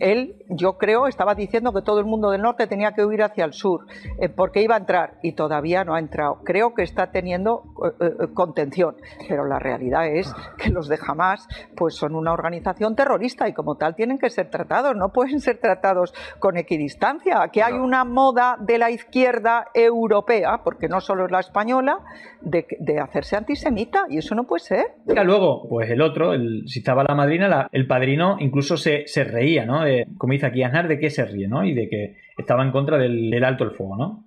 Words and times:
Él, 0.00 0.36
yo 0.48 0.78
creo, 0.78 1.06
estaba 1.06 1.34
diciendo 1.34 1.72
que 1.72 1.82
todo 1.82 1.98
el 2.00 2.06
mundo 2.06 2.30
del 2.30 2.42
norte 2.42 2.66
tenía 2.66 2.92
que 2.92 3.04
huir 3.04 3.22
hacia 3.22 3.44
el 3.44 3.52
sur, 3.52 3.86
eh, 4.20 4.28
porque 4.28 4.62
iba 4.62 4.74
a 4.74 4.78
entrar 4.78 5.14
y 5.22 5.32
todavía 5.32 5.84
no 5.84 5.94
ha 5.94 5.98
entrado. 5.98 6.40
Creo 6.44 6.74
que 6.74 6.82
está 6.82 7.10
teniendo 7.10 7.62
eh, 8.00 8.04
eh, 8.22 8.26
contención, 8.34 8.96
pero 9.28 9.44
la 9.46 9.58
realidad 9.58 10.06
es 10.06 10.32
que 10.58 10.70
los 10.70 10.88
de 10.88 10.98
Hamas 11.06 11.46
pues 11.76 11.94
son 11.94 12.14
una 12.14 12.32
organización 12.32 12.94
terrorista 12.96 13.48
y 13.48 13.52
como 13.52 13.76
tal 13.76 13.94
tienen 13.94 14.18
que 14.18 14.30
ser 14.30 14.50
tratados, 14.50 14.94
no 14.96 15.12
pueden 15.12 15.40
ser 15.40 15.58
tratados 15.58 16.12
con 16.38 16.56
equidistancia. 16.56 17.42
Aquí 17.42 17.60
hay 17.60 17.74
una 17.74 18.04
moda 18.04 18.56
de 18.60 18.78
la 18.78 18.90
izquierda 18.90 19.66
europea, 19.74 20.60
porque 20.64 20.88
no 20.88 21.00
solo 21.00 21.26
es 21.26 21.30
la 21.30 21.40
española, 21.40 21.98
de, 22.40 22.66
de 22.78 23.00
hacerse 23.00 23.36
antisemita 23.36 24.04
y 24.08 24.18
eso 24.18 24.34
no 24.34 24.44
puede 24.44 24.60
ser. 24.64 24.84
Luego, 25.06 25.66
pues 25.68 25.90
el 25.90 26.00
otro, 26.00 26.32
el, 26.32 26.62
si 26.66 26.78
estaba 26.80 27.02
la 27.02 27.14
madrina, 27.14 27.48
la- 27.48 27.68
el 27.72 27.86
padrino 27.86 28.36
incluso 28.38 28.76
se, 28.76 29.06
se 29.06 29.24
reía, 29.24 29.64
¿no? 29.66 29.75
De- 29.82 30.06
como 30.18 30.32
dice 30.32 30.46
aquí 30.46 30.62
Aznar, 30.62 30.88
de 30.88 30.98
qué 30.98 31.10
se 31.10 31.24
ríe. 31.24 31.48
Y 31.64 31.74
de 31.74 31.88
que 31.88 32.16
estaba 32.36 32.64
en 32.64 32.72
contra 32.72 32.98
del, 32.98 33.42
alto 33.44 33.64
el 33.64 33.70
fuego, 33.72 33.96
¿no? 33.96 34.24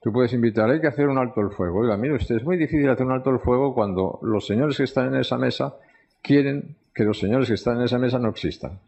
Tú 0.00 0.12
puedes 0.12 0.32
invitar, 0.32 0.70
hay 0.70 0.80
que 0.80 0.86
hacer 0.86 1.08
un 1.08 1.18
alto 1.18 1.40
el 1.40 1.50
fuego. 1.50 1.80
Oiga, 1.80 1.96
mire 1.96 2.14
usted, 2.14 2.36
es 2.36 2.44
muy 2.44 2.56
difícil 2.56 2.88
hacer 2.88 3.04
un 3.04 3.12
alto 3.12 3.30
el 3.30 3.40
fuego 3.40 3.74
cuando 3.74 4.20
los 4.22 4.46
señores 4.46 4.76
que 4.76 4.84
están 4.84 5.08
en 5.14 5.20
esa 5.20 5.36
mesa 5.36 5.74
quieren 6.22 6.76
que 6.94 7.04
los 7.04 7.18
señores 7.18 7.48
que 7.48 7.54
están 7.54 7.78
en 7.78 7.84
esa 7.84 7.98
mesa 7.98 8.18
no 8.18 8.28
existan. 8.28 8.78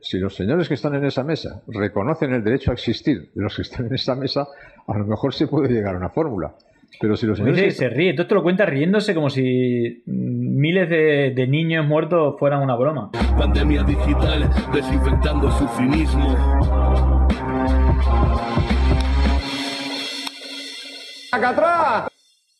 Si 0.00 0.18
los 0.18 0.34
señores 0.34 0.68
que 0.68 0.74
están 0.74 0.94
en 0.94 1.04
esa 1.04 1.22
mesa 1.22 1.62
reconocen 1.68 2.32
el 2.34 2.44
derecho 2.44 2.70
a 2.70 2.74
existir 2.74 3.30
de 3.34 3.42
los 3.42 3.54
que 3.56 3.62
están 3.62 3.86
en 3.86 3.94
esa 3.94 4.14
mesa, 4.14 4.46
a 4.86 4.98
lo 4.98 5.06
mejor 5.06 5.32
se 5.32 5.46
puede 5.46 5.72
llegar 5.72 5.94
a 5.94 5.98
una 5.98 6.08
fórmula. 6.10 6.54
Pero 7.00 7.16
si 7.16 7.26
los 7.26 7.38
Como 7.38 7.50
señores 7.50 7.74
dice 7.74 7.88
se 7.88 7.88
ríe, 7.88 8.12
todo 8.12 8.22
esto 8.22 8.34
lo 8.36 8.42
cuenta 8.42 8.64
riéndose 8.66 9.14
como 9.14 9.28
si 9.30 10.02
mm, 10.06 10.60
miles 10.60 10.88
de, 10.88 11.32
de 11.34 11.46
niños 11.48 11.86
muertos 11.86 12.36
fueran 12.38 12.62
una 12.62 12.76
broma. 12.76 13.10
Pandemia 13.36 13.82
digital, 13.82 14.48
desinfectando 14.72 15.50
su 15.50 15.66
cinismo. 15.68 16.36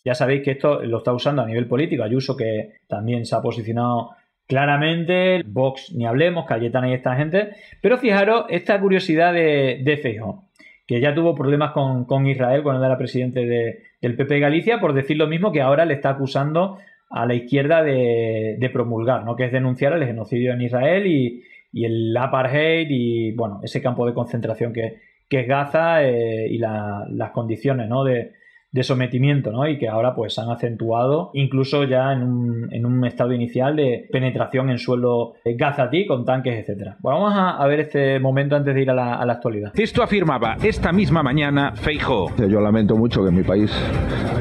Ya 0.05 0.15
sabéis 0.15 0.43
que 0.43 0.53
esto 0.53 0.83
lo 0.83 0.99
está 0.99 1.13
usando 1.13 1.43
a 1.43 1.47
nivel 1.47 1.67
político. 1.69 2.03
Ayuso, 2.03 2.37
que 2.37 2.73
también 2.89 3.25
se 3.25 3.37
ha 3.37 3.43
posicionado 3.43 4.11
claramente. 4.49 5.43
Vox, 5.47 5.93
ni 5.95 6.07
hablemos, 6.07 6.47
Cayetana 6.47 6.89
y 6.91 6.95
esta 6.95 7.15
gente. 7.15 7.51
Pero 7.81 7.99
fijaros 7.99 8.47
esta 8.49 8.81
curiosidad 8.81 9.33
de, 9.33 9.81
de 9.85 9.97
Feijóo, 9.99 10.49
que 10.87 11.01
ya 11.01 11.15
tuvo 11.15 11.35
problemas 11.35 11.73
con, 11.73 12.05
con 12.07 12.27
Israel 12.27 12.63
cuando 12.63 12.85
era 12.85 12.99
presidente 12.99 13.45
de- 13.47 13.83
del 14.03 14.17
PP 14.17 14.41
Galicia, 14.41 14.81
por 14.81 14.93
decir 14.93 15.17
lo 15.17 15.27
mismo 15.29 15.53
que 15.53 15.63
ahora 15.63 15.85
le 15.87 15.95
está 15.95 16.11
acusando 16.11 16.79
a 17.09 17.25
la 17.25 17.35
izquierda 17.35 17.83
de, 17.83 18.71
promulgar, 18.73 19.25
¿no? 19.25 19.37
que 19.37 19.45
es 19.45 19.53
denunciar 19.53 19.93
el 19.95 20.05
genocidio 20.05 20.53
en 20.53 20.63
Israel 20.63 21.07
y, 21.07 21.43
y 21.73 21.85
el 21.85 22.17
apartheid 22.17 22.89
y 22.91 23.33
bueno, 23.33 23.61
ese 23.63 23.81
campo 23.81 24.07
de 24.07 24.15
concentración 24.15 24.73
que, 24.73 24.97
que 25.29 25.41
es 25.41 25.47
Gaza 25.49 26.03
eh, 26.05 26.49
y 26.51 26.59
la- 26.59 27.07
las 27.11 27.31
condiciones 27.31 27.89
¿no? 27.89 28.03
de, 28.05 28.33
de 28.73 28.83
sometimiento, 28.83 29.53
¿no? 29.53 29.69
Y 29.69 29.79
que 29.79 29.87
ahora 29.87 30.15
pues 30.15 30.35
se 30.35 30.41
han 30.41 30.51
acentuado, 30.51 31.31
incluso 31.35 31.85
ya 31.85 32.13
en 32.13 32.23
un, 32.23 32.69
en 32.73 32.87
un 32.87 33.05
estado 33.05 33.33
inicial 33.35 33.77
de 33.77 34.09
penetración 34.11 34.71
en 34.71 34.79
suelo 34.79 35.35
eh, 35.45 35.55
gazatí 35.57 36.07
con 36.07 36.25
tanques, 36.25 36.59
etcétera. 36.59 36.97
Bueno, 37.01 37.21
vamos 37.21 37.39
a, 37.39 37.63
a 37.63 37.67
ver 37.67 37.81
este 37.81 38.19
momento 38.19 38.57
antes 38.57 38.75
de 38.75 38.83
ir 38.83 38.91
a 38.91 38.95
la, 38.95 39.15
a 39.17 39.27
la 39.27 39.35
actualidad. 39.35 39.73
Esto 39.75 40.03
afirmaba 40.03 40.57
esta 40.63 40.91
misma 40.91 41.23
mañana 41.23 41.73
Feijó. 41.75 42.35
Yo 42.37 42.61
lamento 42.61 42.97
mucho 42.97 43.23
que 43.23 43.31
mi 43.31 43.43
país 43.43 43.71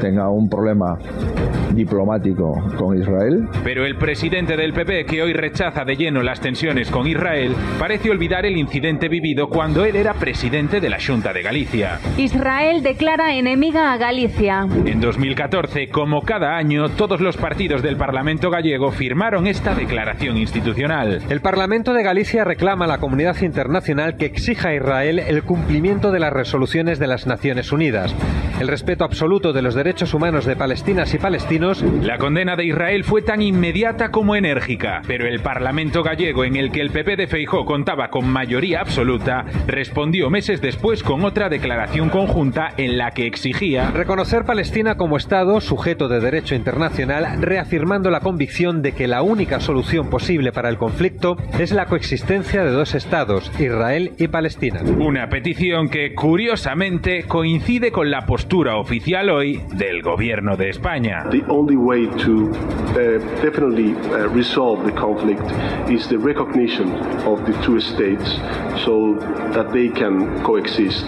tenga 0.00 0.30
un 0.30 0.48
problema 0.48 0.98
diplomático 1.74 2.54
con 2.76 2.98
Israel. 2.98 3.48
Pero 3.64 3.84
el 3.84 3.96
presidente 3.96 4.56
del 4.56 4.72
PP, 4.72 5.06
que 5.06 5.22
hoy 5.22 5.32
rechaza 5.32 5.84
de 5.84 5.96
lleno 5.96 6.22
las 6.22 6.40
tensiones 6.40 6.90
con 6.90 7.06
Israel, 7.06 7.54
parece 7.78 8.10
olvidar 8.10 8.46
el 8.46 8.56
incidente 8.56 9.08
vivido 9.08 9.48
cuando 9.48 9.84
él 9.84 9.96
era 9.96 10.14
presidente 10.14 10.80
de 10.80 10.90
la 10.90 10.98
Junta 11.00 11.32
de 11.32 11.42
Galicia. 11.42 11.98
Israel 12.16 12.82
declara 12.82 13.34
enemiga 13.34 13.92
a 13.92 13.96
Galicia. 13.98 14.21
En 14.86 15.00
2014, 15.00 15.88
como 15.88 16.22
cada 16.22 16.56
año, 16.56 16.90
todos 16.90 17.20
los 17.20 17.36
partidos 17.36 17.82
del 17.82 17.96
Parlamento 17.96 18.50
gallego 18.50 18.92
firmaron 18.92 19.48
esta 19.48 19.74
declaración 19.74 20.36
institucional. 20.36 21.22
El 21.28 21.40
Parlamento 21.40 21.92
de 21.92 22.04
Galicia 22.04 22.44
reclama 22.44 22.84
a 22.84 22.88
la 22.88 22.98
comunidad 22.98 23.40
internacional 23.42 24.16
que 24.16 24.26
exija 24.26 24.68
a 24.68 24.74
Israel 24.76 25.18
el 25.18 25.42
cumplimiento 25.42 26.12
de 26.12 26.20
las 26.20 26.32
resoluciones 26.32 27.00
de 27.00 27.08
las 27.08 27.26
Naciones 27.26 27.72
Unidas, 27.72 28.14
el 28.60 28.68
respeto 28.68 29.04
absoluto 29.04 29.52
de 29.52 29.62
los 29.62 29.74
derechos 29.74 30.14
humanos 30.14 30.44
de 30.44 30.54
palestinas 30.54 31.12
y 31.14 31.18
palestinos. 31.18 31.82
La 31.82 32.18
condena 32.18 32.54
de 32.54 32.66
Israel 32.66 33.02
fue 33.02 33.22
tan 33.22 33.42
inmediata 33.42 34.10
como 34.10 34.36
enérgica, 34.36 35.02
pero 35.06 35.26
el 35.26 35.40
Parlamento 35.40 36.04
gallego, 36.04 36.44
en 36.44 36.54
el 36.54 36.70
que 36.70 36.80
el 36.80 36.90
PP 36.90 37.16
de 37.16 37.26
Feijó 37.26 37.64
contaba 37.64 38.08
con 38.08 38.28
mayoría 38.28 38.82
absoluta, 38.82 39.44
respondió 39.66 40.30
meses 40.30 40.60
después 40.60 41.02
con 41.02 41.24
otra 41.24 41.48
declaración 41.48 42.08
conjunta 42.08 42.68
en 42.76 42.98
la 42.98 43.10
que 43.10 43.26
exigía 43.26 43.90
Reconocer 44.12 44.44
Palestina 44.44 44.98
como 44.98 45.16
Estado 45.16 45.58
sujeto 45.62 46.06
de 46.06 46.20
derecho 46.20 46.54
internacional, 46.54 47.40
reafirmando 47.40 48.10
la 48.10 48.20
convicción 48.20 48.82
de 48.82 48.92
que 48.92 49.08
la 49.08 49.22
única 49.22 49.58
solución 49.58 50.10
posible 50.10 50.52
para 50.52 50.68
el 50.68 50.76
conflicto 50.76 51.38
es 51.58 51.72
la 51.72 51.86
coexistencia 51.86 52.62
de 52.62 52.72
dos 52.72 52.94
Estados, 52.94 53.50
Israel 53.58 54.12
y 54.18 54.28
Palestina. 54.28 54.82
Una 54.82 55.30
petición 55.30 55.88
que, 55.88 56.14
curiosamente, 56.14 57.24
coincide 57.26 57.90
con 57.90 58.10
la 58.10 58.26
postura 58.26 58.76
oficial 58.76 59.30
hoy 59.30 59.62
del 59.78 60.02
gobierno 60.02 60.58
de 60.58 60.68
España. 60.68 61.24
The 61.30 61.44
only 61.48 61.76
way 61.76 62.06
to 62.22 62.50
uh, 62.50 63.18
definitely 63.42 63.94
uh, 63.94 64.28
resolve 64.34 64.84
the 64.84 64.92
conflict 64.92 65.40
is 65.88 66.06
the 66.08 66.18
recognition 66.18 66.92
of 67.24 67.46
the 67.46 67.54
two 67.64 67.80
states 67.80 68.38
so 68.84 69.16
that 69.54 69.72
they 69.72 69.88
can 69.88 70.42
coexist. 70.42 71.06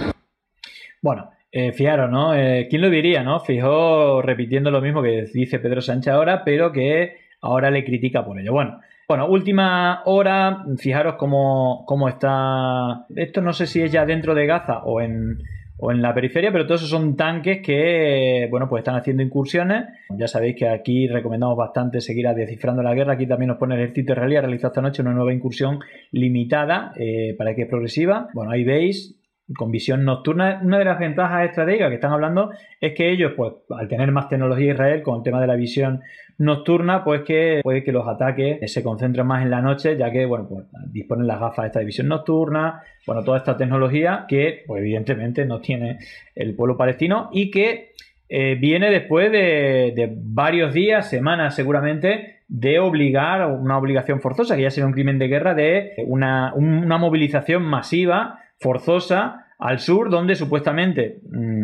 Bueno, 1.03 1.34
eh, 1.57 1.73
fijaros, 1.73 2.11
¿no? 2.11 2.35
Eh, 2.35 2.67
¿Quién 2.69 2.83
lo 2.83 2.91
diría, 2.91 3.23
no? 3.23 3.39
Fijó 3.39 4.21
repitiendo 4.23 4.73
lo 4.73 4.81
mismo 4.81 5.05
que 5.05 5.27
dice 5.33 5.61
Pedro 5.61 5.81
Sánchez 5.81 6.13
ahora, 6.13 6.43
pero 6.45 6.73
que 6.73 7.19
ahora 7.41 7.71
le 7.71 7.85
critica 7.85 8.25
por 8.25 8.41
ello. 8.41 8.53
Bueno, 8.53 8.81
bueno, 9.07 9.29
última 9.29 10.03
hora, 10.07 10.65
fijaros 10.79 11.15
cómo, 11.15 11.85
cómo 11.87 12.09
está. 12.09 13.07
Esto 13.15 13.41
no 13.41 13.53
sé 13.53 13.69
si 13.69 13.83
es 13.83 13.93
ya 13.93 14.05
dentro 14.05 14.35
de 14.35 14.47
Gaza 14.47 14.83
o 14.83 15.01
en, 15.01 15.39
o 15.79 15.93
en 15.93 16.03
la 16.03 16.13
periferia, 16.13 16.51
pero 16.51 16.67
todos 16.67 16.81
esos 16.81 16.91
son 16.91 17.15
tanques 17.15 17.63
que, 17.65 18.49
bueno, 18.51 18.69
pues 18.69 18.81
están 18.81 18.97
haciendo 18.97 19.23
incursiones. 19.23 19.85
Ya 20.11 20.27
sabéis 20.27 20.57
que 20.57 20.69
aquí 20.69 21.07
recomendamos 21.07 21.57
bastante 21.57 22.01
seguir 22.01 22.27
a 22.27 22.35
Descifrando 22.35 22.83
la 22.83 22.95
Guerra. 22.95 23.13
Aquí 23.13 23.29
también 23.29 23.51
nos 23.51 23.59
pone 23.59 23.77
el 23.77 23.83
ejército 23.83 24.15
israelí, 24.15 24.35
ha 24.35 24.41
realizado 24.41 24.73
esta 24.73 24.83
noche 24.83 25.03
una 25.03 25.13
nueva 25.13 25.33
incursión 25.33 25.79
limitada 26.11 26.93
eh, 26.97 27.37
para 27.39 27.55
que 27.55 27.63
es 27.63 27.69
progresiva. 27.69 28.27
Bueno, 28.35 28.51
ahí 28.51 28.65
veis 28.65 29.21
con 29.57 29.71
visión 29.71 30.05
nocturna. 30.05 30.61
Una 30.63 30.79
de 30.79 30.85
las 30.85 30.99
ventajas 30.99 31.45
estratégicas 31.47 31.89
que 31.89 31.97
están 31.97 32.13
hablando 32.13 32.51
es 32.81 32.95
que 32.95 33.11
ellos, 33.11 33.33
pues, 33.37 33.53
al 33.71 33.89
tener 33.89 34.11
más 34.11 34.29
tecnología 34.29 34.73
Israel 34.73 35.03
con 35.03 35.19
el 35.19 35.23
tema 35.23 35.41
de 35.41 35.47
la 35.47 35.57
visión 35.57 36.01
nocturna, 36.39 37.05
pues 37.05 37.23
que 37.23 37.61
puede 37.63 37.85
que 37.85 37.93
los 37.93 38.09
ataques 38.09 38.73
se 38.73 38.83
concentren 38.83 39.27
más 39.27 39.43
en 39.43 39.51
la 39.51 39.61
noche, 39.61 39.97
ya 39.97 40.11
que, 40.11 40.25
bueno, 40.25 40.49
pues 40.49 40.67
disponen 40.93 41.27
las 41.27 41.41
gafas 41.41 41.65
de 41.65 41.67
esta 41.67 41.81
visión 41.81 42.09
nocturna, 42.09 42.83
bueno, 43.07 43.23
toda 43.23 43.39
esta 43.39 43.57
tecnología 43.57 44.25
que, 44.29 44.65
pues, 44.67 44.81
evidentemente 44.81 45.45
no 45.45 45.61
tiene 45.61 45.99
el 46.35 46.55
pueblo 46.57 46.77
palestino 46.77 47.29
y 47.33 47.51
que 47.51 47.93
eh, 48.29 48.57
viene 48.59 48.91
después 48.91 49.31
de, 49.31 50.13
varios 50.17 50.73
días, 50.73 51.09
semanas 51.09 51.55
seguramente, 51.55 52.41
de 52.49 52.79
obligar, 52.79 53.47
una 53.51 53.79
obligación 53.79 54.21
forzosa, 54.21 54.57
que 54.57 54.63
ya 54.63 54.71
sería 54.71 54.87
un 54.87 54.93
crimen 54.93 55.19
de 55.19 55.29
guerra, 55.29 55.55
de 55.55 55.93
una, 56.07 56.53
una 56.55 56.99
movilización 56.99 57.63
masiva, 57.63 58.41
forzosa, 58.65 59.45
al 59.59 59.79
sur, 59.79 60.09
donde 60.09 60.35
supuestamente 60.37 61.21
mm, 61.31 61.63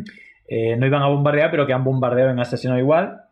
eh, 0.48 0.76
no 0.76 0.86
iban 0.86 1.02
a 1.02 1.06
bombardear, 1.06 1.50
pero 1.50 1.66
que 1.66 1.72
han 1.72 1.82
bombardeado 1.82 2.30
en 2.30 2.38
asesino 2.38 2.78
igual, 2.78 3.22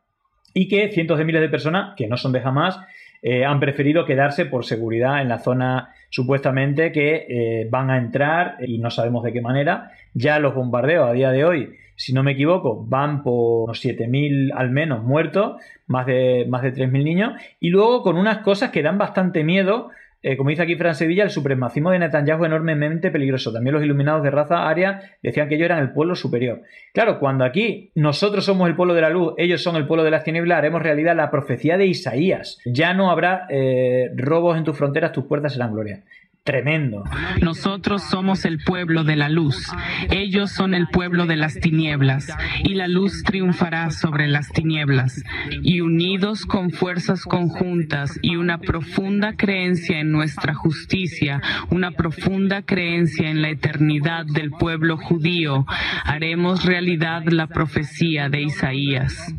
y 0.55 0.69
que 0.69 0.89
cientos 0.89 1.19
de 1.19 1.27
miles 1.27 1.43
de 1.43 1.51
personas, 1.51 1.95
que 1.95 2.09
no 2.09 2.17
son 2.17 2.33
de 2.33 2.41
jamás, 2.41 2.81
eh, 3.21 3.45
han 3.45 3.61
preferido 3.61 4.07
quedarse 4.07 4.47
por 4.47 4.65
seguridad 4.65 5.21
en 5.21 5.29
la 5.29 5.39
zona 5.39 5.93
supuestamente 6.09 6.93
que 6.93 7.27
eh, 7.29 7.69
van 7.71 7.91
a 7.91 7.99
entrar 7.99 8.57
y 8.67 8.79
no 8.79 8.91
sabemos 8.91 9.23
de 9.23 9.35
qué 9.35 9.43
manera. 9.43 9.91
Ya 10.15 10.39
los 10.39 10.55
bombardeos 10.55 11.07
a 11.07 11.13
día 11.13 11.31
de 11.31 11.45
hoy, 11.45 11.75
si 11.95 12.15
no 12.15 12.23
me 12.23 12.33
equivoco, 12.33 12.87
van 12.87 13.23
por 13.23 13.65
unos 13.65 13.85
7.000 13.85 14.53
al 14.57 14.71
menos 14.71 15.05
muertos, 15.05 15.61
más 15.89 16.07
de, 16.07 16.47
más 16.49 16.63
de 16.63 16.73
3.000 16.73 17.05
niños, 17.05 17.33
y 17.61 17.69
luego 17.69 18.03
con 18.03 18.17
unas 18.17 18.39
cosas 18.39 18.71
que 18.71 18.83
dan 18.83 18.97
bastante 18.97 19.45
miedo 19.45 19.91
eh, 20.23 20.37
como 20.37 20.51
dice 20.51 20.63
aquí 20.63 20.75
Fran 20.75 20.95
Sevilla, 20.95 21.23
el 21.23 21.31
supremacismo 21.31 21.91
de 21.91 22.01
Netanyahu 22.01 22.45
es 22.45 22.49
enormemente 22.49 23.11
peligroso. 23.11 23.53
También 23.53 23.75
los 23.75 23.85
iluminados 23.85 24.23
de 24.23 24.31
raza 24.31 24.69
aria 24.69 25.01
decían 25.23 25.49
que 25.49 25.55
ellos 25.55 25.67
eran 25.67 25.79
el 25.79 25.93
pueblo 25.93 26.17
superior. 26.17 26.63
Claro, 26.93 27.21
cuando 27.21 27.45
aquí 27.45 27.93
nosotros 27.95 28.45
somos 28.45 28.69
el 28.69 28.75
pueblo 28.75 28.95
de 28.95 29.03
la 29.03 29.11
luz, 29.11 29.35
ellos 29.37 29.63
son 29.63 29.77
el 29.77 29.87
pueblo 29.87 30.03
de 30.03 30.11
las 30.11 30.25
tinieblas, 30.25 30.59
haremos 30.59 30.83
realidad 30.83 31.15
la 31.15 31.31
profecía 31.31 31.77
de 31.77 31.87
Isaías. 31.87 32.59
Ya 32.65 32.95
no 32.95 33.11
habrá 33.11 33.47
eh, 33.49 34.11
robos 34.17 34.59
en 34.59 34.65
tus 34.65 34.77
fronteras, 34.77 35.13
tus 35.13 35.27
puertas 35.27 35.53
serán 35.53 35.73
gloria 35.73 36.03
tremendo. 36.49 37.05
Nosotros 37.43 38.03
somos 38.03 38.47
el 38.47 38.61
pueblo 38.65 39.05
de 39.05 39.17
la 39.17 39.29
luz, 39.29 39.71
ellos 40.11 40.51
son 40.51 40.73
el 40.73 40.89
pueblo 40.89 41.27
de 41.27 41.37
las 41.37 41.61
tinieblas, 41.61 42.35
y 42.65 42.73
la 42.73 42.89
luz 42.89 43.23
triunfará 43.23 43.91
sobre 43.91 44.29
las 44.29 44.49
tinieblas. 44.49 45.23
Y 45.63 45.83
unidos 45.83 46.47
con 46.47 46.71
fuerzas 46.71 47.25
conjuntas 47.25 48.19
y 48.23 48.37
una 48.37 48.61
profunda 48.61 49.37
creencia 49.37 50.01
en 50.01 50.11
nuestra 50.11 50.55
justicia, 50.55 51.43
una 51.69 51.91
profunda 51.91 52.63
creencia 52.63 53.29
en 53.29 53.43
la 53.43 53.51
eternidad 53.51 54.25
del 54.25 54.51
pueblo 54.51 54.97
judío, 54.97 55.67
haremos 56.05 56.65
realidad 56.65 57.25
la 57.27 57.49
profecía 57.49 58.31
de 58.31 58.41
Isaías. 58.41 59.35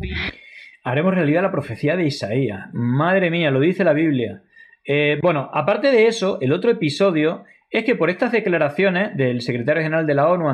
Haremos 0.84 1.16
realidad 1.16 1.42
la 1.42 1.52
profecía 1.52 1.96
de 1.96 2.06
Isaías. 2.06 2.70
Madre 2.72 3.32
mía, 3.32 3.50
lo 3.50 3.62
dice 3.62 3.84
la 3.84 3.94
Biblia. 3.94 4.44
Eh, 4.86 5.20
bueno, 5.22 5.50
aparte 5.54 5.92
de 5.92 6.08
eso, 6.08 6.38
el 6.42 6.52
otro 6.52 6.72
episodio 6.72 7.44
es 7.70 7.84
que 7.84 7.96
por 7.96 8.10
estas 8.10 8.31
declaraciones 8.31 9.16
del 9.16 9.42
secretario 9.42 9.84
general 9.84 10.08
de 10.08 10.16
la 10.16 10.28
ONU, 10.28 10.50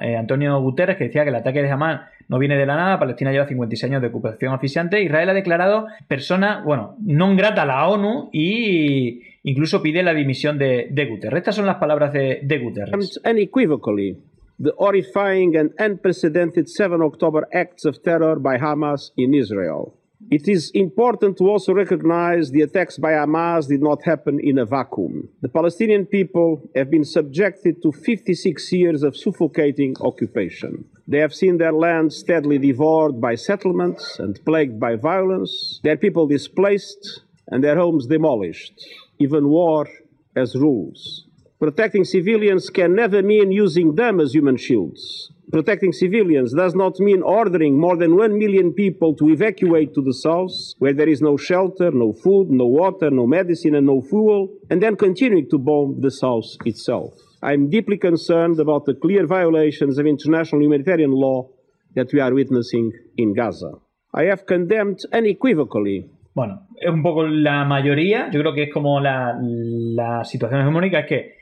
eh, 0.00 0.16
Antonio 0.16 0.60
Guterres, 0.60 0.96
que 0.96 1.04
decía 1.04 1.24
que 1.24 1.30
el 1.30 1.36
ataque 1.36 1.60
de 1.60 1.70
Hamas 1.70 2.02
no 2.28 2.38
viene 2.38 2.56
de 2.56 2.66
la 2.66 2.76
nada, 2.76 2.98
Palestina 3.00 3.32
lleva 3.32 3.46
56 3.46 3.90
años 3.90 4.02
de 4.02 4.08
ocupación 4.08 4.54
oficiante, 4.54 5.02
Israel 5.02 5.30
ha 5.30 5.34
declarado 5.34 5.86
persona, 6.06 6.62
bueno, 6.64 6.96
no 7.00 7.34
grata 7.34 7.62
a 7.62 7.66
la 7.66 7.88
ONU 7.88 8.30
y 8.32 9.22
incluso 9.42 9.82
pide 9.82 10.02
la 10.04 10.14
dimisión 10.14 10.58
de, 10.58 11.08
Guterres. 11.10 11.38
Estas 11.38 11.56
son 11.56 11.66
las 11.66 11.76
palabras 11.76 12.12
de, 12.12 12.40
de 12.42 12.58
Guterres. 12.58 13.20
Unequivocally, 13.24 14.16
the 14.62 14.72
horrifying 14.76 15.56
and 15.56 15.72
unprecedented 15.78 16.68
7 16.68 17.02
October 17.02 17.48
acts 17.52 17.84
of 17.84 18.00
terror 18.02 18.38
by 18.38 18.56
Hamas 18.58 19.12
in 19.16 19.34
Israel. 19.34 19.94
It 20.28 20.48
is 20.48 20.72
important 20.74 21.38
to 21.38 21.48
also 21.48 21.72
recognize 21.72 22.50
the 22.50 22.62
attacks 22.62 22.98
by 22.98 23.12
Hamas 23.12 23.68
did 23.68 23.80
not 23.80 24.02
happen 24.02 24.40
in 24.40 24.58
a 24.58 24.66
vacuum. 24.66 25.28
The 25.40 25.48
Palestinian 25.48 26.04
people 26.04 26.68
have 26.74 26.90
been 26.90 27.04
subjected 27.04 27.80
to 27.82 27.92
56 27.92 28.72
years 28.72 29.04
of 29.04 29.16
suffocating 29.16 29.94
occupation. 30.00 30.84
They 31.06 31.18
have 31.18 31.32
seen 31.32 31.58
their 31.58 31.72
land 31.72 32.12
steadily 32.12 32.58
devoured 32.58 33.20
by 33.20 33.36
settlements 33.36 34.18
and 34.18 34.44
plagued 34.44 34.80
by 34.80 34.96
violence, 34.96 35.80
their 35.84 35.96
people 35.96 36.26
displaced 36.26 37.20
and 37.46 37.62
their 37.62 37.76
homes 37.76 38.08
demolished. 38.08 38.74
Even 39.20 39.48
war 39.48 39.88
has 40.34 40.56
rules. 40.56 41.24
Protecting 41.60 42.04
civilians 42.04 42.68
can 42.68 42.96
never 42.96 43.22
mean 43.22 43.52
using 43.52 43.94
them 43.94 44.18
as 44.18 44.34
human 44.34 44.56
shields 44.56 45.30
protecting 45.50 45.92
civilians 45.92 46.52
does 46.54 46.74
not 46.74 46.98
mean 46.98 47.22
ordering 47.22 47.78
more 47.78 47.96
than 47.96 48.16
1 48.16 48.38
million 48.38 48.72
people 48.72 49.14
to 49.16 49.28
evacuate 49.30 49.94
to 49.94 50.02
the 50.02 50.12
south, 50.12 50.52
where 50.78 50.92
there 50.92 51.08
is 51.08 51.20
no 51.20 51.36
shelter, 51.36 51.90
no 51.90 52.12
food, 52.12 52.50
no 52.50 52.66
water, 52.66 53.10
no 53.10 53.26
medicine, 53.26 53.74
and 53.74 53.86
no 53.86 54.00
fuel, 54.00 54.48
and 54.70 54.82
then 54.82 54.96
continuing 54.96 55.48
to 55.48 55.58
bomb 55.58 56.00
the 56.00 56.10
south 56.10 56.56
itself. 56.64 57.14
I'm 57.42 57.70
deeply 57.70 57.98
concerned 57.98 58.58
about 58.60 58.86
the 58.86 58.94
clear 58.94 59.26
violations 59.26 59.98
of 59.98 60.06
international 60.06 60.62
humanitarian 60.62 61.12
law 61.12 61.48
that 61.94 62.12
we 62.12 62.20
are 62.20 62.34
witnessing 62.34 62.92
in 63.16 63.34
Gaza. 63.34 63.72
I 64.14 64.24
have 64.24 64.46
condemned 64.46 65.00
unequivocally 65.12 66.10
Bueno, 66.36 66.66
es 66.78 66.90
un 66.90 67.02
poco 67.02 67.26
la 67.26 67.64
mayoría, 67.64 68.28
yo 68.30 68.40
creo 68.40 68.52
que 68.52 68.64
es 68.64 68.70
como 68.70 69.00
la, 69.00 69.38
la 69.40 70.22
situación 70.22 70.60
hegemónica, 70.60 71.00
es 71.00 71.06
que 71.06 71.34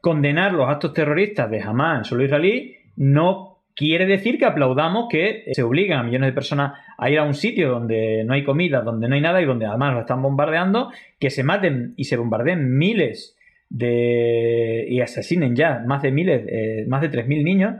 condenar 0.00 0.52
los 0.52 0.68
actos 0.68 0.92
terroristas 0.92 1.50
de 1.50 1.60
Hamas 1.60 1.98
en 1.98 2.04
suelo 2.04 2.24
israelí 2.24 2.76
no 2.98 3.58
quiere 3.74 4.06
decir 4.06 4.38
que 4.38 4.44
aplaudamos 4.44 5.06
que 5.08 5.44
se 5.52 5.62
obligan 5.62 6.00
a 6.00 6.02
millones 6.02 6.30
de 6.30 6.32
personas 6.32 6.72
a 6.98 7.08
ir 7.10 7.18
a 7.20 7.22
un 7.22 7.34
sitio 7.34 7.70
donde 7.70 8.24
no 8.24 8.34
hay 8.34 8.42
comida, 8.42 8.80
donde 8.80 9.08
no 9.08 9.14
hay 9.14 9.20
nada 9.20 9.40
y 9.40 9.44
donde 9.44 9.66
además 9.66 9.94
lo 9.94 10.00
están 10.00 10.20
bombardeando, 10.20 10.90
que 11.20 11.30
se 11.30 11.44
maten 11.44 11.94
y 11.96 12.04
se 12.04 12.16
bombardeen 12.16 12.76
miles 12.76 13.36
de 13.70 14.84
y 14.88 15.00
asesinen 15.00 15.54
ya 15.54 15.80
más 15.86 16.02
de 16.02 16.10
miles, 16.10 16.44
eh, 16.48 16.84
más 16.88 17.02
de 17.02 17.10
3.000 17.10 17.44
niños, 17.44 17.74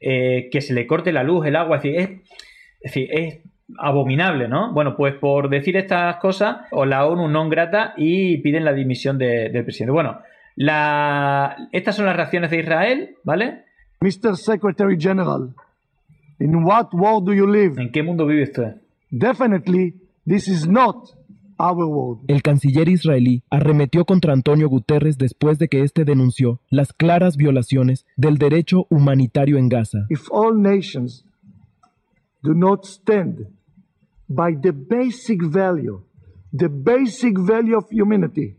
eh, 0.00 0.48
que 0.50 0.62
se 0.62 0.72
le 0.72 0.86
corte 0.86 1.12
la 1.12 1.22
luz, 1.22 1.46
el 1.46 1.56
agua, 1.56 1.76
es 1.76 1.82
decir, 1.82 3.08
es, 3.10 3.10
es 3.10 3.38
abominable, 3.78 4.48
¿no? 4.48 4.72
Bueno, 4.72 4.96
pues 4.96 5.14
por 5.14 5.50
decir 5.50 5.76
estas 5.76 6.16
cosas, 6.16 6.62
o 6.70 6.86
la 6.86 7.06
ONU 7.06 7.28
no 7.28 7.46
grata 7.50 7.92
y 7.98 8.38
piden 8.38 8.64
la 8.64 8.72
dimisión 8.72 9.18
del 9.18 9.64
presidente. 9.64 9.92
Bueno, 9.92 10.20
estas 11.72 11.94
son 11.94 12.06
las 12.06 12.16
reacciones 12.16 12.50
de 12.50 12.60
Israel, 12.60 13.16
¿vale? 13.22 13.64
Mr. 14.02 14.36
Secretary 14.36 14.96
General, 14.96 15.54
in 16.40 16.64
what 16.64 16.92
world 16.92 17.24
do 17.24 17.32
you 17.32 17.46
live? 17.46 17.80
¿En 17.80 17.90
qué 17.92 18.02
mundo 18.02 18.26
vive 18.26 18.42
usted? 18.42 18.80
Definitely, 19.10 19.94
this 20.26 20.48
is 20.48 20.66
not 20.66 20.96
our 21.58 21.86
world. 21.86 22.24
El 22.28 22.42
canciller 22.42 22.88
israelí 22.88 23.42
arremetió 23.48 24.04
contra 24.04 24.32
Antonio 24.32 24.68
Guterres 24.68 25.18
después 25.18 25.58
de 25.58 25.68
que 25.68 25.82
éste 25.82 26.04
denunció 26.04 26.60
las 26.68 26.92
claras 26.92 27.36
violaciones 27.36 28.04
del 28.16 28.38
derecho 28.38 28.86
humanitario 28.90 29.56
en 29.56 29.68
Gaza. 29.68 30.06
If 30.10 30.28
all 30.32 30.60
nations 30.60 31.24
do 32.42 32.54
not 32.54 32.84
stand 32.84 33.46
by 34.28 34.56
the 34.60 34.72
basic 34.72 35.42
value, 35.42 36.02
the 36.52 36.68
basic 36.68 37.38
value 37.38 37.76
of 37.76 37.86
humanity 37.90 38.56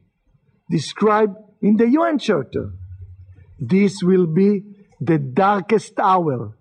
described 0.69 1.36
in 1.62 1.75
the 1.75 1.88
UN 1.88 2.18
Charter, 2.18 2.72
this 3.60 4.01
will 4.01 4.25
be 4.25 4.73
the 5.06 5.18
darkest 5.20 6.00
hour. 6.00 6.56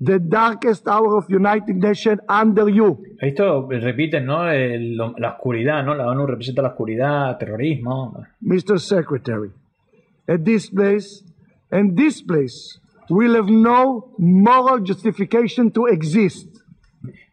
The 0.00 0.18
darkest 0.18 0.88
hour 0.88 1.16
of 1.16 1.30
United 1.30 1.76
Nations 1.76 2.20
under 2.28 2.68
you. 2.68 2.98
Esto 3.20 3.68
repiten, 3.68 4.26
¿no? 4.26 4.50
El, 4.50 4.96
la 4.96 5.30
oscuridad, 5.30 5.84
¿no? 5.84 5.94
La 5.94 6.08
ONU 6.08 6.26
representa 6.26 6.62
la 6.62 6.70
oscuridad, 6.70 7.38
terrorismo. 7.38 8.26
Mr. 8.42 8.78
Secretary, 8.78 9.50
at 10.28 10.44
this 10.44 10.68
place, 10.68 11.22
and 11.70 11.96
this 11.96 12.20
place, 12.20 12.78
will 13.08 13.34
have 13.34 13.48
no 13.48 14.10
moral 14.18 14.80
justification 14.80 15.70
to 15.70 15.86
exist. 15.86 16.48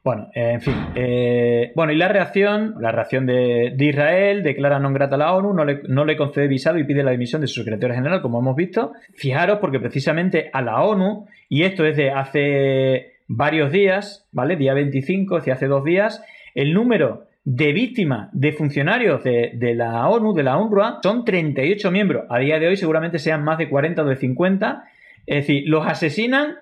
Bueno, 0.03 0.31
eh, 0.33 0.53
en 0.53 0.61
fin. 0.61 0.73
Eh, 0.95 1.71
bueno, 1.75 1.93
y 1.93 1.95
la 1.95 2.07
reacción, 2.07 2.75
la 2.79 2.91
reacción 2.91 3.27
de, 3.27 3.75
Israel, 3.77 4.41
declara 4.41 4.79
no 4.79 4.91
grata 4.93 5.13
a 5.15 5.19
la 5.19 5.33
ONU, 5.33 5.53
no 5.53 6.05
le, 6.05 6.17
concede 6.17 6.47
visado 6.47 6.79
y 6.79 6.85
pide 6.85 7.03
la 7.03 7.11
dimisión 7.11 7.41
de 7.41 7.47
su 7.47 7.61
secretario 7.61 7.95
general, 7.95 8.21
como 8.21 8.39
hemos 8.39 8.55
visto. 8.55 8.93
Fijaros, 9.13 9.59
porque 9.59 9.79
precisamente 9.79 10.49
a 10.53 10.63
la 10.63 10.81
ONU, 10.81 11.27
y 11.49 11.63
esto 11.63 11.85
es 11.85 11.97
de 11.97 12.09
hace 12.09 13.13
varios 13.27 13.71
días, 13.71 14.27
¿vale? 14.31 14.55
Día 14.55 14.73
25, 14.73 15.37
es 15.37 15.47
hace 15.49 15.67
dos 15.67 15.83
días, 15.83 16.23
el 16.55 16.73
número 16.73 17.27
de 17.43 17.71
víctimas 17.71 18.29
de 18.33 18.53
funcionarios 18.53 19.23
de, 19.23 19.51
de, 19.53 19.75
la 19.75 20.07
ONU, 20.09 20.33
de 20.33 20.43
la 20.43 20.57
UNRWA, 20.57 20.99
son 21.03 21.25
38 21.25 21.91
miembros. 21.91 22.25
A 22.29 22.39
día 22.39 22.59
de 22.59 22.67
hoy 22.67 22.75
seguramente 22.75 23.19
sean 23.19 23.43
más 23.43 23.59
de 23.59 23.69
40 23.69 24.01
o 24.01 24.05
de 24.05 24.15
50. 24.15 24.83
Es 25.27 25.47
decir, 25.47 25.63
los 25.67 25.85
asesinan 25.85 26.55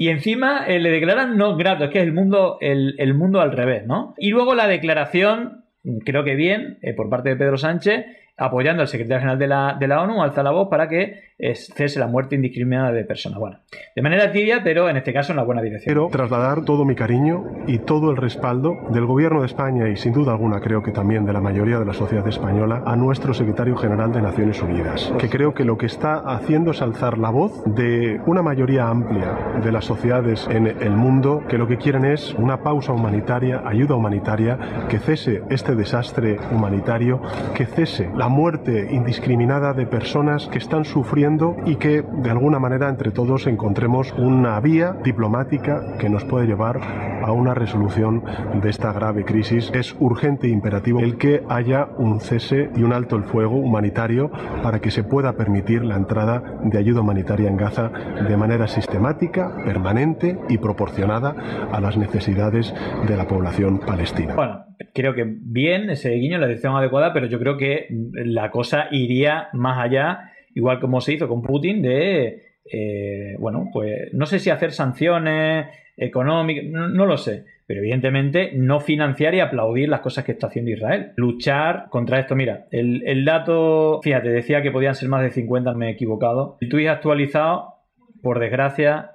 y 0.00 0.10
encima 0.10 0.64
eh, 0.68 0.78
le 0.78 0.92
declaran 0.92 1.36
no 1.36 1.56
grato, 1.56 1.82
es 1.82 1.90
que 1.90 1.98
es 1.98 2.04
el 2.04 2.12
mundo, 2.12 2.56
el, 2.60 2.94
el, 2.98 3.14
mundo 3.14 3.40
al 3.40 3.50
revés, 3.50 3.84
¿no? 3.84 4.14
Y 4.16 4.30
luego 4.30 4.54
la 4.54 4.68
declaración, 4.68 5.64
creo 6.04 6.22
que 6.22 6.36
bien, 6.36 6.78
eh, 6.82 6.94
por 6.94 7.10
parte 7.10 7.30
de 7.30 7.36
Pedro 7.36 7.58
Sánchez, 7.58 8.06
apoyando 8.38 8.82
al 8.82 8.88
secretario 8.88 9.20
general 9.20 9.38
de 9.38 9.46
la, 9.48 9.76
de 9.78 9.88
la 9.88 10.02
ONU, 10.02 10.22
alza 10.22 10.42
la 10.42 10.52
voz 10.52 10.68
para 10.68 10.88
que 10.88 11.28
cese 11.54 12.00
la 12.00 12.08
muerte 12.08 12.34
indiscriminada 12.34 12.90
de 12.90 13.04
personas. 13.04 13.38
Bueno, 13.38 13.58
de 13.94 14.02
manera 14.02 14.32
tibia, 14.32 14.62
pero 14.64 14.88
en 14.88 14.96
este 14.96 15.12
caso 15.12 15.32
en 15.32 15.36
la 15.36 15.44
buena 15.44 15.62
dirección. 15.62 15.94
Quiero 15.94 16.08
trasladar 16.10 16.64
todo 16.64 16.84
mi 16.84 16.96
cariño 16.96 17.44
y 17.66 17.78
todo 17.78 18.10
el 18.10 18.16
respaldo 18.16 18.76
del 18.90 19.06
Gobierno 19.06 19.40
de 19.40 19.46
España 19.46 19.88
y 19.88 19.96
sin 19.96 20.12
duda 20.12 20.32
alguna 20.32 20.60
creo 20.60 20.82
que 20.82 20.90
también 20.90 21.24
de 21.24 21.32
la 21.32 21.40
mayoría 21.40 21.78
de 21.78 21.84
la 21.84 21.92
sociedad 21.92 22.26
española 22.26 22.82
a 22.84 22.96
nuestro 22.96 23.34
secretario 23.34 23.76
general 23.76 24.12
de 24.12 24.22
Naciones 24.22 24.60
Unidas, 24.62 25.12
que 25.18 25.28
creo 25.28 25.54
que 25.54 25.64
lo 25.64 25.78
que 25.78 25.86
está 25.86 26.18
haciendo 26.18 26.72
es 26.72 26.82
alzar 26.82 27.18
la 27.18 27.30
voz 27.30 27.62
de 27.66 28.20
una 28.26 28.42
mayoría 28.42 28.88
amplia 28.88 29.60
de 29.62 29.70
las 29.70 29.84
sociedades 29.84 30.48
en 30.50 30.66
el 30.66 30.90
mundo 30.90 31.44
que 31.48 31.58
lo 31.58 31.68
que 31.68 31.76
quieren 31.76 32.04
es 32.04 32.34
una 32.34 32.62
pausa 32.62 32.92
humanitaria, 32.92 33.62
ayuda 33.64 33.94
humanitaria, 33.94 34.86
que 34.88 34.98
cese 34.98 35.42
este 35.50 35.74
desastre 35.74 36.38
humanitario, 36.50 37.20
que 37.54 37.66
cese 37.66 38.10
la 38.16 38.27
la 38.28 38.34
muerte 38.34 38.88
indiscriminada 38.90 39.72
de 39.72 39.86
personas 39.86 40.48
que 40.48 40.58
están 40.58 40.84
sufriendo 40.84 41.56
y 41.64 41.76
que 41.76 42.02
de 42.02 42.28
alguna 42.28 42.58
manera 42.58 42.90
entre 42.90 43.10
todos 43.10 43.46
encontremos 43.46 44.12
una 44.18 44.60
vía 44.60 44.98
diplomática 45.02 45.96
que 45.98 46.10
nos 46.10 46.24
puede 46.24 46.46
llevar 46.46 46.78
a 47.22 47.32
una 47.32 47.54
resolución 47.54 48.22
de 48.62 48.70
esta 48.70 48.92
grave 48.92 49.24
crisis. 49.24 49.70
Es 49.74 49.96
urgente 49.98 50.46
e 50.46 50.50
imperativo 50.50 51.00
el 51.00 51.18
que 51.18 51.42
haya 51.48 51.88
un 51.98 52.20
cese 52.20 52.70
y 52.76 52.82
un 52.82 52.92
alto 52.92 53.16
el 53.16 53.24
fuego 53.24 53.56
humanitario 53.56 54.30
para 54.62 54.80
que 54.80 54.90
se 54.90 55.04
pueda 55.04 55.36
permitir 55.36 55.84
la 55.84 55.96
entrada 55.96 56.58
de 56.64 56.78
ayuda 56.78 57.00
humanitaria 57.00 57.48
en 57.48 57.56
Gaza 57.56 57.88
de 57.88 58.36
manera 58.36 58.68
sistemática, 58.68 59.54
permanente 59.64 60.38
y 60.48 60.58
proporcionada 60.58 61.34
a 61.72 61.80
las 61.80 61.96
necesidades 61.96 62.74
de 63.06 63.16
la 63.16 63.26
población 63.26 63.80
palestina. 63.80 64.34
Bueno, 64.34 64.64
creo 64.94 65.14
que 65.14 65.24
bien 65.26 65.90
ese 65.90 66.10
guiño, 66.10 66.38
la 66.38 66.46
dirección 66.46 66.76
adecuada, 66.76 67.12
pero 67.12 67.26
yo 67.26 67.38
creo 67.38 67.56
que 67.56 67.86
la 68.12 68.50
cosa 68.50 68.86
iría 68.90 69.48
más 69.52 69.78
allá, 69.78 70.32
igual 70.54 70.80
como 70.80 71.00
se 71.00 71.14
hizo 71.14 71.28
con 71.28 71.42
Putin, 71.42 71.82
de, 71.82 72.42
eh, 72.70 73.36
bueno, 73.38 73.66
pues 73.72 74.12
no 74.12 74.26
sé 74.26 74.38
si 74.38 74.50
hacer 74.50 74.72
sanciones 74.72 75.66
económicas, 75.98 76.64
no, 76.64 77.06
lo 77.06 77.16
sé, 77.16 77.44
pero 77.66 77.80
evidentemente 77.80 78.52
no 78.54 78.80
financiar 78.80 79.34
y 79.34 79.40
aplaudir 79.40 79.88
las 79.88 80.00
cosas 80.00 80.24
que 80.24 80.32
está 80.32 80.46
haciendo 80.46 80.70
Israel. 80.70 81.12
Luchar 81.16 81.88
contra 81.90 82.18
esto. 82.18 82.34
Mira, 82.34 82.66
el, 82.70 83.02
el 83.06 83.24
dato, 83.24 84.00
fíjate, 84.02 84.28
decía 84.28 84.62
que 84.62 84.70
podían 84.70 84.94
ser 84.94 85.08
más 85.08 85.22
de 85.22 85.30
50, 85.30 85.74
me 85.74 85.88
he 85.88 85.92
equivocado. 85.92 86.56
El 86.60 86.68
tweet 86.68 86.88
actualizado, 86.88 87.74
por 88.22 88.38
desgracia, 88.38 89.12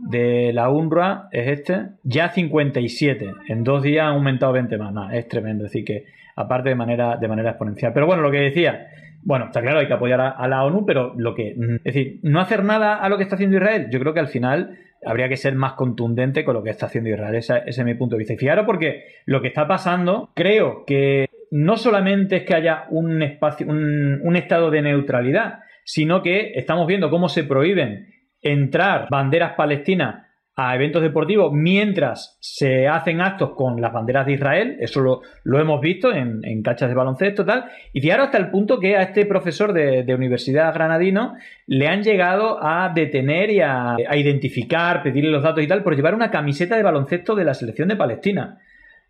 de 0.00 0.52
la 0.52 0.70
UNRWA 0.70 1.28
es 1.30 1.48
este, 1.48 1.88
ya 2.02 2.30
57. 2.30 3.34
En 3.48 3.64
dos 3.64 3.82
días 3.82 4.04
ha 4.04 4.08
aumentado 4.08 4.52
20 4.52 4.78
más. 4.78 5.12
es 5.12 5.28
tremendo. 5.28 5.66
Es 5.66 5.72
decir, 5.72 5.84
que 5.84 6.04
aparte 6.36 6.70
de 6.70 6.74
manera, 6.74 7.16
de 7.16 7.28
manera 7.28 7.50
exponencial. 7.50 7.92
Pero 7.92 8.06
bueno, 8.06 8.22
lo 8.22 8.30
que 8.30 8.38
decía, 8.38 8.86
bueno, 9.22 9.46
está 9.46 9.60
claro, 9.60 9.80
hay 9.80 9.86
que 9.86 9.92
apoyar 9.92 10.20
a, 10.20 10.48
la 10.48 10.64
ONU, 10.64 10.86
pero 10.86 11.14
lo 11.16 11.34
que. 11.34 11.50
Es 11.50 11.94
decir, 11.94 12.20
no 12.22 12.40
hacer 12.40 12.64
nada 12.64 12.96
a 12.96 13.08
lo 13.08 13.16
que 13.16 13.24
está 13.24 13.34
haciendo 13.34 13.56
Israel. 13.56 13.88
Yo 13.90 14.00
creo 14.00 14.14
que 14.14 14.20
al 14.20 14.28
final 14.28 14.78
habría 15.04 15.28
que 15.28 15.36
ser 15.36 15.54
más 15.54 15.74
contundente 15.74 16.44
con 16.44 16.54
lo 16.54 16.62
que 16.62 16.70
está 16.70 16.86
haciendo 16.86 17.10
Israel. 17.10 17.34
Ese, 17.34 17.62
es 17.66 17.84
mi 17.84 17.94
punto 17.94 18.14
de 18.14 18.20
vista. 18.20 18.34
Y 18.34 18.38
fijaros 18.38 18.66
porque 18.66 19.04
lo 19.26 19.40
que 19.40 19.48
está 19.48 19.66
pasando, 19.66 20.30
creo 20.34 20.84
que 20.86 21.26
no 21.50 21.76
solamente 21.76 22.36
es 22.36 22.42
que 22.44 22.54
haya 22.54 22.86
un 22.90 23.22
espacio, 23.22 23.66
un, 23.66 24.36
estado 24.36 24.70
de 24.70 24.82
neutralidad, 24.82 25.60
sino 25.84 26.22
que 26.22 26.52
estamos 26.54 26.86
viendo 26.86 27.10
cómo 27.10 27.28
se 27.28 27.44
prohíben 27.44 28.08
entrar 28.42 29.08
banderas 29.10 29.54
palestinas 29.54 30.26
a 30.62 30.74
eventos 30.74 31.00
deportivos 31.00 31.50
mientras 31.54 32.36
se 32.38 32.86
hacen 32.86 33.22
actos 33.22 33.52
con 33.54 33.80
las 33.80 33.94
banderas 33.94 34.26
de 34.26 34.34
Israel. 34.34 34.76
Eso 34.78 35.22
lo, 35.42 35.58
hemos 35.58 35.80
visto 35.80 36.12
en, 36.12 36.40
en, 36.44 36.62
cachas 36.62 36.90
de 36.90 36.94
baloncesto 36.94 37.46
tal. 37.46 37.64
Y 37.94 38.02
fijaros 38.02 38.26
hasta 38.26 38.36
el 38.36 38.50
punto 38.50 38.78
que 38.78 38.94
a 38.94 39.02
este 39.02 39.24
profesor 39.24 39.72
de, 39.72 40.14
Universidad 40.14 40.74
Granadino 40.74 41.34
le 41.66 41.88
han 41.88 42.02
llegado 42.02 42.62
a 42.62 42.92
detener 42.94 43.48
y 43.48 43.60
a, 43.62 43.96
identificar, 44.14 45.02
pedirle 45.02 45.30
los 45.30 45.42
datos 45.42 45.64
y 45.64 45.66
tal, 45.66 45.82
por 45.82 45.96
llevar 45.96 46.14
una 46.14 46.30
camiseta 46.30 46.76
de 46.76 46.82
baloncesto 46.82 47.34
de 47.34 47.44
la 47.44 47.54
selección 47.54 47.88
de 47.88 47.96
Palestina. 47.96 48.58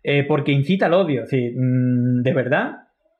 Eh, 0.03 0.23
porque 0.23 0.53
incita 0.53 0.85
al 0.85 0.93
odio. 0.93 1.23
Es 1.23 1.31
decir, 1.31 1.53
mm, 1.53 2.21
¿de 2.21 2.33
verdad? 2.33 2.71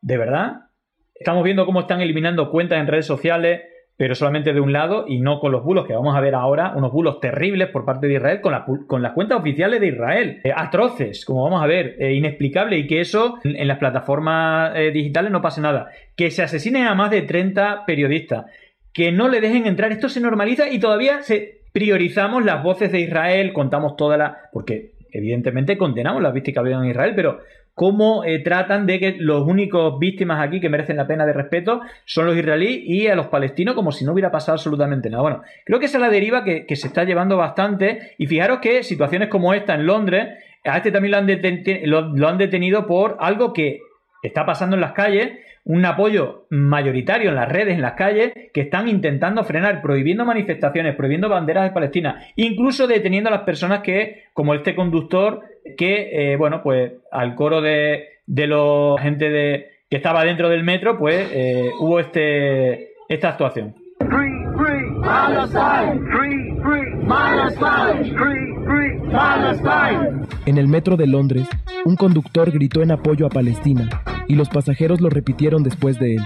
¿De 0.01 0.17
verdad? 0.17 0.67
Estamos 1.15 1.43
viendo 1.43 1.65
cómo 1.65 1.81
están 1.81 2.00
eliminando 2.00 2.50
cuentas 2.50 2.79
en 2.79 2.88
redes 2.88 3.05
sociales 3.05 3.61
pero 4.01 4.15
solamente 4.15 4.51
de 4.51 4.60
un 4.60 4.74
lado 4.74 5.05
y 5.08 5.20
no 5.20 5.39
con 5.39 5.51
los 5.51 5.63
bulos 5.63 5.86
que 5.86 5.93
vamos 5.93 6.17
a 6.17 6.22
ver 6.22 6.34
ahora, 6.34 6.74
unos 6.75 6.91
bulos 6.91 7.20
terribles 7.20 7.67
por 7.67 7.86
parte 7.86 8.08
de 8.08 8.15
Israel 8.15 8.41
con, 8.41 9.03
las 9.03 9.12
cuentas 9.12 9.38
oficiales 9.38 9.79
de 9.79 9.89
Israel, 9.89 10.41
eh, 10.43 10.51
atroces, 10.55 11.24
como 11.24 11.43
vamos 11.43 11.62
a 11.62 11.67
ver, 11.67 11.98
eh, 12.00 12.12
inexplicable 12.13 12.79
y 12.79 12.88
que 12.88 13.00
eso 13.00 13.38
en, 13.43 13.67
las 13.67 13.77
plataformas 13.77 14.72
eh, 14.75 14.89
digitales 14.89 15.31
no 15.31 15.43
pase 15.43 15.62
nada, 15.62 15.91
que 16.15 16.31
se 16.31 16.41
asesinen 16.41 16.88
a 16.88 16.96
más 16.96 17.12
de 17.12 17.22
30 17.22 17.86
periodistas, 17.86 18.48
que 18.91 19.12
no 19.12 19.27
le 19.27 19.39
dejen 19.39 19.67
entrar, 19.67 19.91
esto 19.91 20.10
se 20.10 20.20
normaliza 20.20 20.67
y 20.67 20.79
todavía 20.79 21.22
se 21.22 21.60
priorizamos 21.72 22.43
las 22.43 22.63
voces 22.63 22.91
de 22.91 23.01
Israel, 23.01 23.53
contamos 23.53 23.98
toda 23.98 24.17
la... 24.17 24.50
porque 24.51 24.93
evidentemente 25.12 25.77
condenamos 25.77 26.24
las 26.24 26.34
víctimas 26.34 26.53
que 26.55 26.60
ha 26.60 26.62
habido 26.62 26.84
en 26.84 26.89
Israel, 26.89 27.13
pero 27.15 27.41
cómo 27.73 28.23
eh, 28.23 28.39
tratan 28.39 28.85
de 28.85 28.99
que 28.99 29.15
los 29.17 29.47
únicos 29.47 29.97
víctimas 29.99 30.45
aquí 30.45 30.59
que 30.59 30.69
merecen 30.69 30.97
la 30.97 31.07
pena 31.07 31.25
de 31.25 31.33
respeto 31.33 31.81
son 32.05 32.25
los 32.25 32.35
israelíes 32.35 32.81
y 32.85 33.07
a 33.07 33.15
los 33.15 33.27
palestinos 33.27 33.75
como 33.75 33.91
si 33.91 34.05
no 34.05 34.13
hubiera 34.13 34.31
pasado 34.31 34.55
absolutamente 34.55 35.09
nada. 35.09 35.21
Bueno, 35.21 35.41
creo 35.65 35.79
que 35.79 35.85
esa 35.85 35.97
es 35.97 36.01
la 36.01 36.09
deriva 36.09 36.43
que, 36.43 36.65
se 36.75 36.87
está 36.87 37.03
llevando 37.03 37.37
bastante 37.37 38.13
y 38.17 38.27
fijaros 38.27 38.59
que 38.59 38.83
situaciones 38.83 39.29
como 39.29 39.53
esta 39.53 39.75
en 39.75 39.85
Londres, 39.85 40.29
a 40.63 40.77
este 40.77 40.91
también 40.91 41.11
lo 41.11 42.27
han 42.27 42.37
detenido 42.37 42.87
por 42.87 43.17
algo 43.19 43.53
que 43.53 43.79
está 44.23 44.45
pasando 44.45 44.75
en 44.75 44.81
las 44.81 44.93
calles, 44.93 45.31
un 45.63 45.85
apoyo 45.85 46.47
mayoritario 46.49 47.29
en 47.29 47.35
las 47.35 47.49
redes, 47.49 47.75
en 47.75 47.81
las 47.81 47.93
calles, 47.93 48.33
que 48.53 48.61
están 48.61 48.87
intentando 48.87 49.43
frenar, 49.43 49.81
prohibiendo 49.81 50.25
manifestaciones, 50.25 50.95
prohibiendo 50.95 51.29
banderas 51.29 51.65
de 51.65 51.71
Palestina, 51.71 52.25
incluso 52.35 52.87
deteniendo 52.87 53.29
a 53.29 53.33
las 53.33 53.43
personas 53.43 53.81
que, 53.81 54.23
como 54.33 54.55
este 54.55 54.75
conductor, 54.75 55.41
que, 55.77 56.33
eh, 56.33 56.37
bueno, 56.37 56.61
pues 56.63 56.93
al 57.11 57.35
coro 57.35 57.61
de, 57.61 58.05
de 58.25 58.47
los 58.47 58.99
gente 59.01 59.29
de, 59.29 59.71
que 59.89 59.97
estaba 59.97 60.23
dentro 60.23 60.49
del 60.49 60.63
metro, 60.63 60.97
pues 60.97 61.29
eh, 61.31 61.71
hubo 61.79 61.99
este, 61.99 62.93
esta 63.09 63.29
actuación. 63.29 63.75
En 70.45 70.57
el 70.57 70.67
metro 70.67 70.95
de 70.95 71.07
Londres, 71.07 71.47
un 71.83 71.95
conductor 71.95 72.51
gritó 72.51 72.81
en 72.81 72.91
apoyo 72.91 73.25
a 73.25 73.29
Palestina 73.29 73.89
y 74.27 74.35
los 74.35 74.49
pasajeros 74.49 75.01
lo 75.01 75.09
repitieron 75.09 75.63
después 75.63 75.99
de 75.99 76.15
él. 76.15 76.21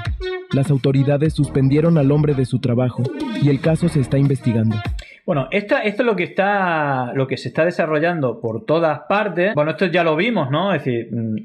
Las 0.51 0.69
autoridades 0.69 1.33
suspendieron 1.33 1.97
al 1.97 2.11
hombre 2.11 2.35
de 2.35 2.45
su 2.45 2.59
trabajo 2.59 3.03
y 3.41 3.49
el 3.49 3.59
caso 3.59 3.89
se 3.89 3.99
está 3.99 4.17
investigando. 4.17 4.75
Bueno, 5.25 5.47
esto 5.51 5.75
es 5.83 5.97
lo 5.99 6.15
que 6.15 6.23
está, 6.23 7.11
lo 7.13 7.27
que 7.27 7.37
se 7.37 7.47
está 7.47 7.65
desarrollando 7.65 8.39
por 8.39 8.65
todas 8.65 9.01
partes. 9.09 9.55
Bueno, 9.55 9.71
esto 9.71 9.87
ya 9.87 10.03
lo 10.03 10.15
vimos, 10.15 10.51
¿no? 10.51 10.73
Es 10.73 10.83
decir, 10.83 11.09
mm, 11.11 11.35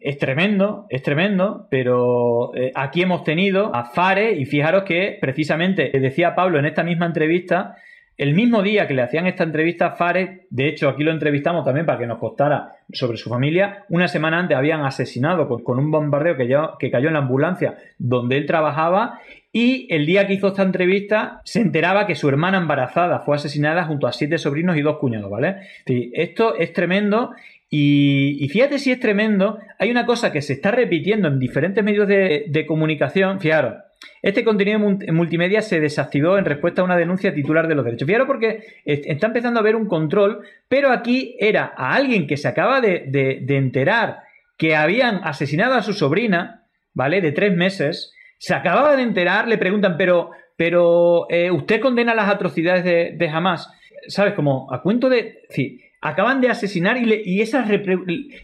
es 0.00 0.18
tremendo, 0.18 0.86
es 0.90 1.02
tremendo, 1.02 1.66
pero 1.70 2.54
eh, 2.54 2.72
aquí 2.74 3.02
hemos 3.02 3.24
tenido 3.24 3.74
a 3.74 3.84
Fare 3.84 4.32
y 4.32 4.44
fijaros 4.44 4.84
que 4.84 5.16
precisamente 5.20 5.90
decía 5.98 6.34
Pablo 6.34 6.58
en 6.58 6.66
esta 6.66 6.82
misma 6.82 7.06
entrevista 7.06 7.76
el 8.16 8.34
mismo 8.34 8.62
día 8.62 8.86
que 8.86 8.94
le 8.94 9.02
hacían 9.02 9.26
esta 9.26 9.44
entrevista 9.44 9.88
a 9.88 9.90
Fares, 9.90 10.40
de 10.48 10.68
hecho 10.68 10.88
aquí 10.88 11.04
lo 11.04 11.10
entrevistamos 11.10 11.64
también 11.66 11.84
para 11.84 11.98
que 11.98 12.06
nos 12.06 12.18
contara 12.18 12.76
sobre 12.90 13.18
su 13.18 13.28
familia, 13.28 13.84
una 13.90 14.08
semana 14.08 14.38
antes 14.38 14.56
habían 14.56 14.86
asesinado 14.86 15.46
con, 15.62 15.78
un 15.78 15.90
bombardeo 15.90 16.36
que, 16.36 16.48
que 16.78 16.90
cayó 16.90 17.08
en 17.08 17.14
la 17.14 17.20
ambulancia 17.20 17.76
donde 17.98 18.38
él 18.38 18.46
trabajaba 18.46 19.20
y 19.56 19.86
el 19.88 20.04
día 20.04 20.26
que 20.26 20.34
hizo 20.34 20.48
esta 20.48 20.62
entrevista 20.62 21.40
se 21.44 21.62
enteraba 21.62 22.06
que 22.06 22.14
su 22.14 22.28
hermana 22.28 22.58
embarazada 22.58 23.20
fue 23.20 23.36
asesinada 23.36 23.84
junto 23.84 24.06
a 24.06 24.12
siete 24.12 24.36
sobrinos 24.36 24.76
y 24.76 24.82
dos 24.82 24.98
cuñados, 24.98 25.30
¿vale? 25.30 25.56
Esto 25.86 26.56
es 26.56 26.74
tremendo 26.74 27.30
y, 27.70 28.46
fíjate 28.52 28.78
si 28.78 28.92
es 28.92 29.00
tremendo, 29.00 29.58
hay 29.78 29.90
una 29.90 30.04
cosa 30.04 30.30
que 30.30 30.42
se 30.42 30.52
está 30.52 30.72
repitiendo 30.72 31.28
en 31.28 31.38
diferentes 31.38 31.82
medios 31.82 32.06
de, 32.06 32.44
de 32.48 32.66
comunicación, 32.66 33.40
fijaros, 33.40 33.76
este 34.20 34.44
contenido 34.44 34.78
multimedia 34.78 35.62
se 35.62 35.80
desactivó 35.80 36.36
en 36.36 36.44
respuesta 36.44 36.82
a 36.82 36.84
una 36.84 36.98
denuncia 36.98 37.32
titular 37.32 37.66
de 37.66 37.76
los 37.76 37.84
derechos. 37.86 38.06
Fíjate 38.06 38.26
porque 38.26 38.60
está 38.84 39.28
empezando 39.28 39.58
a 39.58 39.62
haber 39.62 39.74
un 39.74 39.86
control, 39.86 40.42
pero 40.68 40.90
aquí 40.90 41.34
era 41.40 41.72
a 41.78 41.94
alguien 41.94 42.26
que 42.26 42.36
se 42.36 42.46
acaba 42.46 42.82
de, 42.82 43.42
enterar 43.48 44.18
que 44.58 44.76
habían 44.76 45.22
asesinado 45.24 45.76
a 45.76 45.82
su 45.82 45.94
sobrina, 45.94 46.64
¿vale? 46.92 47.22
De 47.22 47.32
tres 47.32 47.56
meses. 47.56 48.12
Se 48.38 48.54
acababa 48.54 48.96
de 48.96 49.02
enterar, 49.02 49.48
le 49.48 49.58
preguntan, 49.58 49.96
pero, 49.96 50.30
pero 50.56 51.26
eh, 51.30 51.50
¿usted 51.50 51.80
condena 51.80 52.14
las 52.14 52.28
atrocidades 52.28 52.84
de, 52.84 53.14
de 53.16 53.28
Hamas? 53.28 53.70
¿Sabes? 54.08 54.34
Como 54.34 54.72
a 54.72 54.82
cuento 54.82 55.08
de. 55.08 55.42
Sí, 55.48 55.80
acaban 56.00 56.40
de 56.40 56.50
asesinar 56.50 56.96
y, 56.96 57.22
y 57.24 57.40
esas 57.40 57.68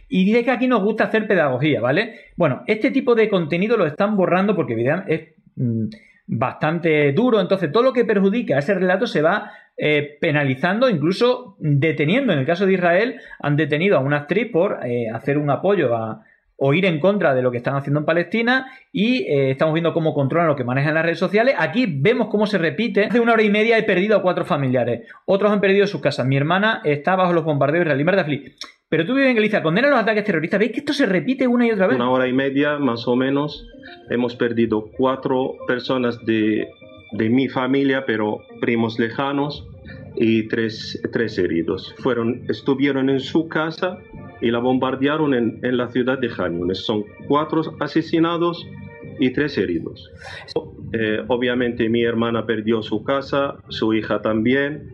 y 0.09 0.25
dice 0.25 0.45
que 0.45 0.51
aquí 0.51 0.67
nos 0.67 0.83
gusta 0.83 1.05
hacer 1.05 1.29
pedagogía, 1.29 1.81
¿vale? 1.81 2.21
Bueno, 2.37 2.63
este 2.67 2.91
tipo 2.91 3.15
de 3.15 3.29
contenido 3.29 3.77
lo 3.77 3.87
están 3.87 4.17
borrando 4.17 4.57
porque 4.57 4.75
es 5.09 5.33
Mm, 5.57 5.89
bastante 6.27 7.13
duro. 7.13 7.41
Entonces, 7.41 7.71
todo 7.73 7.83
lo 7.83 7.93
que 7.93 8.05
perjudica 8.05 8.57
a 8.57 8.59
ese 8.61 8.75
relato 8.75 9.07
se 9.07 9.23
va 9.23 9.51
eh, 9.77 10.17
penalizando, 10.21 10.89
incluso 10.89 11.57
deteniendo. 11.59 12.33
En 12.33 12.39
el 12.39 12.47
caso 12.47 12.67
de 12.67 12.75
Israel, 12.75 13.21
han 13.41 13.57
detenido 13.57 13.97
a 13.97 14.01
una 14.01 14.19
actriz 14.19 14.51
por 14.51 14.81
eh, 14.85 15.09
hacer 15.13 15.39
un 15.39 15.51
apoyo 15.51 15.95
a, 15.97 16.25
o 16.65 16.73
ir 16.75 16.87
en 16.87 17.01
contra 17.01 17.35
de 17.35 17.43
lo 17.43 17.51
que 17.51 17.57
están 17.57 17.75
haciendo 17.75 17.99
en 17.99 18.07
Palestina 18.07 18.67
y 18.93 19.25
eh, 19.25 19.51
estamos 19.51 19.75
viendo 19.75 19.93
cómo 19.93 20.15
controlan 20.15 20.47
lo 20.47 20.55
que 20.55 20.63
manejan 20.63 20.95
las 20.95 21.05
redes 21.05 21.19
sociales. 21.19 21.57
Aquí 21.59 21.87
vemos 21.89 22.29
cómo 22.29 22.47
se 22.47 22.57
repite. 22.57 23.07
Hace 23.07 23.19
una 23.19 23.33
hora 23.33 23.43
y 23.43 23.51
media 23.51 23.77
he 23.79 23.83
perdido 23.83 24.17
a 24.17 24.23
cuatro 24.23 24.45
familiares. 24.45 25.09
Otros 25.27 25.51
han 25.51 25.61
perdido 25.61 25.89
sus 25.89 26.01
casas. 26.01 26.25
Mi 26.25 26.37
hermana 26.37 26.81
está 26.85 27.17
bajo 27.17 27.33
los 27.33 27.43
bombardeos 27.43 27.85
israelíes. 27.85 28.57
Pero 28.89 29.05
tú 29.05 29.15
vives 29.15 29.31
en 29.31 29.35
Galicia, 29.35 29.61
condena 29.61 29.91
los 29.91 29.99
ataques 29.99 30.23
terroristas. 30.23 30.61
¿Veis 30.61 30.71
que 30.71 30.79
esto 30.79 30.93
se 30.93 31.07
repite 31.07 31.49
una 31.49 31.67
y 31.67 31.73
otra 31.73 31.89
vez? 31.89 31.97
Una 31.97 32.11
hora 32.11 32.29
y 32.29 32.33
media, 32.33 32.79
más 32.79 33.09
o 33.09 33.17
menos, 33.17 33.67
hemos 34.09 34.37
perdido 34.37 34.85
cuatro 34.97 35.55
personas 35.67 36.25
de, 36.25 36.69
mi 37.13 37.49
familia, 37.49 38.05
pero 38.07 38.39
primos 38.61 39.01
lejanos, 39.01 39.67
y 40.17 40.49
tres, 40.49 41.01
tres 41.13 41.39
heridos. 41.39 41.95
Fueron, 41.99 42.45
estuvieron 42.49 43.11
en 43.11 43.21
su 43.21 43.49
casa 43.49 43.99
y 44.41 44.51
la 44.51 44.59
bombardearon 44.59 45.35
en, 45.35 45.61
en 45.63 45.77
la 45.77 45.89
ciudad 45.89 46.19
de 46.19 46.29
Janiunes. 46.29 46.79
Son 46.79 47.05
cuatro 47.29 47.63
asesinados 47.81 48.67
y 49.19 49.31
tres 49.31 49.57
heridos. 49.59 50.11
Eh, 50.93 51.23
obviamente 51.29 51.89
mi 51.89 52.03
hermana 52.03 52.45
perdió 52.47 52.83
su 52.83 53.03
casa, 53.03 53.57
su 53.69 53.95
hija 53.95 54.21
también, 54.21 54.93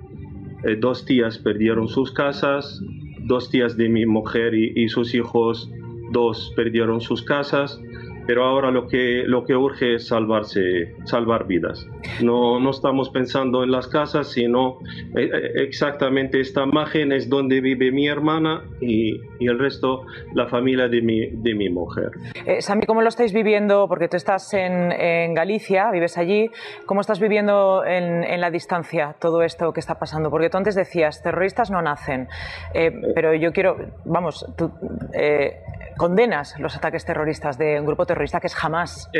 eh, 0.64 0.76
dos 0.76 1.04
tías 1.04 1.38
perdieron 1.38 1.88
sus 1.88 2.12
casas, 2.12 2.80
dos 3.22 3.50
tías 3.50 3.76
de 3.76 3.88
mi 3.88 4.06
mujer 4.06 4.54
y 4.54 4.88
sus 4.88 5.14
hijos, 5.14 5.70
dos 6.12 6.52
perdieron 6.56 7.00
sus 7.00 7.22
casas 7.22 7.80
pero 8.28 8.44
ahora 8.44 8.70
lo 8.70 8.86
que, 8.86 9.22
lo 9.24 9.42
que 9.46 9.56
urge 9.56 9.94
es 9.94 10.08
salvarse, 10.08 10.94
salvar 11.04 11.46
vidas. 11.46 11.86
No, 12.22 12.60
no 12.60 12.70
estamos 12.72 13.08
pensando 13.08 13.64
en 13.64 13.70
las 13.70 13.88
casas, 13.88 14.30
sino 14.30 14.80
eh, 15.16 15.30
eh, 15.32 15.52
exactamente 15.62 16.38
esta 16.38 16.64
imagen 16.64 17.10
es 17.12 17.30
donde 17.30 17.62
vive 17.62 17.90
mi 17.90 18.06
hermana 18.06 18.64
y, 18.82 19.14
y 19.40 19.46
el 19.46 19.58
resto 19.58 20.02
la 20.34 20.46
familia 20.46 20.88
de 20.88 21.00
mi, 21.00 21.26
de 21.26 21.54
mi 21.54 21.70
mujer. 21.70 22.10
Eh, 22.44 22.60
Sami, 22.60 22.82
¿cómo 22.84 23.00
lo 23.00 23.08
estáis 23.08 23.32
viviendo? 23.32 23.88
Porque 23.88 24.08
tú 24.08 24.18
estás 24.18 24.52
en, 24.52 24.92
en 24.92 25.32
Galicia, 25.32 25.90
vives 25.90 26.18
allí. 26.18 26.50
¿Cómo 26.84 27.00
estás 27.00 27.20
viviendo 27.20 27.82
en, 27.86 28.24
en, 28.24 28.42
la 28.42 28.50
distancia 28.50 29.16
todo 29.18 29.40
esto 29.42 29.72
que 29.72 29.80
está 29.80 29.98
pasando? 29.98 30.28
Porque 30.28 30.50
tú 30.50 30.58
antes 30.58 30.74
decías, 30.74 31.22
terroristas 31.22 31.70
no 31.70 31.80
nacen, 31.80 32.28
eh, 32.74 32.92
pero 33.14 33.34
yo 33.34 33.52
quiero, 33.52 33.78
vamos, 34.04 34.44
tú 34.58 34.70
eh, 35.14 35.62
condenas 35.98 36.58
los 36.58 36.74
ataques 36.74 37.04
terroristas 37.04 37.58
de 37.58 37.78
un 37.78 37.84
grupo 37.84 38.06
terrorista 38.06 38.40
que 38.40 38.46
es 38.46 38.54
jamás. 38.54 39.10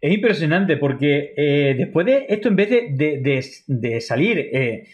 Es 0.00 0.12
impresionante 0.12 0.76
porque 0.76 1.34
eh, 1.36 1.74
después 1.76 2.06
de 2.06 2.26
esto, 2.28 2.48
en 2.48 2.56
vez 2.56 2.70
de, 2.70 4.00
salir 4.00 4.38
eh, 4.38 4.88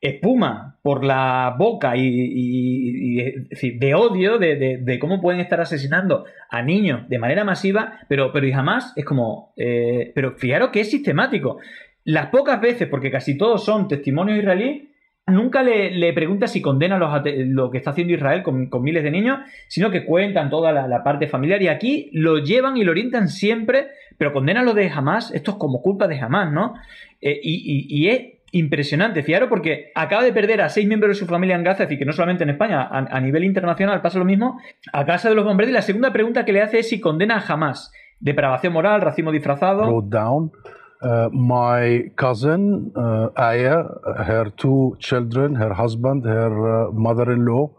espuma 0.00 0.78
por 0.82 1.04
la 1.04 1.54
boca 1.58 1.92
y 1.96 3.16
de 3.78 3.94
odio 3.94 4.38
de, 4.38 4.98
cómo 5.00 5.20
pueden 5.20 5.40
estar 5.40 5.60
asesinando 5.60 6.24
a 6.48 6.62
niños 6.62 7.08
de 7.08 7.18
manera 7.18 7.44
masiva, 7.44 8.00
pero, 8.08 8.32
pero 8.32 8.46
y 8.46 8.52
jamás 8.52 8.92
es 8.96 9.04
como. 9.04 9.52
Eh, 9.56 10.12
pero 10.14 10.36
fijaros 10.36 10.70
que 10.70 10.80
es 10.80 10.90
sistemático. 10.90 11.58
Las 12.04 12.26
pocas 12.26 12.60
veces, 12.60 12.88
porque 12.88 13.10
casi 13.10 13.36
todos 13.36 13.64
son 13.64 13.88
testimonios 13.88 14.38
israelíes, 14.38 14.89
nunca 15.30 15.62
le, 15.62 15.90
le 15.90 16.12
pregunta 16.12 16.46
si 16.46 16.60
condena 16.60 16.98
lo 16.98 17.70
que 17.70 17.78
está 17.78 17.90
haciendo 17.90 18.12
Israel 18.12 18.42
con, 18.42 18.68
con, 18.68 18.82
miles 18.82 19.02
de 19.02 19.10
niños, 19.10 19.38
sino 19.68 19.90
que 19.90 20.04
cuentan 20.04 20.50
toda 20.50 20.72
la, 20.72 21.02
parte 21.02 21.28
familiar 21.28 21.62
y 21.62 21.68
aquí 21.68 22.10
lo 22.12 22.38
llevan 22.38 22.76
y 22.76 22.84
lo 22.84 22.90
orientan 22.90 23.28
siempre, 23.28 23.88
pero 24.18 24.32
condenan 24.32 24.66
lo 24.66 24.74
de 24.74 24.90
Hamas, 24.90 25.32
esto 25.32 25.52
es 25.52 25.56
como 25.56 25.80
culpa 25.80 26.06
de 26.08 26.20
Hamas, 26.20 26.52
¿no? 26.52 26.74
Eh, 27.20 27.38
y, 27.42 27.86
y, 27.88 28.08
es 28.08 28.22
impresionante, 28.52 29.22
fijaros, 29.22 29.48
porque 29.48 29.92
acaba 29.94 30.24
de 30.24 30.32
perder 30.32 30.60
a 30.60 30.68
seis 30.68 30.86
miembros 30.86 31.10
de 31.10 31.14
su 31.14 31.26
familia 31.26 31.56
en 31.56 31.62
Gaza, 31.62 31.84
es 31.84 31.88
decir, 31.88 31.98
que 31.98 32.04
no 32.04 32.12
solamente 32.12 32.44
en 32.44 32.50
España, 32.50 32.88
a, 32.90 33.20
nivel 33.20 33.44
internacional 33.44 34.02
pasa 34.02 34.18
lo 34.18 34.24
mismo, 34.24 34.60
a 34.92 35.04
casa 35.04 35.28
de 35.28 35.34
los 35.34 35.44
bombardeos, 35.44 35.70
y 35.70 35.74
la 35.74 35.82
segunda 35.82 36.12
pregunta 36.12 36.44
que 36.44 36.52
le 36.52 36.62
hace 36.62 36.80
es 36.80 36.88
si 36.88 37.00
condena 37.00 37.36
a 37.36 37.52
Hamas, 37.52 37.92
depravación 38.18 38.72
moral, 38.72 39.00
racismo 39.00 39.30
disfrazado. 39.30 40.02
Down. 40.02 40.50
Uh, 41.02 41.30
my 41.32 42.10
cousin 42.16 42.92
uh, 42.94 43.30
Aya, 43.36 43.84
her 44.18 44.52
two 44.58 44.96
children, 44.98 45.54
her 45.54 45.72
husband, 45.72 46.24
her 46.24 46.88
uh, 46.88 46.92
mother-in-law, 46.92 47.70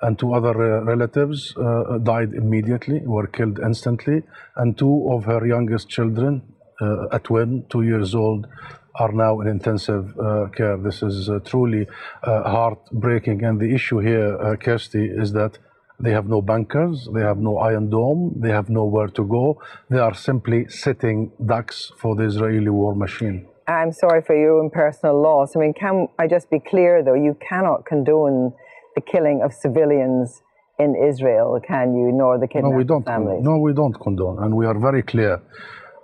and 0.00 0.18
two 0.18 0.32
other 0.32 0.78
uh, 0.78 0.84
relatives 0.84 1.54
uh, 1.58 1.98
died 1.98 2.32
immediately, 2.32 3.00
were 3.04 3.26
killed 3.26 3.58
instantly, 3.58 4.22
and 4.56 4.78
two 4.78 5.08
of 5.12 5.24
her 5.24 5.46
youngest 5.46 5.90
children, 5.90 6.42
uh, 6.80 7.08
a 7.08 7.18
twin, 7.18 7.66
two 7.68 7.82
years 7.82 8.14
old, 8.14 8.46
are 8.94 9.12
now 9.12 9.40
in 9.40 9.46
intensive 9.46 10.14
care. 10.56 10.78
This 10.78 11.02
is 11.02 11.28
truly 11.44 11.86
heartbreaking, 12.22 13.44
and 13.44 13.60
the 13.60 13.74
issue 13.74 13.98
here, 13.98 14.56
Kirsty, 14.56 15.04
is 15.04 15.32
that 15.32 15.58
they 16.00 16.12
have 16.12 16.26
no 16.26 16.40
bunkers, 16.42 17.08
they 17.14 17.20
have 17.20 17.38
no 17.38 17.58
iron 17.58 17.90
dome, 17.90 18.32
they 18.36 18.50
have 18.50 18.68
nowhere 18.68 19.08
to 19.08 19.24
go. 19.24 19.60
They 19.88 19.98
are 19.98 20.14
simply 20.14 20.68
sitting 20.68 21.32
ducks 21.44 21.92
for 21.98 22.16
the 22.16 22.24
Israeli 22.24 22.70
war 22.70 22.94
machine. 22.94 23.46
I'm 23.68 23.92
sorry 23.92 24.22
for 24.22 24.34
your 24.34 24.58
own 24.60 24.70
personal 24.70 25.20
loss. 25.20 25.54
I 25.54 25.60
mean, 25.60 25.74
can 25.74 26.08
I 26.18 26.26
just 26.26 26.50
be 26.50 26.58
clear, 26.58 27.04
though? 27.04 27.14
You 27.14 27.36
cannot 27.48 27.86
condone 27.86 28.52
the 28.96 29.00
killing 29.00 29.42
of 29.44 29.52
civilians 29.52 30.42
in 30.78 30.96
Israel, 30.96 31.60
can 31.66 31.94
you? 31.94 32.10
Nor 32.10 32.38
the 32.38 32.48
kidnapped 32.48 32.72
no, 32.72 32.78
we 32.78 32.84
don't 32.84 33.04
families. 33.04 33.42
No, 33.44 33.58
we 33.58 33.72
don't 33.72 33.98
condone, 34.06 34.42
and 34.42 34.56
we 34.56 34.66
are 34.66 34.78
very 34.78 35.02
clear. 35.02 35.40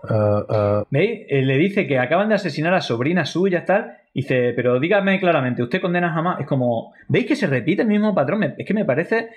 Uh, 0.09 0.15
uh, 0.15 0.85
¿Veis? 0.91 1.27
Le 1.31 1.59
dice 1.59 1.87
que 1.89 1.99
acaban 1.99 2.29
de 2.29 2.37
asesinar 2.37 2.75
a 2.75 2.81
sobrinas 2.81 3.31
suyas, 3.31 3.65
tal. 3.65 3.97
Y 4.15 4.23
dice, 4.23 4.53
pero 4.55 4.79
dígame 4.79 5.19
claramente, 5.19 5.63
¿usted 5.63 5.81
condena 5.81 6.13
jamás? 6.13 6.41
Es 6.41 6.47
como, 6.47 6.93
¿veis 7.09 7.27
que 7.27 7.37
se 7.37 7.47
repite 7.47 7.83
el 7.83 7.89
mismo 7.89 8.15
patrón? 8.15 8.43
Es 8.45 8.67
que 8.67 8.73
me 8.75 8.85
parece 8.85 9.29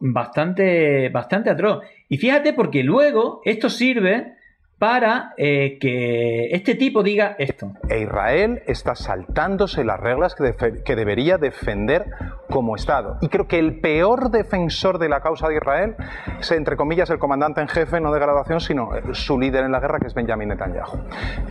bastante, 0.00 1.08
bastante 1.10 1.50
atroz. 1.50 1.84
Y 2.08 2.18
fíjate 2.18 2.52
porque 2.52 2.82
luego 2.82 3.40
esto 3.44 3.68
sirve 3.70 4.36
para 4.78 5.32
eh, 5.38 5.78
que 5.80 6.48
este 6.50 6.74
tipo 6.74 7.02
diga 7.02 7.34
esto. 7.38 7.72
E 7.88 8.00
Israel 8.00 8.62
está 8.66 8.94
saltándose 8.94 9.84
las 9.84 9.98
reglas 9.98 10.34
que, 10.34 10.54
que, 10.84 10.96
debería 10.96 11.38
defender 11.38 12.04
como 12.50 12.76
Estado. 12.76 13.16
Y 13.22 13.28
creo 13.28 13.48
que 13.48 13.58
el 13.58 13.80
peor 13.80 14.30
defensor 14.30 14.98
de 14.98 15.08
la 15.08 15.20
causa 15.20 15.48
de 15.48 15.56
Israel 15.56 15.96
es, 16.38 16.50
entre 16.50 16.76
comillas, 16.76 17.08
el 17.08 17.18
comandante 17.18 17.62
en 17.62 17.68
jefe, 17.68 18.00
no 18.00 18.12
de 18.12 18.20
graduación, 18.20 18.60
sino 18.60 18.90
su 19.12 19.40
líder 19.40 19.64
en 19.64 19.72
la 19.72 19.80
guerra, 19.80 19.98
que 19.98 20.08
es 20.08 20.14
Benjamin 20.14 20.48
Netanyahu. 20.50 20.98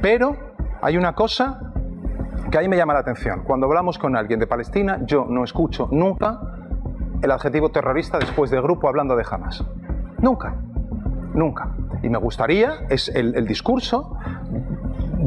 Pero 0.01 0.53
hay 0.81 0.95
una 0.95 1.13
cosa 1.13 1.59
que 2.51 2.59
a 2.59 2.61
mí 2.61 2.67
me 2.67 2.77
llama 2.77 2.93
la 2.93 2.99
atención. 2.99 3.43
Cuando 3.43 3.65
hablamos 3.65 3.97
con 3.97 4.15
alguien 4.15 4.39
de 4.39 4.45
Palestina, 4.45 4.99
yo 5.03 5.25
no 5.27 5.43
escucho 5.43 5.89
nunca 5.91 6.54
el 7.25 7.31
adjetivo 7.31 7.69
terrorista 7.69 8.17
después 8.17 8.49
del 8.51 8.61
grupo 8.61 8.87
hablando 8.87 9.15
de 9.15 9.25
Hamas. 9.29 9.63
Nunca, 10.19 10.55
nunca. 11.33 11.75
Y 12.01 12.09
me 12.09 12.17
gustaría, 12.17 12.85
es 12.89 13.09
el, 13.09 13.35
el, 13.35 13.47
discurso, 13.47 14.17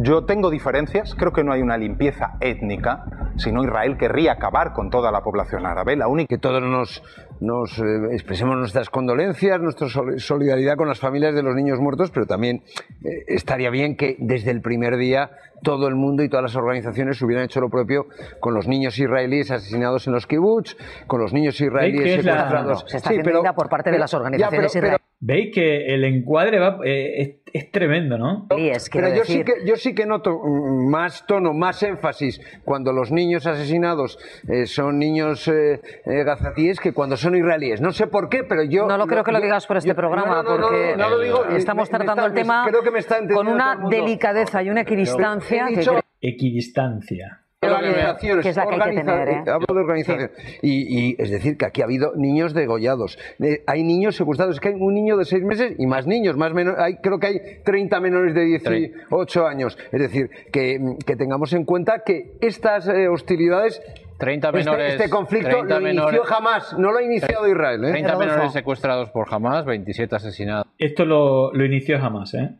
yo 0.00 0.24
tengo 0.24 0.48
diferencias, 0.48 1.14
creo 1.14 1.32
que 1.32 1.42
no 1.42 1.52
hay 1.52 1.60
una 1.60 1.76
limpieza 1.76 2.36
étnica, 2.40 3.04
sino 3.36 3.64
Israel 3.64 3.96
querría 3.96 4.32
acabar 4.32 4.72
con 4.72 4.90
toda 4.90 5.10
la 5.10 5.22
población 5.22 5.66
árabe. 5.66 5.96
La 5.96 6.08
única... 6.08 6.28
Que 6.28 6.38
todos 6.38 6.62
nos, 6.62 7.02
nos 7.40 7.78
eh, 7.78 7.82
expresemos 8.12 8.56
nuestras 8.56 8.90
condolencias, 8.90 9.60
nuestra 9.60 9.88
solidaridad 9.88 10.76
con 10.76 10.88
las 10.88 10.98
familias 10.98 11.34
de 11.34 11.42
los 11.42 11.54
niños 11.54 11.78
muertos, 11.78 12.10
pero 12.10 12.26
también 12.26 12.62
eh, 13.04 13.24
estaría 13.28 13.70
bien 13.70 13.96
que 13.96 14.16
desde 14.18 14.50
el 14.50 14.60
primer 14.60 14.96
día 14.96 15.30
todo 15.62 15.88
el 15.88 15.94
mundo 15.94 16.22
y 16.22 16.28
todas 16.28 16.42
las 16.42 16.56
organizaciones 16.56 17.20
hubieran 17.22 17.44
hecho 17.44 17.60
lo 17.60 17.68
propio 17.68 18.06
con 18.40 18.54
los 18.54 18.68
niños 18.68 18.98
israelíes 18.98 19.50
asesinados 19.50 20.06
en 20.06 20.12
los 20.12 20.26
kibbutz, 20.26 20.76
con 21.06 21.20
los 21.20 21.32
niños 21.32 21.60
israelíes 21.60 22.22
secuestrados. 22.22 22.82
La... 22.84 22.88
Se 22.88 22.96
está 22.98 23.10
sí, 23.10 23.18
pero, 23.22 23.42
por 23.54 23.68
parte 23.68 23.90
de 23.90 23.98
las 23.98 24.12
organizaciones 24.14 24.72
ya, 24.72 24.80
pero, 24.80 24.96
pero, 24.96 25.07
Veis 25.20 25.52
que 25.52 25.94
el 25.94 26.04
encuadre 26.04 26.60
va, 26.60 26.78
eh, 26.84 27.20
es, 27.20 27.52
es, 27.52 27.72
tremendo, 27.72 28.18
¿no? 28.18 28.46
Es, 28.56 28.88
pero 28.88 29.12
yo 29.12 29.24
sí, 29.24 29.42
que, 29.42 29.54
yo 29.66 29.74
sí 29.74 29.92
que 29.92 30.06
noto 30.06 30.38
más 30.38 31.26
tono, 31.26 31.52
más 31.52 31.82
énfasis 31.82 32.40
cuando 32.64 32.92
los 32.92 33.10
niños 33.10 33.44
asesinados 33.44 34.16
eh, 34.48 34.66
son 34.66 35.00
niños 35.00 35.48
eh, 35.48 35.80
gazatíes 36.04 36.78
que 36.78 36.92
cuando 36.92 37.16
son 37.16 37.34
israelíes. 37.34 37.80
No 37.80 37.90
sé 37.90 38.06
por 38.06 38.28
qué, 38.28 38.44
pero 38.44 38.62
yo... 38.62 38.86
No 38.86 38.96
lo 38.96 39.08
creo 39.08 39.24
que 39.24 39.32
lo 39.32 39.40
digas 39.40 39.66
por 39.66 39.78
este 39.78 39.88
yo, 39.88 39.96
programa, 39.96 40.42
no, 40.42 40.56
no, 40.56 40.68
porque 40.68 40.94
no, 40.96 41.08
lo 41.08 41.18
digo, 41.18 41.46
estamos 41.46 41.90
me, 41.90 41.98
tratando 41.98 42.22
me 42.22 42.28
el 42.28 42.34
tema 42.34 42.64
creo 42.68 42.82
que 42.82 42.90
me 42.92 43.00
está 43.00 43.18
con 43.26 43.48
una 43.48 43.76
delicadeza 43.90 44.62
y 44.62 44.70
una 44.70 44.82
equidistancia. 44.82 45.66
Dicho, 45.66 45.94
que... 45.94 46.28
Equidistancia. 46.28 47.42
Organizaciones, 47.60 48.44
que 48.44 48.50
es 48.50 48.56
la 48.56 48.66
que 48.66 48.74
hay 48.74 48.90
que 48.94 49.00
tener, 49.00 49.28
¿eh? 49.28 49.42
hablo 49.48 49.66
de 49.68 49.80
organización. 49.80 50.30
Sí. 50.36 50.58
Y, 50.62 51.10
y, 51.10 51.16
es 51.18 51.28
decir, 51.28 51.56
que 51.56 51.66
aquí 51.66 51.82
ha 51.82 51.86
habido 51.86 52.12
niños 52.14 52.54
degollados. 52.54 53.18
Eh, 53.40 53.64
hay 53.66 53.82
niños 53.82 54.14
secuestrados, 54.14 54.54
es 54.54 54.60
que 54.60 54.68
hay 54.68 54.74
un 54.74 54.94
niño 54.94 55.16
de 55.16 55.24
seis 55.24 55.42
meses 55.42 55.74
y 55.76 55.86
más 55.86 56.06
niños, 56.06 56.36
más 56.36 56.54
menores, 56.54 56.80
hay, 56.80 56.98
creo 56.98 57.18
que 57.18 57.26
hay 57.26 57.40
30 57.64 57.98
menores 57.98 58.34
de 58.34 58.44
18 58.44 59.46
años. 59.46 59.76
Es 59.90 60.00
decir, 60.00 60.30
que, 60.52 60.96
que 61.04 61.16
tengamos 61.16 61.52
en 61.52 61.64
cuenta 61.64 62.04
que 62.04 62.36
estas 62.40 62.86
eh, 62.86 63.08
hostilidades 63.08 63.82
30 64.18 64.52
menores. 64.52 64.92
Este, 64.92 65.04
este 65.04 65.10
conflicto 65.10 65.48
30 65.48 65.80
lo 65.80 65.80
inició 65.80 66.06
menores, 66.06 66.20
jamás, 66.28 66.78
no 66.78 66.92
lo 66.92 66.98
ha 66.98 67.02
iniciado 67.02 67.48
Israel. 67.48 67.84
¿eh? 67.84 67.90
30 67.90 68.16
menores 68.16 68.52
secuestrados 68.52 69.10
por 69.10 69.32
Hamas, 69.32 69.64
27 69.64 70.14
asesinados. 70.14 70.66
Esto 70.78 71.04
lo, 71.04 71.52
lo 71.52 71.64
inició 71.64 71.98
Hamas, 71.98 72.34
¿eh? 72.34 72.50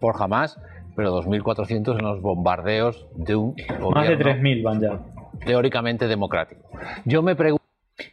Por 0.00 0.22
Hamas, 0.22 0.58
pero 0.98 1.16
2.400 1.22 1.96
en 1.96 2.04
los 2.04 2.20
bombardeos 2.20 3.06
de 3.14 3.36
un 3.36 3.54
Más 3.94 4.08
de 4.08 4.18
3.000 4.18 4.62
van 4.64 4.80
ya. 4.80 4.98
Teóricamente 5.46 6.08
democrático. 6.08 6.68
Yo 7.04 7.22
me 7.22 7.36
pregunto. 7.36 7.62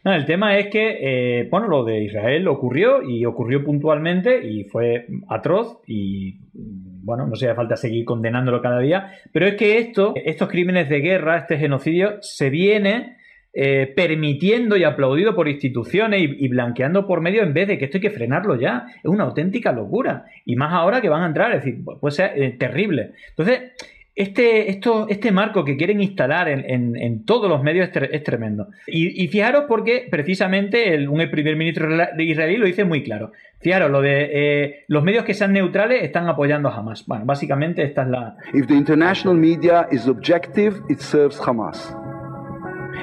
No, 0.04 0.14
el 0.14 0.24
tema 0.24 0.56
es 0.56 0.68
que, 0.68 0.98
eh, 1.40 1.48
bueno, 1.50 1.66
lo 1.66 1.82
de 1.82 2.04
Israel 2.04 2.46
ocurrió 2.46 3.02
y 3.02 3.24
ocurrió 3.24 3.64
puntualmente 3.64 4.48
y 4.48 4.66
fue 4.66 5.06
atroz 5.28 5.80
y, 5.84 6.38
bueno, 6.54 7.26
no 7.26 7.34
se 7.34 7.46
hace 7.46 7.56
falta 7.56 7.74
seguir 7.74 8.04
condenándolo 8.04 8.62
cada 8.62 8.78
día, 8.78 9.14
pero 9.32 9.48
es 9.48 9.56
que 9.56 9.78
esto, 9.78 10.12
estos 10.14 10.48
crímenes 10.48 10.88
de 10.88 11.00
guerra, 11.00 11.38
este 11.38 11.58
genocidio, 11.58 12.18
se 12.20 12.50
viene 12.50 13.15
eh, 13.58 13.90
permitiendo 13.96 14.76
y 14.76 14.84
aplaudido 14.84 15.34
por 15.34 15.48
instituciones 15.48 16.20
y, 16.20 16.44
y, 16.44 16.48
blanqueando 16.48 17.06
por 17.06 17.22
medio 17.22 17.42
en 17.42 17.54
vez 17.54 17.66
de 17.66 17.78
que 17.78 17.86
esto 17.86 17.96
hay 17.96 18.02
que 18.02 18.10
frenarlo 18.10 18.54
ya. 18.60 18.84
Es 18.98 19.06
una 19.06 19.24
auténtica 19.24 19.72
locura. 19.72 20.26
Y 20.44 20.56
más 20.56 20.74
ahora 20.74 21.00
que 21.00 21.08
van 21.08 21.22
a 21.22 21.26
entrar, 21.26 21.52
es 21.52 21.64
decir, 21.64 21.82
puede 21.82 22.14
ser 22.14 22.32
eh, 22.36 22.50
terrible. 22.58 23.12
Entonces, 23.30 23.72
este, 24.14 24.70
esto, 24.70 25.06
este 25.08 25.32
marco 25.32 25.64
que 25.64 25.78
quieren 25.78 26.02
instalar 26.02 26.50
en, 26.50 27.24
todos 27.24 27.48
los 27.48 27.62
medios 27.62 27.88
es, 27.94 28.22
tremendo. 28.24 28.68
Y, 28.86 29.26
fijaros 29.28 29.64
porque 29.66 30.06
precisamente 30.10 30.92
el, 30.92 31.08
un 31.08 31.26
primer 31.30 31.56
ministro 31.56 31.88
israelí 32.18 32.58
lo 32.58 32.66
dice 32.66 32.84
muy 32.84 33.02
claro. 33.02 33.32
Fijaros, 33.60 33.90
lo 33.90 34.02
de 34.02 34.30
eh, 34.32 34.84
los 34.88 35.02
medios 35.02 35.24
que 35.24 35.32
sean 35.32 35.54
neutrales 35.54 36.02
están 36.02 36.28
apoyando 36.28 36.68
a 36.68 36.76
Hamas. 36.76 37.06
Bueno, 37.06 37.24
básicamente 37.24 37.82
esta 37.82 38.02
es 38.02 38.08
la... 38.08 38.36
If 38.52 38.66
the 38.66 38.74
international 38.74 39.34
media 39.34 39.88
is 39.90 40.06
objective, 40.06 40.76
it 40.90 40.98
serves 40.98 41.40
Hamas. 41.40 41.96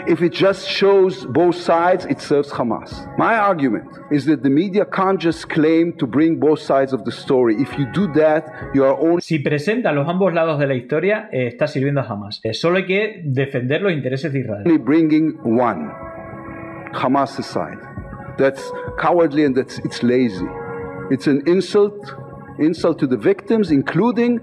If 0.06 0.22
it 0.22 0.34
just 0.34 0.68
shows 0.68 1.26
both 1.26 1.56
sides, 1.56 2.06
it 2.06 2.20
serves 2.20 2.50
Hamas. 2.50 2.92
My 3.18 3.38
argument 3.38 3.88
is 4.12 4.26
that 4.26 4.44
the 4.44 4.50
media 4.50 4.86
can't 4.86 5.20
just 5.20 5.48
claim 5.50 5.94
to 5.94 6.06
bring 6.06 6.40
both 6.40 6.60
sides 6.60 6.92
of 6.94 7.06
the 7.06 7.12
story. 7.12 7.56
If 7.62 7.78
you 7.78 7.86
do 7.94 8.08
that, 8.14 8.44
you 8.74 8.84
are 8.84 8.98
only... 9.00 9.22
Si 9.22 9.40
presenta 9.40 9.94
los 9.94 10.08
ambos 10.08 10.34
lados 10.34 10.60
de 10.60 10.68
la 10.68 10.76
historia, 10.76 11.30
eh, 11.32 11.48
está 11.48 11.68
sirviendo 11.68 12.02
a 12.02 12.04
Hamas. 12.04 12.42
Eh, 12.44 12.54
solo 12.54 12.78
hay 12.78 12.86
que 12.86 13.22
defender 13.24 13.82
los 13.82 13.94
intereses 13.94 14.34
de 14.34 14.40
Israel. 14.40 14.64
Only 14.66 14.78
bringing 14.78 15.40
one, 15.44 15.90
Hamas 16.94 17.42
side. 17.42 17.80
That's 18.38 18.72
cowardly 18.98 19.46
and 19.46 19.56
that's 19.56 19.80
it's 19.80 20.04
lazy. 20.04 20.48
It's 21.12 21.28
an 21.28 21.44
insult, 21.46 21.94
insult 22.60 23.00
to 23.00 23.08
the 23.08 23.18
victims, 23.18 23.72
including 23.72 24.40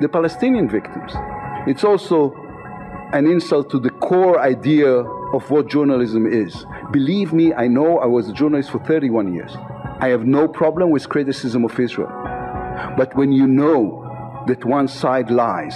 the 0.00 0.08
Palestinian 0.08 0.68
victims. 0.68 1.12
It's 1.66 1.84
also 1.84 2.34
an 3.12 3.26
insult 3.26 3.70
to 3.70 3.78
the 3.80 3.90
core 3.90 4.40
idea 4.40 4.88
of 4.88 5.50
what 5.50 5.68
journalism 5.68 6.26
is. 6.26 6.64
Believe 6.92 7.32
me, 7.32 7.52
I 7.54 7.66
know 7.66 7.98
I 7.98 8.06
was 8.06 8.28
a 8.28 8.32
journalist 8.32 8.70
for 8.70 8.78
31 8.84 9.34
years. 9.34 9.52
I 10.00 10.08
have 10.08 10.24
no 10.24 10.46
problem 10.48 10.90
with 10.90 11.08
criticism 11.08 11.64
of 11.64 11.78
Israel. 11.78 12.10
But 12.96 13.14
when 13.16 13.32
you 13.32 13.46
know 13.46 14.44
that 14.46 14.64
one 14.64 14.88
side 14.88 15.30
lies 15.30 15.74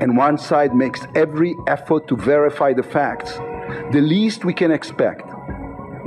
and 0.00 0.16
one 0.16 0.36
side 0.36 0.74
makes 0.74 1.06
every 1.14 1.54
effort 1.66 2.08
to 2.08 2.16
verify 2.16 2.72
the 2.72 2.82
facts, 2.82 3.34
the 3.92 4.00
least 4.00 4.44
we 4.44 4.52
can 4.52 4.70
expect 4.70 5.30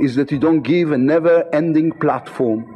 is 0.00 0.14
that 0.16 0.30
you 0.30 0.38
don't 0.38 0.60
give 0.62 0.92
a 0.92 0.98
never 0.98 1.44
ending 1.52 1.90
platform 1.92 2.74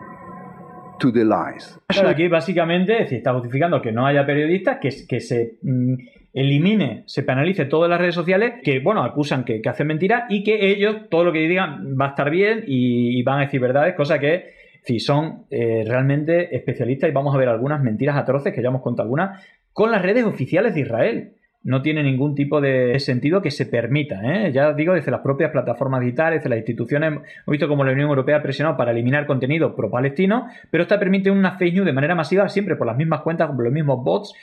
to 0.98 1.12
the 1.12 1.24
lies. 1.24 1.78
Aquí 1.88 2.28
básicamente 2.28 3.06
se 3.06 3.16
está 3.16 3.32
justificando 3.32 3.80
que 3.80 3.92
no 3.92 4.06
haya 4.06 4.24
periodistas, 4.24 4.78
que, 4.80 4.90
que 5.06 5.20
se 5.20 5.58
mm, 5.62 5.94
elimine, 6.32 7.02
se 7.06 7.22
penalice 7.22 7.66
todas 7.66 7.90
las 7.90 8.00
redes 8.00 8.14
sociales 8.14 8.54
que, 8.62 8.80
bueno, 8.80 9.02
acusan 9.02 9.44
que, 9.44 9.60
hacen 9.64 9.86
mentiras 9.86 10.24
y 10.28 10.42
que 10.42 10.70
ellos, 10.70 11.08
todo 11.10 11.24
lo 11.24 11.32
que 11.32 11.40
digan 11.40 11.96
va 12.00 12.06
a 12.06 12.10
estar 12.10 12.30
bien 12.30 12.64
y, 12.66 13.22
van 13.22 13.38
a 13.38 13.42
decir 13.42 13.60
verdades, 13.60 13.94
cosa 13.94 14.18
que, 14.18 14.52
si 14.82 14.98
son 14.98 15.44
eh, 15.50 15.84
realmente 15.86 16.56
especialistas 16.56 17.08
y 17.08 17.12
vamos 17.12 17.34
a 17.34 17.38
ver 17.38 17.48
algunas 17.48 17.82
mentiras 17.82 18.16
atroces, 18.16 18.52
que 18.52 18.62
ya 18.62 18.68
hemos 18.68 18.82
contado 18.82 19.04
algunas, 19.04 19.44
con 19.72 19.90
las 19.90 20.02
redes 20.02 20.24
oficiales 20.24 20.74
de 20.74 20.80
Israel 20.80 21.32
no 21.64 21.82
tiene 21.82 22.02
ningún 22.02 22.34
tipo 22.34 22.60
de 22.60 22.98
sentido 22.98 23.40
que 23.40 23.50
se 23.50 23.66
permita. 23.66 24.20
¿eh? 24.24 24.52
Ya 24.52 24.72
digo, 24.72 24.94
desde 24.94 25.10
las 25.10 25.20
propias 25.20 25.50
plataformas 25.50 26.00
digitales, 26.00 26.40
desde 26.40 26.50
las 26.50 26.58
instituciones, 26.58 27.08
hemos 27.08 27.24
visto 27.46 27.68
como 27.68 27.84
la 27.84 27.92
Unión 27.92 28.08
Europea 28.08 28.38
ha 28.38 28.42
presionado 28.42 28.76
para 28.76 28.90
eliminar 28.90 29.26
contenido 29.26 29.76
pro-palestino, 29.76 30.48
pero 30.70 30.82
esta 30.82 30.98
permite 30.98 31.30
una 31.30 31.56
fake 31.58 31.74
news 31.74 31.86
de 31.86 31.92
manera 31.92 32.14
masiva, 32.14 32.48
siempre 32.48 32.76
por 32.76 32.86
las 32.86 32.96
mismas 32.96 33.20
cuentas, 33.20 33.48
por 33.48 33.62
los 33.62 33.72
mismos 33.72 34.02
bots, 34.02 34.34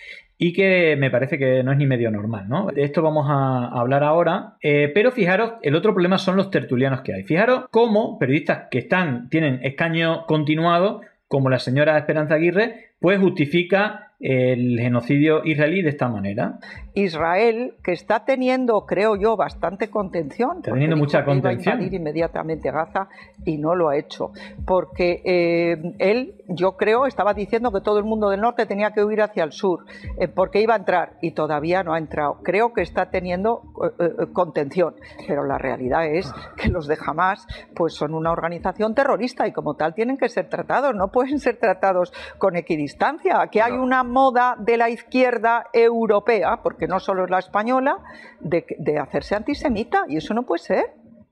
y 0.42 0.54
que 0.54 0.96
me 0.98 1.12
parece 1.12 1.38
que 1.38 1.64
no 1.64 1.74
es 1.74 1.78
ni 1.78 1.86
medio 1.86 2.10
normal. 2.10 2.48
¿no? 2.48 2.68
De 2.68 2.84
esto 2.84 3.02
vamos 3.02 3.28
a 3.30 3.68
hablar 3.68 4.04
ahora, 4.04 4.56
eh, 4.62 4.90
pero 4.96 5.12
fijaros, 5.12 5.56
el 5.62 5.76
otro 5.76 5.94
problema 5.94 6.18
son 6.18 6.38
los 6.38 6.50
tertulianos 6.50 7.02
que 7.02 7.14
hay. 7.14 7.24
Fijaros 7.24 7.66
cómo 7.70 8.18
periodistas 8.18 8.68
que 8.72 8.80
están, 8.80 9.30
tienen 9.30 9.60
escaño 9.64 10.26
continuado, 10.26 11.02
como 11.28 11.50
la 11.50 11.60
señora 11.60 11.98
Esperanza 11.98 12.36
Aguirre, 12.36 12.94
pues 13.00 13.20
justifica 13.20 14.09
el 14.20 14.78
genocidio 14.80 15.46
israelí 15.46 15.82
de 15.82 15.90
esta 15.90 16.10
manera. 16.10 16.60
Israel, 16.94 17.76
que 17.84 17.94
está 17.94 18.26
teniendo, 18.26 18.86
creo 18.86 19.16
yo, 19.16 19.38
bastante 19.38 19.90
contención. 19.90 20.58
Está 20.58 20.74
teniendo 20.74 20.98
mucha 20.98 21.24
contención. 21.24 21.76
invadir 21.76 21.94
inmediatamente 22.00 22.72
Gaza 22.72 23.08
y 23.46 23.58
no 23.58 23.76
lo 23.76 23.90
ha 23.90 23.98
hecho. 23.98 24.32
Porque 24.66 25.22
eh, 25.24 25.96
él, 26.00 26.36
yo 26.50 26.76
creo, 26.76 27.06
estaba 27.06 27.34
diciendo 27.34 27.72
que 27.72 27.80
todo 27.80 27.98
el 28.00 28.04
mundo 28.04 28.30
del 28.30 28.42
norte 28.42 28.66
tenía 28.66 28.92
que 28.92 29.04
huir 29.04 29.22
hacia 29.22 29.44
el 29.44 29.54
sur, 29.54 29.86
eh, 30.20 30.28
porque 30.28 30.62
iba 30.62 30.74
a 30.74 30.78
entrar 30.78 31.14
y 31.22 31.32
todavía 31.32 31.84
no 31.84 31.94
ha 31.94 31.98
entrado. 31.98 32.40
Creo 32.44 32.74
que 32.74 32.82
está 32.82 33.10
teniendo 33.10 33.62
eh, 34.00 34.28
contención, 34.34 34.96
pero 35.28 35.46
la 35.46 35.58
realidad 35.58 36.06
es 36.08 36.30
que 36.58 36.68
los 36.68 36.88
de 36.88 36.98
Hamas 37.06 37.48
pues, 37.74 37.94
son 37.94 38.14
una 38.14 38.32
organización 38.32 38.94
terrorista 38.94 39.48
y 39.48 39.54
como 39.54 39.76
tal 39.76 39.94
tienen 39.94 40.18
que 40.18 40.28
ser 40.28 40.50
tratados, 40.50 40.94
no 40.94 41.10
pueden 41.10 41.40
ser 41.40 41.58
tratados 41.58 42.12
con 42.38 42.58
equidistancia. 42.58 43.48
Que 43.50 43.62
hay 43.62 43.74
una 43.74 44.04
moda 44.10 44.56
de 44.60 44.78
la 44.78 44.90
izquierda 44.90 45.66
europea, 45.74 46.60
porque 46.64 46.88
no 46.88 47.00
solo 47.00 47.26
es 47.26 47.30
la 47.30 47.40
española, 47.40 47.98
de, 48.40 48.66
hacerse 49.00 49.36
antisemita, 49.36 50.04
y 50.08 50.18
eso 50.18 50.34
no 50.34 50.44
puede 50.44 50.64
ser. 50.64 50.86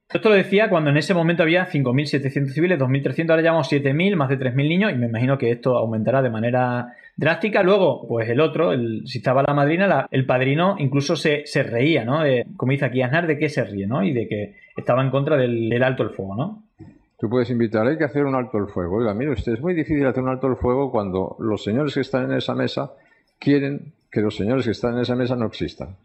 Esto 0.09 0.29
lo 0.29 0.35
decía 0.35 0.69
cuando 0.69 0.89
en 0.89 0.97
ese 0.97 1.13
momento 1.13 1.43
había 1.43 1.67
5.700 1.67 2.53
civiles, 2.53 2.79
2.300, 2.79 3.29
ahora 3.29 3.41
llevamos 3.41 3.69
7.000, 3.69 4.15
más 4.15 4.29
de 4.29 4.39
3.000 4.39 4.55
niños, 4.55 4.91
y 4.93 4.95
me 4.95 5.07
imagino 5.07 5.37
que 5.37 5.51
esto 5.51 5.77
aumentará 5.77 6.21
de 6.21 6.29
manera 6.29 6.93
drástica. 7.17 7.61
Luego, 7.61 8.07
pues 8.07 8.29
el 8.29 8.39
otro, 8.39 8.71
el, 8.71 9.01
si 9.05 9.17
estaba 9.17 9.43
la 9.45 9.53
madrina, 9.53 10.07
el 10.09 10.25
padrino 10.25 10.77
incluso 10.79 11.17
se, 11.17 11.43
reía, 11.63 12.05
¿no? 12.05 12.21
como 12.55 12.71
dice 12.71 12.85
aquí 12.85 13.01
Aznar, 13.01 13.27
de 13.27 13.37
qué 13.37 13.49
se 13.49 13.65
ríe, 13.65 13.85
¿no? 13.85 14.03
Y 14.03 14.13
de 14.13 14.27
que 14.29 14.55
estaba 14.77 15.03
en 15.03 15.09
contra 15.09 15.35
del, 15.35 15.67
del 15.67 15.83
alto 15.83 16.03
el 16.03 16.11
fuego, 16.11 16.35
¿no? 16.35 16.66
Tú 17.19 17.29
puedes 17.29 17.49
invitar, 17.49 17.87
hay 17.87 17.97
que 17.97 18.03
hacer 18.03 18.25
un 18.25 18.35
alto 18.35 18.59
el 18.59 18.67
fuego. 18.67 18.97
Oiga, 18.97 19.13
mire 19.13 19.31
usted, 19.31 19.53
es 19.53 19.61
muy 19.61 19.73
difícil 19.73 20.05
hacer 20.05 20.21
un 20.21 20.29
alto 20.29 20.47
el 20.47 20.55
fuego 20.55 20.91
cuando 20.91 21.35
los 21.39 21.63
señores 21.63 21.93
que 21.93 22.01
están 22.01 22.25
en 22.25 22.37
esa 22.37 22.53
mesa 22.53 22.93
quieren 23.39 23.93
que 24.11 24.21
los 24.21 24.35
señores 24.35 24.65
que 24.65 24.71
están 24.71 24.95
en 24.95 25.01
esa 25.01 25.15
mesa 25.15 25.35
no 25.35 25.47
existan. 25.47 25.95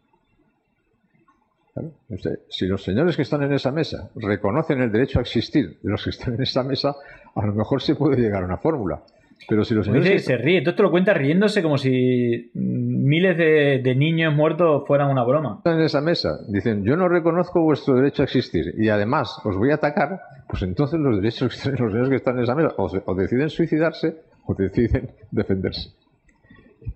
si 2.48 2.66
los 2.66 2.82
señores 2.82 3.14
que 3.16 3.22
están 3.22 3.42
en 3.42 3.52
esa 3.52 3.70
mesa 3.70 4.10
reconocen 4.16 4.80
el 4.80 4.90
derecho 4.90 5.18
a 5.18 5.22
existir 5.22 5.78
de 5.82 5.90
los 5.90 6.02
que 6.02 6.10
están 6.10 6.34
en 6.34 6.42
esa 6.42 6.62
mesa, 6.62 6.94
a 7.34 7.46
lo 7.46 7.52
mejor 7.52 7.82
se 7.82 7.94
puede 7.94 8.16
llegar 8.16 8.42
a 8.42 8.46
una 8.46 8.56
fórmula. 8.56 9.02
Pero 9.48 9.64
si 9.64 9.74
los 9.74 9.86
señores. 9.86 10.24
se 10.24 10.36
ríe, 10.36 10.60
todo 10.60 10.70
esto 10.70 10.82
lo 10.82 10.90
cuenta 10.90 11.14
riéndose 11.14 11.62
como 11.62 11.78
si 11.78 12.50
miles 12.54 13.36
de, 13.36 13.94
niños 13.94 14.34
muertos 14.34 14.84
fueran 14.86 15.10
una 15.10 15.24
broma. 15.24 15.60
En 15.64 15.80
esa 15.80 16.00
mesa 16.00 16.38
dicen: 16.48 16.84
Yo 16.84 16.96
no 16.96 17.08
reconozco 17.08 17.62
vuestro 17.62 17.94
derecho 17.94 18.22
a 18.22 18.24
existir 18.24 18.74
y 18.78 18.88
además 18.88 19.38
os 19.44 19.56
voy 19.56 19.70
a 19.70 19.74
atacar, 19.74 20.20
pues 20.48 20.62
entonces 20.62 21.00
los 21.00 21.16
derechos 21.16 21.64
los 21.66 21.92
señores 21.92 22.08
que 22.08 22.16
están 22.16 22.36
en 22.36 22.44
esa 22.44 22.54
mesa 22.54 22.74
o, 22.76 23.14
deciden 23.14 23.50
suicidarse 23.50 24.16
o 24.46 24.54
deciden 24.54 25.10
defenderse. 25.30 25.90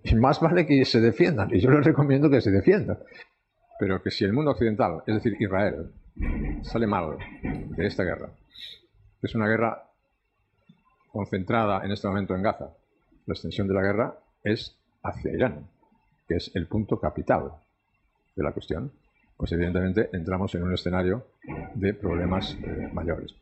Y 0.05 0.15
más 0.17 0.41
vale 0.41 0.67
que 0.67 0.85
se 0.85 1.01
defiendan, 1.01 1.55
y 1.55 1.61
yo 1.61 1.71
les 1.71 1.85
recomiendo 1.85 2.29
que 2.29 2.41
se 2.41 2.51
defiendan. 2.51 2.99
Pero 3.79 4.03
que 4.03 4.11
si 4.11 4.25
el 4.25 4.33
mundo 4.33 4.53
occidental, 4.53 5.03
es 5.07 5.15
decir, 5.15 5.37
Israel, 5.39 5.93
sale 6.63 6.87
mal 6.87 7.19
de 7.77 7.87
esta 7.87 8.05
guerra, 8.05 8.31
es 9.23 9.35
una 9.35 9.47
guerra 9.47 9.83
concentrada 11.17 11.83
en 11.85 11.93
este 11.93 12.07
momento 12.07 12.35
en 12.35 12.43
Gaza, 12.43 12.69
la 13.27 13.33
extensión 13.33 13.67
de 13.67 13.75
la 13.75 13.83
guerra 13.83 14.19
es 14.45 14.77
hacia 15.03 15.33
Irán, 15.33 15.67
que 16.29 16.37
es 16.37 16.51
el 16.55 16.67
punto 16.67 17.01
capital 17.01 17.53
de 18.35 18.43
la 18.43 18.53
cuestión, 18.53 18.93
pues 19.37 19.51
evidentemente 19.53 20.11
entramos 20.13 20.55
en 20.55 20.63
un 20.63 20.75
escenario 20.75 21.27
de 21.75 21.95
problemas 21.95 22.57
eh, 22.63 22.91
mayores. 22.93 23.35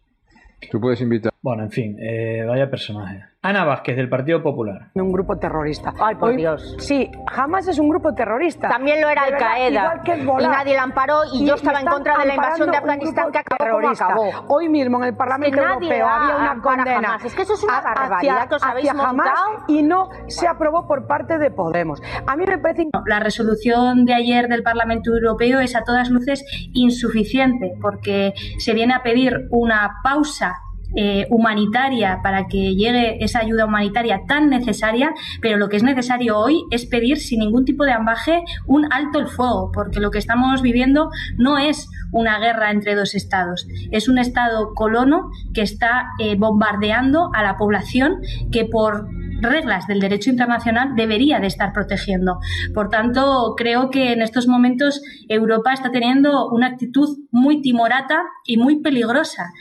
Tú 0.71 0.81
puedes 0.81 1.01
invitar. 1.01 1.34
Bueno, 1.45 1.65
en 1.65 1.71
fin, 1.71 1.99
eh, 2.01 2.43
vaya 2.49 2.71
personaje. 2.71 3.23
Ana 3.43 3.67
Vázquez, 3.67 3.97
del 3.97 4.09
Partido 4.09 4.43
Popular. 4.43 4.89
Un 4.95 5.13
grupo 5.13 5.37
terrorista. 5.37 5.93
Ay, 6.01 6.15
por 6.15 6.35
Dios. 6.35 6.75
Sí, 6.79 7.11
jamás 7.31 7.69
es 7.69 7.79
un 7.79 7.91
grupo 7.91 8.15
terrorista. 8.15 8.71
También 8.71 9.03
lo 9.03 9.11
era 9.11 9.25
Al 9.25 9.37
Qaeda. 9.37 10.03
Y 10.07 10.47
nadie 10.47 10.75
la 10.75 10.85
amparó 10.85 11.21
y, 11.31 11.45
yo 11.45 11.57
estaba 11.57 11.81
en 11.81 11.87
contra 11.87 12.17
de 12.17 12.25
la 12.25 12.35
invasión 12.37 12.71
de 12.71 12.79
Afganistán 12.79 13.31
que 13.31 13.37
acabó 13.41 13.71
como 13.71 13.91
acabó. 13.91 14.31
Hoy 14.49 14.71
mismo 14.71 14.97
en 15.03 15.05
el 15.05 15.17
Parlamento 15.17 15.61
Europeo 15.61 16.09
había 16.09 16.37
una 16.37 16.63
condena. 16.63 17.19
Es 17.23 17.35
que 17.35 17.43
eso 17.43 17.53
es 17.53 17.63
una 17.63 17.83
barbaridad 17.83 18.49
que 18.49 18.55
os 18.55 18.63
habéis 18.63 18.95
montado. 18.95 19.65
y 19.69 19.83
no 19.83 20.09
se 20.29 20.49
aprobó 20.49 20.89
por 20.89 21.07
parte 21.07 21.37
de 21.37 21.51
Podemos. 21.51 22.01
A 22.27 22.37
mí 22.37 22.47
me 22.47 22.57
parece. 22.57 22.89
La 23.05 23.21
resolución 23.21 24.07
de 24.07 24.15
ayer 24.15 24.49
del 24.49 24.63
Parlamento 24.63 25.11
Europeo 25.11 25.61
es 25.61 25.77
a 25.77 25.85
todas 25.85 26.09
luces 26.09 26.43
insuficiente 26.73 27.75
porque 27.83 28.33
se 28.57 28.73
viene 28.73 28.95
a 28.95 29.03
pedir 29.03 29.47
una 29.51 29.97
pausa 30.03 30.55
eh, 30.97 31.27
humanitaria 31.31 32.21
para 32.23 32.47
que 32.47 32.75
llegue 32.75 33.23
esa 33.25 33.41
ayuda 33.41 33.67
humanitaria 33.67 34.23
tan 34.27 34.51
necesaria, 34.51 35.13
pero 35.41 35.57
lo 35.57 35.69
que 35.69 35.77
es 35.77 35.83
necesario 35.83 36.39
hoy 36.39 36.63
es 36.71 36.87
pedir 36.87 37.19
sin 37.19 37.41
ningún 37.41 37.65
tipo 37.65 37.85
de 37.85 37.93
ambaje 37.93 38.43
un 38.67 38.93
alto 38.93 39.19
el 39.19 39.29
fuego, 39.29 39.71
porque 39.73 40.01
lo 40.01 40.11
que 40.11 40.19
estamos 40.19 40.63
viviendo 40.63 41.11
no 41.37 41.59
es 41.59 41.89
una 42.13 42.39
guerra 42.39 42.71
entre 42.71 42.95
dos 42.95 43.15
estados, 43.15 43.67
es 43.91 44.09
un 44.09 44.19
estado 44.19 44.73
colono 44.75 45.31
que 45.53 45.63
está 45.63 46.11
eh, 46.19 46.37
bombardeando 46.37 47.31
a 47.35 47.43
la 47.43 47.57
población 47.57 48.21
que 48.53 48.65
por 48.65 49.09
reglas 49.41 49.87
del 49.87 50.01
derecho 50.01 50.31
internacional 50.31 50.95
debería 50.97 51.39
de 51.41 51.47
estar 51.47 51.73
protegiendo. 51.73 52.39
Por 52.73 52.89
tanto, 52.89 53.55
creo 53.57 53.91
que 53.91 54.13
en 54.13 54.23
estos 54.23 54.47
momentos 54.49 55.03
Europa 55.29 55.73
está 55.73 55.91
teniendo 55.91 56.49
una 56.49 56.69
actitud 56.69 57.19
muy 57.31 57.61
timorata 57.61 58.23
y 58.45 58.57
muy 58.57 58.81
peligrosa. 58.81 59.53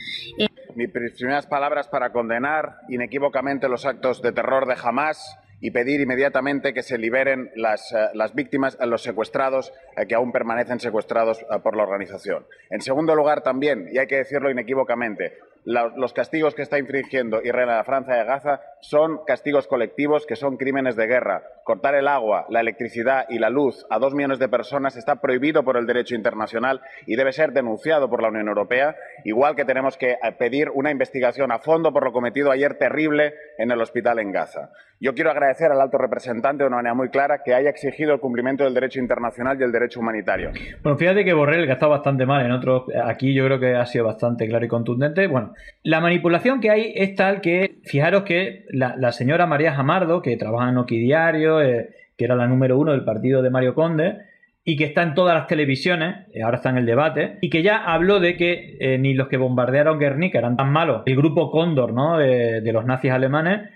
Mis 0.76 0.90
primeras 0.90 1.46
palabras 1.46 1.88
para 1.88 2.12
condenar 2.12 2.80
inequívocamente 2.90 3.70
los 3.70 3.86
actos 3.86 4.22
de 4.24 4.32
terror 4.32 4.66
de 4.66 4.76
Hamas 4.82 5.38
y 5.62 5.70
pedir 5.72 6.02
inmediatamente 6.02 6.74
que 6.74 6.82
se 6.82 6.98
liberen 6.98 7.52
las, 7.56 7.92
eh, 7.94 8.10
las 8.16 8.34
víctimas, 8.34 8.78
eh, 8.82 8.88
los 8.88 9.04
secuestrados 9.04 9.72
eh, 9.96 10.08
que 10.08 10.16
aún 10.16 10.32
permanecen 10.32 10.80
secuestrados 10.80 11.46
por 11.64 11.78
la 11.78 11.84
organización. 11.84 12.46
En 12.70 12.82
segundo 12.82 13.16
lugar, 13.16 13.44
también, 13.44 13.88
y 13.92 14.00
hay 14.00 14.08
que 14.08 14.18
decirlo 14.18 14.50
inequívocamente, 14.50 15.38
los 15.66 16.12
castigos 16.12 16.56
que 16.56 16.64
está 16.64 16.78
infringiendo 16.80 17.42
Israel 17.42 17.70
a 17.70 17.78
la 17.78 17.84
Francia 17.86 18.16
de 18.16 18.26
Gaza 18.26 18.60
son 18.84 19.22
castigos 19.26 19.66
colectivos 19.68 20.26
que 20.26 20.36
son 20.36 20.58
crímenes 20.58 20.98
de 20.98 21.08
guerra. 21.08 21.44
Cortar 21.64 21.96
el 21.96 22.10
agua, 22.10 22.46
la 22.50 22.60
electricidad 22.60 23.26
y 23.30 23.40
la 23.40 23.50
luz 23.50 23.86
a 23.90 23.98
dos 23.98 24.14
millones 24.14 24.40
de 24.40 24.50
personas 24.50 24.98
está 24.98 25.22
prohibido 25.22 25.64
por 25.64 25.78
el 25.78 25.88
derecho 25.88 26.16
internacional 26.16 26.82
y 27.08 27.16
debe 27.16 27.32
ser 27.32 27.54
denunciado 27.54 28.10
por 28.10 28.22
la 28.22 28.28
Unión 28.28 28.50
Europea, 28.50 28.98
igual 29.24 29.56
que 29.56 29.64
tenemos 29.64 29.96
que 29.96 30.12
eh, 30.12 30.18
pedir 30.38 30.70
una 30.74 30.92
investigación 30.92 31.54
a 31.54 31.60
fondo 31.60 31.94
por 31.94 32.04
lo 32.04 32.12
cometido 32.12 32.52
ayer 32.52 32.78
terrible 32.78 33.34
en 33.58 33.72
el 33.72 33.82
hospital 33.82 34.20
en 34.20 34.34
Gaza. 34.34 34.72
Yo 35.00 35.14
quiero 35.14 35.32
agradecer 35.32 35.72
al 35.72 35.82
alto 35.82 35.98
representante 35.98 36.64
de 36.64 36.68
una 36.68 36.78
manera 36.78 36.94
muy 36.94 37.10
clara 37.10 37.42
que 37.44 37.54
haya 37.54 37.70
exigido 37.70 38.14
el 38.14 38.20
cumplimiento 38.20 38.64
del 38.64 38.74
derecho 38.74 39.00
internacional 39.00 39.58
y 39.60 39.64
el 39.64 39.72
derecho 39.72 40.00
humanitario. 40.00 40.52
Bueno, 40.82 40.98
fíjate 40.98 41.26
que 41.26 41.34
Borrell, 41.34 41.66
que 41.66 41.72
ha 41.72 41.74
estado 41.74 41.92
bastante 41.92 42.26
mal 42.26 42.46
en 42.46 42.52
otros, 42.52 42.84
aquí 43.04 43.34
yo 43.34 43.46
creo 43.46 43.60
que 43.60 43.76
ha 43.76 43.86
sido 43.86 44.06
bastante 44.06 44.48
claro 44.48 44.64
y 44.66 44.70
contundente. 44.70 45.28
Bueno, 45.28 45.54
la 45.84 46.00
manipulación 46.00 46.62
que 46.62 46.70
hay 46.70 46.94
es 46.96 47.16
tal 47.16 47.42
que, 47.42 47.80
fijaros 47.84 48.24
que 48.24 48.66
la, 48.74 49.12
señora 49.12 49.46
María 49.46 49.74
Jamardo, 49.74 50.22
que 50.22 50.36
trabaja 50.36 50.70
en 50.70 50.78
Oki 50.78 50.98
Diario, 50.98 51.62
eh, 51.62 51.90
que 52.18 52.26
era 52.26 52.36
la 52.36 52.48
número 52.48 52.78
uno 52.78 52.92
del 52.92 53.06
partido 53.06 53.42
de 53.42 53.50
Mario 53.50 53.76
Conde, 53.76 54.18
y 54.66 54.78
que 54.78 54.86
está 54.86 55.04
en 55.04 55.14
todas 55.14 55.36
las 55.36 55.48
televisiones, 55.48 56.28
eh, 56.34 56.42
ahora 56.42 56.58
está 56.58 56.70
en 56.70 56.78
el 56.78 56.86
debate, 56.86 57.38
y 57.42 57.50
que 57.50 57.62
ya 57.62 57.78
habló 57.78 58.20
de 58.20 58.36
que 58.36 58.78
eh, 58.80 58.98
ni 58.98 59.14
los 59.14 59.28
que 59.28 59.38
bombardearon 59.38 60.00
Guernica 60.00 60.40
eran 60.40 60.58
tan 60.58 60.72
malos, 60.72 61.04
el 61.06 61.16
grupo 61.16 61.52
Cóndor, 61.52 61.94
¿no? 61.94 62.18
De, 62.18 62.72
los 62.74 62.86
nazis 62.86 63.12
alemanes, 63.12 63.70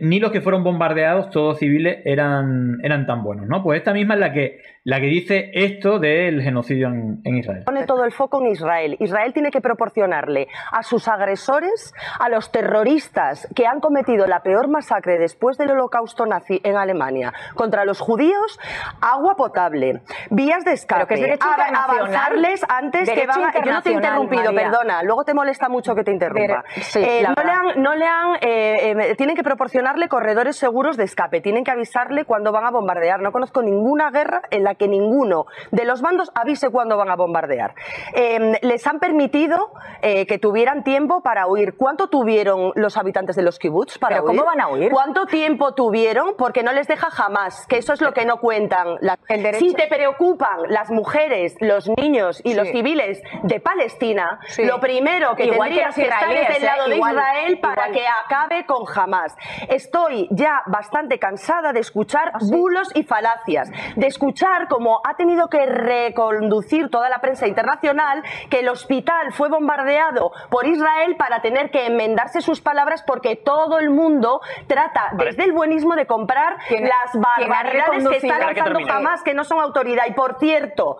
ni 0.00 0.18
los 0.18 0.32
que 0.32 0.40
fueron 0.40 0.64
bombardeados, 0.64 1.30
todos 1.30 1.58
civiles, 1.58 1.98
eran, 2.04 2.78
eran 2.82 3.06
tan 3.06 3.22
buenos, 3.22 3.46
¿no? 3.46 3.62
Pues 3.62 3.78
esta 3.78 3.94
misma 3.94 4.14
es 4.14 4.20
la 4.20 4.32
que, 4.32 4.60
la 4.84 5.00
que 5.00 5.06
dice 5.06 5.50
esto 5.52 5.98
del 5.98 6.40
genocidio 6.42 6.88
en, 6.88 7.20
en 7.24 7.36
Israel. 7.36 7.64
Pone 7.66 7.84
todo 7.84 8.04
el 8.04 8.12
foco 8.12 8.40
en 8.40 8.48
Israel. 8.52 8.96
Israel 9.00 9.32
tiene 9.34 9.50
que 9.50 9.60
proporcionarle 9.60 10.48
a 10.72 10.82
sus 10.82 11.08
agresores, 11.08 11.92
a 12.18 12.28
los 12.28 12.50
terroristas 12.52 13.46
que 13.54 13.66
han 13.66 13.80
cometido 13.80 14.26
la 14.26 14.40
peor 14.42 14.68
masacre 14.68 15.18
después 15.18 15.58
del 15.58 15.72
holocausto 15.72 16.24
nazi 16.26 16.60
en 16.64 16.76
Alemania 16.76 17.32
contra 17.54 17.84
los 17.84 18.00
judíos, 18.00 18.58
agua 19.00 19.36
potable, 19.36 20.00
vías 20.30 20.64
de 20.64 20.72
escape, 20.72 21.06
Pero 21.06 21.26
que 21.26 21.32
es 21.34 21.40
a- 21.40 21.84
avanzarles 21.84 22.64
antes 22.68 23.08
que 23.08 23.14
Derecho 23.14 23.40
van 23.40 23.50
a- 23.50 23.64
Yo 23.64 23.72
no 23.72 23.82
te 23.82 23.90
he 23.90 23.92
interrumpido, 23.92 24.52
María. 24.52 24.70
perdona. 24.70 25.02
Luego 25.02 25.24
te 25.24 25.34
molesta 25.34 25.68
mucho 25.68 25.94
que 25.94 26.04
te 26.04 26.12
interrumpa. 26.12 26.64
Dere- 26.64 26.82
sí, 26.82 27.00
Eh, 27.02 27.26
no, 27.26 27.42
le 27.42 27.50
han, 27.50 27.82
no 27.82 27.94
le 27.94 28.06
han, 28.06 28.34
eh, 28.40 28.94
eh, 29.10 29.14
tienen 29.16 29.36
que 29.36 29.42
proporcionarle 29.42 30.08
corredores 30.08 30.56
seguros 30.56 30.96
de 30.96 31.04
escape, 31.04 31.40
tienen 31.40 31.64
que 31.64 31.70
avisarle 31.72 32.24
cuando 32.24 32.52
van 32.52 32.64
a 32.64 32.70
bombardear. 32.70 33.20
No 33.20 33.32
conozco 33.32 33.62
ninguna 33.62 34.10
guerra 34.10 34.42
en 34.50 34.64
la 34.64 34.74
que 34.78 34.88
ninguno 34.88 35.46
de 35.70 35.84
los 35.84 36.00
bandos 36.00 36.30
avise 36.34 36.70
cuándo 36.70 36.96
van 36.96 37.10
a 37.10 37.16
bombardear. 37.16 37.74
Eh, 38.14 38.58
les 38.62 38.86
han 38.86 38.98
permitido 39.00 39.72
eh, 40.02 40.26
que 40.26 40.38
tuvieran 40.38 40.84
tiempo 40.84 41.20
para 41.22 41.46
huir. 41.46 41.76
¿Cuánto 41.76 42.08
tuvieron 42.08 42.72
los 42.76 42.96
habitantes 42.96 43.36
de 43.36 43.42
los 43.42 43.58
kibbutz 43.58 43.98
para 43.98 44.16
¿Pero 44.16 44.28
huir? 44.28 44.38
cómo 44.38 44.46
van 44.48 44.60
a 44.60 44.68
huir? 44.68 44.90
¿Cuánto 44.92 45.26
tiempo 45.26 45.74
tuvieron? 45.74 46.34
Porque 46.38 46.62
no 46.62 46.72
les 46.72 46.86
deja 46.88 47.10
jamás, 47.10 47.66
que 47.66 47.78
eso 47.78 47.92
es 47.92 48.00
lo 48.00 48.12
que 48.12 48.24
no 48.24 48.38
cuentan. 48.40 48.96
La- 49.00 49.18
Si 49.58 49.74
te 49.74 49.86
preocupan 49.88 50.62
las 50.68 50.90
mujeres, 50.90 51.56
los 51.60 51.88
niños 51.88 52.40
y 52.44 52.54
los 52.54 52.68
civiles 52.68 53.20
de 53.42 53.60
Palestina, 53.60 54.40
Sí. 54.48 54.64
lo 54.64 54.80
primero 54.80 55.34
que 55.34 55.44
Igual 55.46 55.70
que 55.70 55.74
tendrías 55.76 55.86
los 55.88 55.94
que, 55.96 56.02
estar 56.02 56.32
es 56.32 56.48
del 56.48 56.62
¿eh? 56.62 56.66
lado 56.66 56.88
de 56.88 56.96
Igual, 56.96 57.14
Israel 57.16 57.58
para 57.60 57.88
igual. 57.88 57.92
que 57.92 58.06
acabe 58.24 58.66
con 58.66 58.84
Hamas. 58.94 59.36
Estoy 59.68 60.28
ya 60.30 60.62
bastante 60.66 61.18
cansada 61.18 61.72
de 61.72 61.80
escuchar 61.80 62.30
¿Ah, 62.34 62.38
bulos 62.42 62.90
y 62.94 63.02
falacias, 63.02 63.70
de 63.96 64.06
escuchar 64.06 64.57
cómo 64.68 65.00
ha 65.08 65.14
tenido 65.16 65.48
que 65.48 65.64
reconducir 65.66 66.88
toda 66.88 67.08
la 67.08 67.20
prensa 67.20 67.46
internacional 67.46 68.22
que 68.50 68.60
el 68.60 68.68
hospital 68.68 69.32
fue 69.32 69.48
bombardeado 69.48 70.32
por 70.50 70.66
Israel 70.66 71.14
para 71.16 71.40
tener 71.42 71.70
que 71.70 71.86
enmendarse 71.86 72.40
sus 72.40 72.60
palabras 72.60 73.04
porque 73.06 73.36
todo 73.36 73.78
el 73.78 73.90
mundo 73.90 74.40
trata 74.66 75.12
desde 75.16 75.44
el 75.44 75.52
buenismo 75.52 75.94
de 75.94 76.06
comprar 76.06 76.56
¿Quién- 76.68 76.84
las 76.84 77.12
barbaridades 77.14 78.08
que 78.08 78.16
está 78.16 78.38
lanzando. 78.38 78.80
Hamas, 78.90 79.22
que 79.22 79.34
no 79.34 79.44
son 79.44 79.60
autoridad. 79.60 80.04
Y 80.08 80.12
por 80.14 80.38
cierto, 80.38 80.96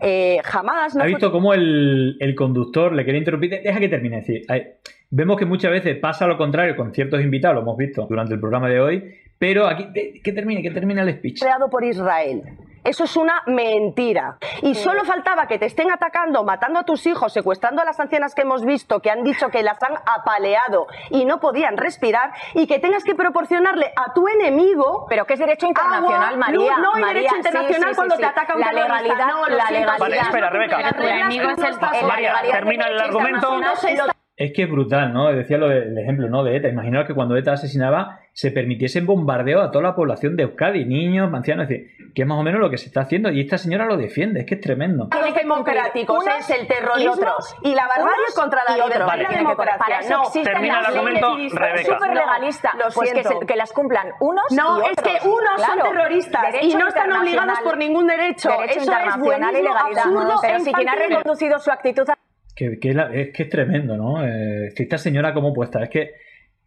eh, 0.00 0.40
jamás 0.44 0.94
no 0.94 1.02
¿Ha 1.02 1.06
visto 1.06 1.30
cómo 1.32 1.52
el, 1.52 2.16
el 2.20 2.34
conductor 2.34 2.92
le 2.92 3.04
quería 3.04 3.18
interrumpir? 3.18 3.50
Deja 3.62 3.80
que 3.80 3.88
termine. 3.88 4.24
Hay- 4.48 4.66
vemos 5.10 5.36
que 5.36 5.44
muchas 5.46 5.70
veces 5.70 5.96
pasa 5.98 6.26
lo 6.26 6.36
contrario 6.38 6.76
con 6.76 6.92
ciertos 6.94 7.20
invitados, 7.20 7.56
lo 7.56 7.62
hemos 7.62 7.76
visto 7.76 8.06
durante 8.08 8.34
el 8.34 8.40
programa 8.40 8.68
de 8.68 8.80
hoy, 8.80 9.14
pero 9.38 9.66
aquí, 9.66 9.88
que 10.22 10.32
termine, 10.32 10.62
que 10.62 10.70
termine 10.70 11.02
el 11.02 11.12
speech. 11.18 11.40
creado 11.40 11.68
por 11.70 11.84
Israel. 11.84 12.42
Eso 12.84 13.04
es 13.04 13.16
una 13.16 13.42
mentira. 13.46 14.36
Y 14.62 14.74
solo 14.74 15.04
faltaba 15.04 15.46
que 15.46 15.58
te 15.58 15.66
estén 15.66 15.90
atacando, 15.90 16.44
matando 16.44 16.80
a 16.80 16.84
tus 16.84 17.06
hijos, 17.06 17.32
secuestrando 17.32 17.82
a 17.82 17.84
las 17.84 17.98
ancianas 17.98 18.34
que 18.34 18.42
hemos 18.42 18.64
visto, 18.64 19.00
que 19.00 19.10
han 19.10 19.24
dicho 19.24 19.48
que 19.48 19.62
las 19.62 19.82
han 19.82 19.94
apaleado 20.06 20.86
y 21.10 21.24
no 21.24 21.40
podían 21.40 21.76
respirar, 21.76 22.32
y 22.54 22.66
que 22.66 22.78
tengas 22.78 23.02
que 23.04 23.14
proporcionarle 23.14 23.92
a 23.96 24.12
tu 24.12 24.28
enemigo. 24.28 25.06
Pero 25.08 25.24
que 25.24 25.34
es 25.34 25.40
derecho 25.40 25.66
internacional, 25.66 26.34
agua, 26.34 26.36
María. 26.36 26.76
No 26.78 26.94
hay 26.94 27.00
María, 27.02 27.14
derecho 27.22 27.36
internacional 27.36 27.88
sí, 27.88 27.88
sí, 27.90 27.96
cuando 27.96 28.14
sí. 28.16 28.20
te 28.20 28.26
ataca 28.26 28.54
un 28.54 28.60
La 28.60 28.66
terrorista. 28.70 29.02
legalidad- 29.02 29.26
No, 29.28 29.46
la 29.48 29.70
legalidad- 29.70 29.98
Vale, 29.98 30.16
espera, 30.18 30.50
Rebeca. 30.50 30.76
Reglas 30.76 30.94
enemigo 31.24 31.50
es 31.50 31.58
el- 31.58 31.96
el- 32.00 32.06
María, 32.06 32.34
termina 32.52 32.86
el 32.86 33.00
argumento. 33.00 33.60
Es 34.36 34.52
que 34.52 34.64
es 34.64 34.70
brutal, 34.70 35.12
¿no? 35.12 35.28
Decía 35.32 35.58
lo 35.58 35.68
del 35.68 35.96
ejemplo, 35.96 36.28
¿no? 36.28 36.42
De 36.42 36.56
ETA. 36.56 36.68
Imaginaos 36.68 37.06
que 37.06 37.14
cuando 37.14 37.36
ETA 37.36 37.52
asesinaba 37.52 38.18
se 38.32 38.50
permitiese 38.50 39.00
bombardeo 39.00 39.60
a 39.62 39.70
toda 39.70 39.84
la 39.84 39.94
población 39.94 40.34
de 40.34 40.42
Euskadi, 40.42 40.84
niños, 40.84 41.32
ancianos, 41.32 41.64
es 41.64 41.68
decir, 41.68 41.86
que 42.16 42.22
es 42.22 42.26
más 42.28 42.38
o 42.38 42.42
menos 42.42 42.60
lo 42.60 42.68
que 42.68 42.76
se 42.76 42.86
está 42.86 43.02
haciendo 43.02 43.30
y 43.30 43.40
esta 43.40 43.58
señora 43.58 43.84
lo 43.86 43.96
defiende, 43.96 44.40
es 44.40 44.46
que 44.46 44.56
es 44.56 44.60
tremendo. 44.60 45.08
Los 45.12 45.34
democráticos 45.36 46.18
Unos 46.24 46.38
es 46.40 46.50
el 46.50 46.66
terrorismo 46.66 47.14
y 47.14 47.16
otros. 47.16 47.54
y 47.62 47.74
la 47.76 47.86
barbarie 47.86 48.24
contra 48.34 48.62
la 48.68 48.76
y 48.76 48.80
otros. 48.80 48.88
libertad 48.88 49.06
Vale. 49.06 49.22
y 49.22 49.26
la 49.32 49.38
democracia. 49.38 49.78
para 49.78 50.00
eso 50.00 50.14
No, 50.16 50.22
existen 50.24 50.52
termina 50.52 50.80
las 50.82 50.88
el 50.96 51.04
leyes 51.04 51.22
argumento. 51.22 51.56
Rebeca. 51.60 51.94
Súper 51.94 52.14
legalista. 52.16 52.70
No, 52.74 52.84
pues 52.92 53.12
que, 53.12 53.22
se- 53.22 53.46
que 53.46 53.56
las 53.56 53.72
cumplan 53.72 54.08
unos 54.18 54.44
No, 54.50 54.78
y 54.78 54.86
es 54.86 54.98
otros. 54.98 55.12
que 55.22 55.28
unos 55.28 55.54
Claro. 55.54 55.72
son 55.84 55.92
terroristas 55.92 56.42
Derecho 56.42 56.66
y 56.66 56.74
no 56.74 56.88
están 56.88 57.12
obligados 57.12 57.60
por 57.60 57.76
ningún 57.78 58.06
derecho. 58.08 58.48
Derecho 58.50 58.64
Eso 58.64 58.80
es 58.80 58.86
internacional 58.88 59.20
y 59.54 59.58
buenismo 59.62 59.74
legalidad. 59.74 60.02
absurdo 60.06 60.34
Pero 60.42 60.56
e 60.56 60.60
si 60.60 60.72
quien 60.72 60.88
ha 60.88 60.94
reconducido 60.96 61.58
su 61.60 61.70
actitud 61.70 62.10
a 62.10 62.16
Que, 62.54 62.78
la- 62.94 63.12
es 63.14 63.30
que 63.30 63.44
es 63.44 63.48
tremendo, 63.48 63.96
¿no? 63.96 64.24
Eh, 64.26 64.72
que 64.76 64.84
esta 64.84 64.96
señora 64.98 65.34
como 65.34 65.52
puesta, 65.52 65.82
es 65.82 65.88
que 65.88 66.12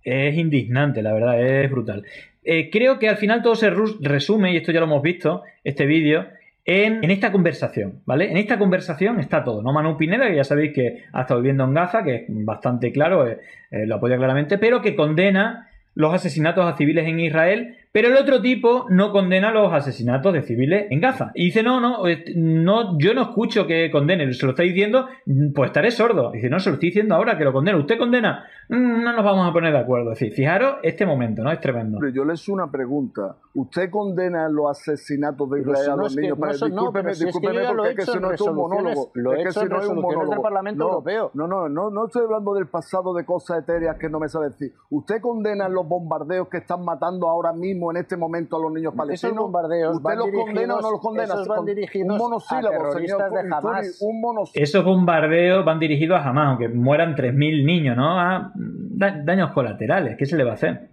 es 0.03 0.35
indignante, 0.37 1.01
la 1.01 1.13
verdad, 1.13 1.41
es 1.41 1.69
brutal. 1.71 2.03
Eh, 2.43 2.69
creo 2.69 2.99
que 2.99 3.09
al 3.09 3.17
final 3.17 3.41
todo 3.41 3.55
se 3.55 3.69
resume, 4.01 4.53
y 4.53 4.57
esto 4.57 4.71
ya 4.71 4.79
lo 4.79 4.85
hemos 4.85 5.01
visto, 5.01 5.43
este 5.63 5.85
vídeo, 5.85 6.25
en, 6.65 7.01
en 7.03 7.11
esta 7.11 7.31
conversación, 7.31 8.01
¿vale? 8.05 8.29
En 8.29 8.35
esta 8.37 8.57
conversación 8.59 9.19
está 9.21 9.43
todo, 9.43 9.61
¿no? 9.61 9.71
Manu 9.71 9.95
Pineda, 9.97 10.27
que 10.27 10.35
ya 10.35 10.43
sabéis 10.43 10.73
que 10.73 11.03
ha 11.13 11.21
estado 11.21 11.39
viviendo 11.41 11.63
en 11.63 11.73
Gaza, 11.73 12.03
que 12.03 12.15
es 12.15 12.23
bastante 12.27 12.91
claro, 12.91 13.25
eh, 13.29 13.39
lo 13.71 13.95
apoya 13.95 14.17
claramente, 14.17 14.57
pero 14.57 14.81
que 14.81 14.93
condena 14.95 15.69
los 15.95 16.13
asesinatos 16.13 16.65
a 16.65 16.75
civiles 16.77 17.07
en 17.07 17.19
Israel, 17.21 17.77
pero 17.99 18.09
el 18.09 18.17
otro 18.17 18.39
tipo 18.43 18.85
no 18.89 19.11
condena 19.11 19.49
los 19.51 19.73
asesinatos 19.73 20.31
de 20.31 20.43
civiles 20.43 20.85
en 20.91 21.01
Gaza. 21.01 21.31
Y 21.33 21.45
dice, 21.45 21.63
no, 21.63 21.79
no, 21.79 22.07
eh, 22.07 22.25
no 22.35 22.95
yo 22.99 23.15
no 23.15 23.23
escucho 23.23 23.65
que 23.65 23.89
condene, 23.89 24.31
se 24.33 24.45
lo 24.45 24.51
está 24.51 24.61
diciendo, 24.61 25.07
mm, 25.25 25.51
pues 25.55 25.69
estaré 25.69 25.89
sordo. 25.89 26.29
Dice, 26.29 26.47
no, 26.47 26.59
se 26.59 26.69
lo 26.69 26.75
estoy 26.75 26.89
diciendo 26.89 27.15
ahora 27.15 27.39
que 27.39 27.43
lo 27.43 27.51
condena. 27.51 27.75
¿Usted 27.79 27.97
condena? 27.97 28.43
Mm, 28.69 29.01
No 29.03 29.13
nos 29.13 29.25
vamos 29.25 29.49
a 29.49 29.51
poner 29.51 29.73
de 29.73 29.79
acuerdo. 29.79 30.11
Es 30.11 30.19
decir, 30.19 30.31
fijaros 30.35 30.75
este 30.83 31.07
momento, 31.07 31.41
¿no? 31.41 31.51
Es 31.51 31.59
tremendo. 31.59 31.97
Hombre, 31.97 32.13
yo 32.13 32.23
le 32.23 32.35
hice 32.35 32.51
una 32.51 32.69
pregunta. 32.69 33.37
¿Usted 33.55 33.89
condena 33.89 34.47
los 34.49 34.69
asesinatos 34.69 35.49
de 35.49 35.61
Pero 35.61 35.71
Israel 35.71 35.85
si 35.85 35.91
a 35.91 35.95
no 35.95 36.01
los 36.03 36.11
es 36.11 36.15
que- 36.15 36.21
niños? 36.21 36.37
Pero 36.39 36.51
discúlpeme, 36.53 36.91
pero 37.03 37.25
discúlpeme, 37.25 37.65
porque 37.75 37.89
es 37.89 37.95
que 37.95 38.01
si 38.11 38.19
no 38.19 38.31
es 38.31 38.41
un 38.41 38.55
monólogo. 38.55 39.11
lo 39.15 39.33
he 39.33 39.37
es 39.37 39.43
que 39.43 39.49
hecho 39.49 39.59
si 39.61 39.65
en 39.65 39.71
no 39.71 39.79
es 39.79 39.87
un 39.87 39.95
resoluciones 39.95 40.29
del. 40.29 40.41
Parlamento 40.41 40.77
no, 40.83 40.89
Europeo. 40.89 41.31
No, 41.33 41.47
no, 41.47 41.67
no, 41.69 41.89
no 41.89 42.05
estoy 42.05 42.23
hablando 42.25 42.53
del 42.53 42.67
pasado 42.67 43.13
de 43.15 43.25
cosas 43.25 43.63
etéreas 43.63 43.97
que 43.97 44.07
no 44.09 44.19
me 44.19 44.27
sabe 44.29 44.49
decir. 44.49 44.73
¿Usted 44.91 45.19
condena 45.21 45.67
los 45.69 45.87
bombardeos 45.87 46.47
que 46.49 46.57
están 46.57 46.85
matando 46.85 47.27
ahora 47.29 47.53
mismo, 47.53 47.86
en 47.91 47.97
este 47.97 48.17
momento, 48.17 48.57
a 48.57 48.59
los 48.59 48.71
niños 48.71 48.93
palestinos? 48.95 49.33
Esos 49.33 49.43
bombardeos 49.43 49.95
¿Usted 49.97 50.03
van 50.03 50.17
los 50.17 50.27
condena 50.27 50.45
o 50.45 50.77
dirigidos- 50.77 50.81
no 50.81 50.91
los 50.91 51.01
condena? 51.01 51.33
esos 51.33 51.47
van 51.47 51.65
dirigidos 51.65 52.11
un 52.11 52.17
monosílabo, 52.17 52.67
a 52.67 52.71
terroristas 52.71 53.17
señor 53.29 53.31
de 53.33 53.55
Hamás. 53.55 53.97
Un 54.01 54.21
monosílabo. 54.21 54.63
Esos 54.63 54.83
bombardeos 54.85 55.65
van 55.65 55.79
dirigidos 55.79 56.17
a 56.19 56.29
Hamas, 56.29 56.47
aunque 56.49 56.69
mueran 56.69 57.15
3.000 57.15 57.65
niños, 57.65 57.95
¿no? 57.97 58.19
A 58.19 58.51
da- 58.55 59.21
daños 59.23 59.51
colaterales. 59.51 60.15
¿Qué 60.17 60.25
se 60.25 60.35
le 60.35 60.43
va 60.43 60.51
a 60.51 60.53
hacer? 60.55 60.89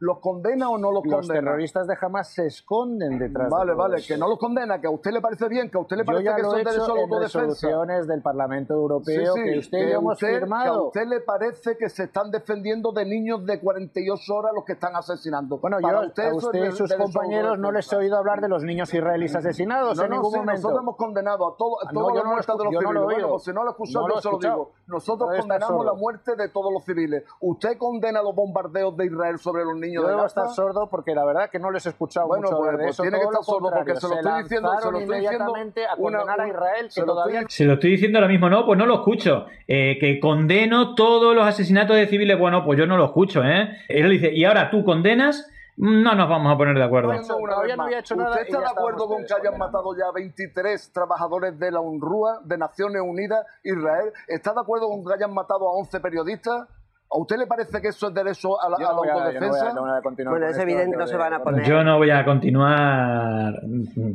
¿Los 0.00 0.18
condena 0.20 0.68
o 0.70 0.78
no 0.78 0.92
los, 0.92 1.04
Los 1.04 1.14
condena? 1.14 1.34
terroristas 1.40 1.86
de 1.86 1.96
Hamas 2.00 2.28
se 2.32 2.46
esconden 2.46 3.18
detrás 3.18 3.50
Vale, 3.50 3.70
de 3.72 3.76
todo 3.76 3.88
vale, 3.88 4.02
que 4.06 4.16
no 4.16 4.28
los 4.28 4.38
condena, 4.38 4.80
que 4.80 4.86
a 4.86 4.90
usted 4.90 5.12
le 5.12 5.20
parece 5.20 5.48
bien, 5.48 5.70
que 5.70 5.78
a 5.78 5.80
usted 5.80 5.96
le 5.96 6.02
Yo 6.02 6.06
parece 6.06 6.24
ya 6.24 6.36
que 6.36 6.42
lo 6.42 6.50
son 6.50 6.60
he 6.60 6.64
derechos 6.64 6.88
hecho 6.88 7.06
de 7.14 7.20
resoluciones 7.20 8.06
del 8.06 8.22
Parlamento 8.22 8.74
Europeo 8.74 9.34
Sí, 9.34 9.40
sí, 9.42 9.50
que 9.52 9.58
usted 9.58 9.78
y 9.78 9.90
yo 9.92 9.98
hemos 9.98 10.12
usted- 10.14 10.28
Que 10.28 10.34
a 10.36 10.38
firmado. 10.40 10.86
usted 10.88 11.06
le 11.06 11.20
parece 11.20 11.76
que 11.76 11.88
se 11.88 12.04
están 12.04 12.30
defendiendo 12.30 12.92
de 12.92 13.04
niños 13.06 13.44
de 13.46 13.58
48 13.60 14.34
horas 14.34 14.52
los 14.54 14.64
que 14.64 14.72
están 14.74 14.94
asesinando. 14.96 15.58
Bueno, 15.58 15.78
Para 15.80 16.00
yo 16.02 16.06
usted 16.08 16.27
a 16.28 16.34
usted 16.34 16.58
y 16.58 16.62
de- 16.62 16.72
sus 16.72 16.92
compañeros 16.94 17.58
no 17.58 17.72
les 17.72 17.92
he 17.92 17.96
oído 17.96 18.16
hablar 18.16 18.40
de 18.40 18.48
los 18.48 18.62
niños 18.62 18.92
israelíes 18.92 19.34
asesinados 19.36 19.96
No, 19.96 20.04
en 20.04 20.10
no, 20.10 20.16
ningún 20.16 20.32
sí, 20.32 20.38
momento. 20.38 20.60
nosotros 20.60 20.82
hemos 20.82 20.96
condenado 20.96 21.48
a, 21.52 21.56
todo, 21.56 21.80
a 21.82 21.88
Ah, 21.88 21.92
no, 21.92 22.00
todas 22.00 22.14
yo 22.14 22.22
las 22.22 22.24
no 22.48 22.56
de 22.58 22.64
los 22.64 22.72
yo 22.74 22.80
no 22.80 22.88
civiles. 22.88 22.94
lo 22.94 23.04
bueno, 23.04 23.28
pues 23.30 23.42
si 23.44 23.50
no 23.52 23.64
lo 23.64 23.70
No 23.78 24.08
lo 24.08 24.14
yo 24.16 24.20
se 24.20 24.30
lo 24.30 24.38
digo. 24.38 24.72
Nosotros 24.86 25.30
condenamos 25.38 25.84
la 25.84 25.92
muerte 25.94 26.36
de 26.36 26.48
todos 26.48 26.72
los 26.72 26.84
civiles. 26.84 27.24
¿Usted 27.40 27.76
condena 27.78 28.22
los 28.22 28.34
bombardeos 28.34 28.96
de 28.96 29.06
Israel 29.06 29.38
sobre 29.38 29.64
los 29.64 29.74
niños 29.76 30.02
Yo 30.02 30.08
de 30.08 30.08
debo 30.14 30.22
Gaza? 30.22 30.40
estar 30.42 30.54
sordo 30.54 30.88
porque 30.88 31.14
la 31.14 31.24
verdad 31.24 31.50
que 31.50 31.58
no 31.58 31.70
les 31.70 31.84
he 31.86 31.90
escuchado 31.90 32.26
Bueno, 32.28 32.44
mucho 32.50 32.58
pues- 32.58 32.76
pues 32.76 32.90
eso. 32.90 33.02
tiene 33.02 33.18
que 33.18 33.24
estar 33.24 33.44
sordo 33.44 33.70
porque 33.70 33.94
se 33.96 34.08
lo 34.08 34.14
estoy 34.14 34.42
diciendo- 34.42 34.68
se 34.80 34.90
lo 34.90 34.98
estoy 34.98 35.20
diciendo 35.20 35.44
inmediatamente 35.44 35.86
a 35.86 35.96
condenar 35.96 36.48
Israel, 36.48 36.88
que 36.94 37.02
todavía 37.02 37.42
Se 37.48 37.64
lo 37.64 37.74
estoy 37.74 37.90
diciendo 37.90 38.18
ahora 38.18 38.28
mismo, 38.28 38.48
no, 38.48 38.64
pues 38.66 38.78
no 38.78 38.86
lo 38.86 38.94
escucho. 38.94 39.46
Eh, 39.66 39.98
que 40.00 40.18
condeno 40.20 40.94
todos 40.94 41.34
los 41.34 41.46
asesinatos 41.46 41.96
de 41.96 42.06
civiles, 42.06 42.38
bueno, 42.38 42.64
pues 42.64 42.78
yo 42.78 42.86
no 42.86 42.96
lo 42.96 43.04
escucho, 43.06 43.42
¿eh? 43.44 43.68
Él 43.88 44.08
dice, 44.10 44.32
y 44.32 44.44
ahora 44.44 44.70
tú 44.70 44.84
condenas, 44.84 45.50
no 45.78 46.14
nos 46.14 46.28
vamos 46.28 46.52
a 46.52 46.56
poner 46.56 46.76
de 46.76 46.84
acuerdo. 46.84 47.08
Bueno, 47.08 47.36
una 47.38 47.56
¿Usted 47.58 48.42
está 48.42 48.58
de 48.60 48.66
acuerdo 48.66 49.06
con 49.06 49.24
que 49.24 49.32
hayan 49.34 49.58
matado 49.58 49.96
ya 49.96 50.10
23 50.14 50.92
trabajadores 50.92 51.58
de 51.58 51.70
la 51.70 51.80
UNRWA, 51.80 52.40
de 52.44 52.58
Naciones 52.58 53.02
Unidas, 53.04 53.44
Israel? 53.62 54.12
¿Está 54.26 54.52
de 54.54 54.60
acuerdo 54.60 54.88
con 54.88 55.04
que 55.04 55.14
hayan 55.14 55.32
matado 55.32 55.68
a 55.68 55.72
11 55.78 56.00
periodistas? 56.00 56.66
¿A 57.10 57.16
usted 57.18 57.36
le 57.38 57.46
parece 57.46 57.80
que 57.80 57.88
eso 57.88 58.08
es 58.08 58.14
derecho 58.14 58.60
a 58.60 58.68
la, 58.68 58.76
a 58.76 58.80
no 58.80 58.86
la 58.86 58.92
voy 58.92 59.08
a- 59.08 59.12
yo 59.12 59.14
no 59.14 59.22
voy 59.22 59.30
a- 59.30 59.62
autodefensa? 59.62 59.72
no 59.72 59.86
a 59.94 60.00
Bueno, 60.30 60.44
es 60.46 60.50
esto, 60.50 60.62
evidente, 60.62 60.92
yo 60.92 60.98
no 60.98 61.06
se 61.06 61.16
van 61.16 61.32
a 61.32 61.42
poner. 61.42 61.64
Yo 61.64 61.82
no 61.82 61.96
voy 61.96 62.10
a 62.10 62.22
continuar, 62.24 63.54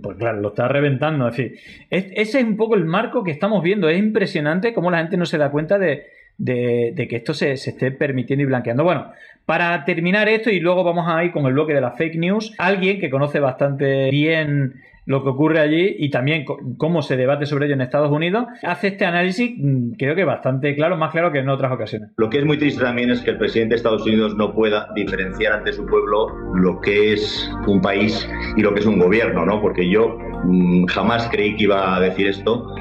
pues 0.03 0.17
claro, 0.17 0.41
lo 0.41 0.49
está 0.49 0.67
reventando. 0.67 1.27
En 1.27 1.33
fin, 1.33 1.53
Es- 1.89 2.05
ese 2.15 2.39
es 2.39 2.45
un 2.45 2.55
poco 2.55 2.75
el 2.75 2.85
marco 2.85 3.23
que 3.23 3.31
estamos 3.31 3.63
viendo. 3.63 3.89
Es 3.89 3.97
impresionante 3.97 4.75
cómo 4.75 4.91
la 4.91 4.99
gente 4.99 5.17
no 5.17 5.25
se 5.25 5.39
da 5.39 5.49
cuenta 5.49 5.79
de, 5.79 6.05
de- 6.37 6.93
que 7.09 7.15
esto 7.17 7.33
se, 7.33 7.57
se 7.57 7.71
esté 7.71 7.91
permitiendo 7.91 8.43
y 8.43 8.47
blanqueando. 8.47 8.83
Bueno, 8.83 9.11
para 9.45 9.83
terminar 9.85 10.29
esto 10.29 10.49
y 10.49 10.59
luego 10.59 10.83
vamos 10.83 11.05
a 11.07 11.23
ir 11.23 11.31
con 11.31 11.45
el 11.45 11.53
bloque 11.53 11.73
de 11.73 11.81
las 11.81 11.97
fake 11.97 12.15
news, 12.17 12.53
alguien 12.57 12.99
que 12.99 13.09
conoce 13.09 13.39
bastante 13.39 14.09
bien 14.09 14.73
lo 15.05 15.21
que 15.21 15.29
ocurre 15.31 15.59
allí 15.59 15.97
y 15.99 16.09
también 16.11 16.45
cómo 16.77 17.01
se 17.01 17.17
debate 17.17 17.45
sobre 17.45 17.65
ello 17.65 17.73
en 17.73 17.81
Estados 17.81 18.09
Unidos, 18.09 18.45
hace 18.63 18.87
este 18.87 19.03
análisis 19.03 19.51
mm, 19.57 19.95
creo 19.97 20.15
que 20.15 20.23
bastante 20.23 20.73
claro, 20.75 20.95
más 20.95 21.11
claro 21.11 21.29
que 21.33 21.39
en 21.39 21.49
otras 21.49 21.73
ocasiones. 21.73 22.11
Lo 22.15 22.29
que 22.29 22.37
es 22.37 22.45
muy 22.45 22.57
triste 22.57 22.81
también 22.81 23.09
es 23.09 23.19
que 23.19 23.31
el 23.31 23.37
presidente 23.37 23.73
de 23.73 23.77
Estados 23.79 24.05
Unidos 24.05 24.33
no 24.37 24.53
pueda 24.55 24.87
diferenciar 24.95 25.51
ante 25.51 25.73
su 25.73 25.85
pueblo 25.85 26.27
lo 26.55 26.79
que 26.79 27.11
es 27.11 27.51
un 27.67 27.81
país 27.81 28.29
y 28.55 28.61
lo 28.61 28.73
que 28.73 28.79
es 28.79 28.85
un 28.85 28.97
gobierno, 28.97 29.45
¿no? 29.45 29.59
Porque 29.61 29.89
yo 29.89 30.17
mm, 30.45 30.85
jamás 30.85 31.27
creí 31.29 31.57
que 31.57 31.63
iba 31.65 31.97
a 31.97 31.99
decir 31.99 32.27
esto, 32.27 32.73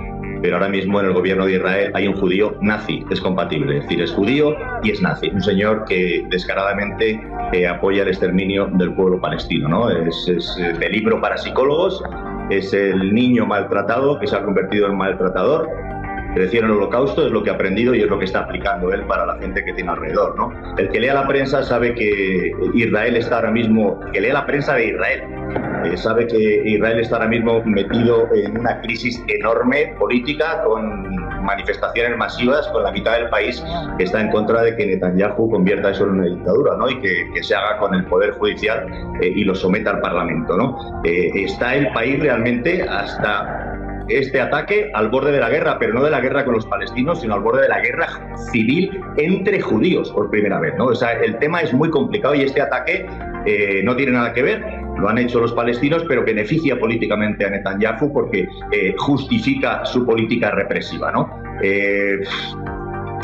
pero 0.43 0.57
ahora 0.57 0.69
mismo 0.69 1.01
en 1.01 1.07
el 1.07 1.13
gobierno 1.13 1.47
de 1.47 1.55
Israel 1.55 1.93
hay 1.95 2.09
un 2.09 2.15
judío 2.15 2.57
nazi, 2.61 3.05
es 3.11 3.21
compatible, 3.21 3.79
es 3.79 3.83
decir, 3.85 4.03
es 4.03 4.11
judío 4.11 4.57
y 4.83 4.91
es 4.91 5.01
nazi, 5.01 5.31
un 5.31 5.41
señor 5.41 5.85
que 5.85 6.27
descaradamente 6.29 7.21
eh, 7.53 7.67
apoya 7.67 8.03
el 8.03 8.09
exterminio 8.09 8.67
del 8.67 8.93
pueblo 8.95 9.21
palestino, 9.21 9.69
¿no? 9.69 9.89
Es, 9.89 10.29
es 10.29 10.59
eh, 10.59 10.89
libro 10.91 11.21
para 11.21 11.39
psicólogos, 11.39 12.03
es 12.51 12.75
el 12.75 13.15
niño 13.15 13.47
maltratado 13.47 14.19
que 14.19 14.27
se 14.27 14.37
ha 14.37 14.43
convertido 14.43 14.89
en 14.89 14.97
maltratador, 14.97 15.69
creció 16.35 16.61
en 16.61 16.67
el 16.67 16.73
holocausto, 16.73 17.27
es 17.27 17.33
lo 17.33 17.43
que 17.43 17.51
ha 17.51 17.55
aprendido 17.55 17.95
y 17.95 18.01
es 18.01 18.09
lo 18.09 18.19
que 18.19 18.25
está 18.25 18.41
aplicando 18.41 18.93
él 18.93 19.03
para 19.03 19.27
la 19.27 19.39
gente 19.39 19.65
que 19.65 19.73
tiene 19.73 19.91
alrededor, 19.91 20.37
¿no? 20.37 20.53
El 20.77 20.89
que 20.89 21.01
lea 21.01 21.15
la 21.15 21.27
prensa 21.27 21.63
sabe 21.63 21.95
que 21.95 22.53
Israel 22.75 23.17
está 23.17 23.37
ahora 23.37 23.51
mismo, 23.51 24.01
que 24.13 24.21
lea 24.21 24.35
la 24.35 24.47
prensa 24.47 24.75
de 24.75 24.89
Israel, 24.89 25.23
eh, 25.85 25.97
sabe 25.97 26.27
que 26.27 26.63
Israel 26.65 27.01
está 27.01 27.17
ahora 27.17 27.29
mismo 27.29 27.63
metido 27.65 28.29
en 28.35 28.59
una 28.59 28.81
crisis 28.81 29.23
enorme 29.29 29.95
política 29.99 30.63
con 30.65 31.17
manifestaciones 31.43 32.17
masivas 32.17 32.67
con 32.69 32.83
la 32.83 32.93
mitad 32.93 33.19
del 33.19 33.29
país 33.29 33.63
que 33.99 34.05
está 34.05 34.21
en 34.21 34.31
contra 34.31 34.63
de 34.63 34.77
que 34.77 34.87
Netanyahu 34.87 35.51
convierta 35.51 35.91
eso 35.91 36.05
en 36.05 36.11
una 36.11 36.25
dictadura, 36.25 36.77
¿no? 36.77 36.89
Y 36.89 37.01
que, 37.01 37.43
se 37.43 37.57
haga 37.57 37.79
con 37.79 37.93
el 37.95 38.05
poder 38.05 38.33
judicial 38.33 38.87
eh, 39.21 39.33
y 39.35 39.43
lo 39.43 39.55
someta 39.55 39.91
al 39.91 40.01
parlamento, 40.01 40.57
¿no? 40.57 41.03
Eh, 41.03 41.31
está 41.35 41.75
el 41.75 41.93
país 41.93 42.21
realmente 42.21 42.83
hasta 42.83 43.77
este 44.09 44.41
ataque 44.41 44.93
al 44.95 45.09
borde 45.09 45.33
de 45.33 45.41
la 45.41 45.51
guerra, 45.51 45.77
pero 45.81 45.93
no 45.93 46.05
de 46.05 46.11
la 46.11 46.21
guerra 46.21 46.45
con 46.45 46.55
los 46.55 46.67
palestinos, 46.67 47.21
sino 47.21 47.35
al 47.35 47.41
borde 47.41 47.63
de 47.63 47.69
la 47.69 47.81
guerra 47.81 48.07
civil 48.53 49.01
entre 49.17 49.61
judíos 49.61 50.13
por 50.13 50.31
primera 50.31 50.61
vez. 50.61 50.75
¿no? 50.79 50.91
El 50.93 51.39
tema 51.39 51.63
es 51.63 51.73
muy 51.73 51.91
complicado 51.91 52.35
y 52.37 52.43
este 52.43 52.61
ataque 52.61 53.07
no 53.85 53.97
tiene 53.97 54.13
nada 54.13 54.33
que 54.33 54.43
ver. 54.43 54.82
Lo 54.99 55.09
han 55.09 55.19
hecho 55.19 55.41
los 55.41 55.53
palestinos, 55.53 56.05
pero 56.07 56.25
beneficia 56.25 56.79
políticamente 56.79 57.45
a 57.45 57.51
Netanyahu 57.51 58.13
porque 58.13 58.49
eh, 58.73 58.95
justifica 58.99 59.85
su 59.85 60.05
política 60.05 60.51
represiva. 60.51 61.11
¿no? 61.13 61.29
Eh, 61.63 62.21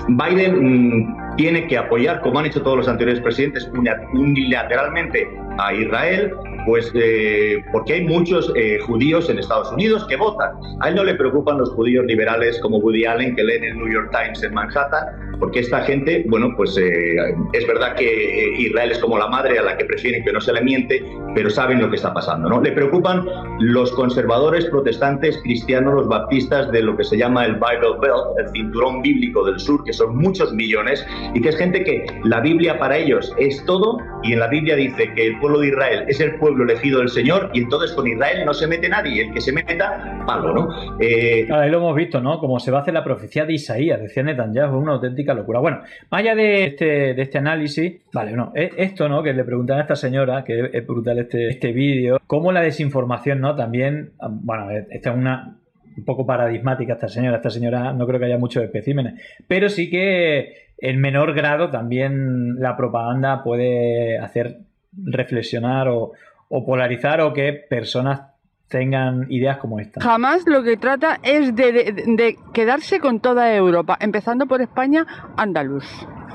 Biden 0.08 1.04
mm, 1.04 1.36
tiene 1.36 1.66
que 1.66 1.78
apoyar, 1.78 2.20
como 2.20 2.38
han 2.38 2.46
hecho 2.46 2.62
todos 2.62 2.78
los 2.78 2.88
anteriores 2.88 3.22
presidentes, 3.22 3.70
unilateralmente 4.12 5.28
a 5.58 5.72
Israel, 5.72 6.32
pues 6.68 6.92
eh, 6.92 7.64
porque 7.72 7.94
hay 7.94 8.04
muchos 8.04 8.52
eh, 8.54 8.78
judíos 8.86 9.30
en 9.30 9.38
Estados 9.38 9.72
Unidos 9.72 10.06
que 10.06 10.16
votan. 10.16 10.50
A 10.80 10.90
él 10.90 10.96
no 10.96 11.04
le 11.04 11.14
preocupan 11.14 11.56
los 11.56 11.70
judíos 11.70 12.04
liberales 12.04 12.60
como 12.60 12.76
Woody 12.76 13.06
Allen 13.06 13.34
que 13.34 13.42
leen 13.42 13.64
el 13.64 13.78
New 13.78 13.90
York 13.90 14.10
Times 14.12 14.42
en 14.42 14.52
Manhattan, 14.52 15.06
porque 15.38 15.60
esta 15.60 15.80
gente, 15.82 16.26
bueno, 16.28 16.52
pues 16.56 16.76
eh, 16.76 17.16
es 17.52 17.66
verdad 17.66 17.94
que 17.94 18.06
eh, 18.06 18.60
Israel 18.60 18.90
es 18.90 18.98
como 18.98 19.16
la 19.18 19.28
madre 19.28 19.58
a 19.58 19.62
la 19.62 19.76
que 19.76 19.84
prefieren 19.84 20.24
que 20.24 20.32
no 20.32 20.40
se 20.40 20.52
le 20.52 20.60
miente, 20.60 21.02
pero 21.34 21.48
saben 21.48 21.80
lo 21.80 21.88
que 21.88 21.96
está 21.96 22.12
pasando, 22.12 22.48
¿no? 22.48 22.60
Le 22.60 22.72
preocupan 22.72 23.24
los 23.60 23.92
conservadores, 23.92 24.66
protestantes, 24.66 25.38
cristianos, 25.42 25.94
los 25.94 26.08
baptistas 26.08 26.70
de 26.72 26.82
lo 26.82 26.96
que 26.96 27.04
se 27.04 27.16
llama 27.16 27.46
el 27.46 27.54
Bible 27.54 27.98
Belt, 28.00 28.38
el 28.38 28.48
cinturón 28.50 29.02
bíblico 29.02 29.44
del 29.44 29.58
sur, 29.58 29.84
que 29.84 29.92
son 29.92 30.16
muchos 30.16 30.52
millones, 30.52 31.06
y 31.34 31.40
que 31.40 31.50
es 31.50 31.56
gente 31.56 31.84
que 31.84 32.04
la 32.24 32.40
Biblia 32.40 32.78
para 32.78 32.96
ellos 32.96 33.32
es 33.38 33.64
todo, 33.64 33.98
y 34.22 34.32
en 34.32 34.40
la 34.40 34.48
Biblia 34.48 34.76
dice 34.76 35.12
que 35.14 35.26
el 35.26 35.38
pueblo 35.38 35.60
de 35.60 35.68
Israel 35.68 36.04
es 36.08 36.20
el 36.20 36.36
pueblo 36.36 36.64
elegido 36.64 37.00
del 37.00 37.08
Señor, 37.08 37.50
y 37.52 37.60
entonces 37.60 37.92
con 37.92 38.06
Israel 38.06 38.44
no 38.44 38.54
se 38.54 38.66
mete 38.66 38.88
nadie, 38.88 39.26
el 39.26 39.32
que 39.32 39.40
se 39.40 39.52
meta, 39.52 40.24
palo, 40.26 40.52
¿no? 40.52 40.98
Eh, 41.00 41.46
ahí 41.50 41.70
lo 41.70 41.78
hemos 41.78 41.94
visto, 41.94 42.20
¿no? 42.20 42.38
Como 42.38 42.58
se 42.58 42.70
va 42.70 42.78
a 42.78 42.82
hacer 42.82 42.94
la 42.94 43.04
profecía 43.04 43.44
de 43.44 43.54
Isaías, 43.54 44.00
decía 44.00 44.22
Netanyahu, 44.22 44.78
una 44.78 44.92
auténtica 44.92 45.34
locura. 45.34 45.60
Bueno, 45.60 45.82
más 46.10 46.20
allá 46.20 46.34
de 46.34 46.64
este, 46.64 47.14
de 47.14 47.22
este 47.22 47.38
análisis, 47.38 48.00
vale, 48.12 48.32
no, 48.32 48.52
esto, 48.54 49.08
¿no? 49.08 49.22
Que 49.22 49.32
le 49.32 49.44
preguntan 49.44 49.78
a 49.78 49.82
esta 49.82 49.96
señora, 49.96 50.44
que 50.44 50.70
es 50.72 50.86
brutal 50.86 51.18
este, 51.18 51.48
este 51.48 51.72
vídeo, 51.72 52.20
cómo 52.26 52.52
la 52.52 52.60
desinformación, 52.60 53.40
¿no? 53.40 53.54
También, 53.54 54.12
bueno, 54.20 54.70
esta 54.70 55.10
es 55.10 55.16
una 55.16 55.58
un 55.96 56.04
poco 56.04 56.24
paradigmática 56.24 56.92
esta 56.92 57.08
señora, 57.08 57.38
esta 57.38 57.50
señora 57.50 57.92
no 57.92 58.06
creo 58.06 58.20
que 58.20 58.26
haya 58.26 58.38
muchos 58.38 58.62
especímenes, 58.62 59.20
pero 59.48 59.68
sí 59.68 59.90
que 59.90 60.67
en 60.78 61.00
menor 61.00 61.34
grado 61.34 61.70
también 61.70 62.56
la 62.60 62.76
propaganda 62.76 63.42
puede 63.42 64.18
hacer 64.18 64.58
reflexionar 65.04 65.88
o, 65.88 66.12
o 66.48 66.66
polarizar 66.66 67.20
o 67.20 67.32
que 67.32 67.52
personas 67.52 68.22
tengan 68.68 69.26
ideas 69.30 69.56
como 69.58 69.80
esta. 69.80 70.00
Jamás 70.00 70.44
lo 70.46 70.62
que 70.62 70.76
trata 70.76 71.18
es 71.22 71.54
de, 71.56 71.72
de- 71.72 71.92
de 72.06 72.36
quedarse 72.52 73.00
con 73.00 73.20
toda 73.20 73.54
Europa, 73.54 73.96
empezando 74.00 74.46
por 74.46 74.60
España, 74.60 75.06
andaluz. 75.36 75.86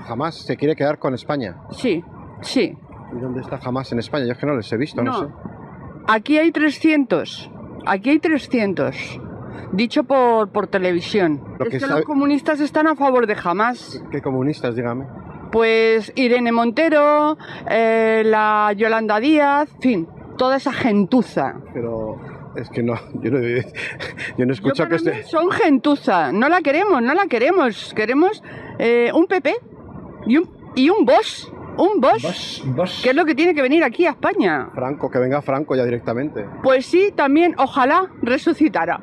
Jamás 0.08 0.36
se 0.36 0.58
quiere 0.58 0.76
quedar 0.76 0.98
con 0.98 1.14
España. 1.14 1.56
Sí, 1.72 2.04
sí. 2.42 2.76
¿Y 3.16 3.20
dónde 3.22 3.42
está 3.42 3.60
jamás 3.60 3.92
en 3.92 4.00
España? 4.00 4.26
Yo 4.26 4.32
es 4.32 4.38
que 4.40 4.46
no 4.48 4.56
les 4.56 4.72
he 4.74 4.78
visto, 4.78 5.04
no, 5.04 5.12
No. 5.12 5.20
sé. 5.20 5.34
Aquí 6.08 6.38
hay 6.40 6.52
300. 6.52 7.50
Aquí 7.86 8.10
hay 8.10 8.20
300. 8.20 8.96
Dicho 9.72 10.04
por, 10.04 10.50
por 10.50 10.68
televisión. 10.68 11.42
Lo 11.60 11.66
es 11.66 11.72
que 11.72 11.78
que 11.78 11.80
sabe- 11.82 11.96
los 12.02 12.06
comunistas 12.06 12.60
están 12.60 12.88
a 12.88 12.96
favor 12.96 13.28
de 13.28 13.36
jamás. 13.36 14.04
¿Qué 14.12 14.22
comunistas, 14.22 14.76
dígame? 14.76 15.06
Pues 15.52 16.12
Irene 16.16 16.52
Montero, 16.52 17.38
eh, 17.70 18.24
la 18.26 18.74
Yolanda 18.76 19.20
Díaz, 19.20 19.70
en 19.76 19.82
fin, 19.82 20.08
toda 20.38 20.58
esa 20.58 20.72
gentuza. 20.74 21.56
Pero 21.74 22.18
es 22.56 22.70
que 22.70 22.82
no, 22.84 22.96
yo 23.22 23.30
no, 23.32 23.38
he- 23.40 23.62
yo 24.38 24.46
no 24.46 24.52
he 24.52 24.56
escuchado 24.56 24.90
que 24.90 24.96
este... 24.96 25.24
Son 25.24 25.52
gentuza, 25.52 26.32
no 26.32 26.50
la 26.50 26.62
queremos, 26.62 27.02
no 27.02 27.14
la 27.14 27.26
queremos. 27.28 27.94
Queremos 27.96 28.42
eh, 28.80 29.12
un 29.14 29.28
PP 29.28 29.54
y 30.28 30.38
un, 30.38 30.50
y 30.76 30.90
un 30.90 31.06
Bosch. 31.06 31.48
Un 31.76 32.00
Bosch, 32.00 32.62
que 33.02 33.10
es 33.10 33.16
lo 33.16 33.26
que 33.26 33.34
tiene 33.34 33.56
que 33.56 33.62
venir 33.64 33.84
aquí 33.84 34.06
a 34.06 34.12
España. 34.12 34.70
Franco, 34.76 35.10
que 35.10 35.18
venga 35.18 35.42
Franco 35.42 35.76
ya 35.76 35.84
directamente. 35.84 36.46
Pues 36.62 36.86
sí, 36.86 37.12
también, 37.16 37.56
ojalá 37.58 38.12
resucitara. 38.22 39.02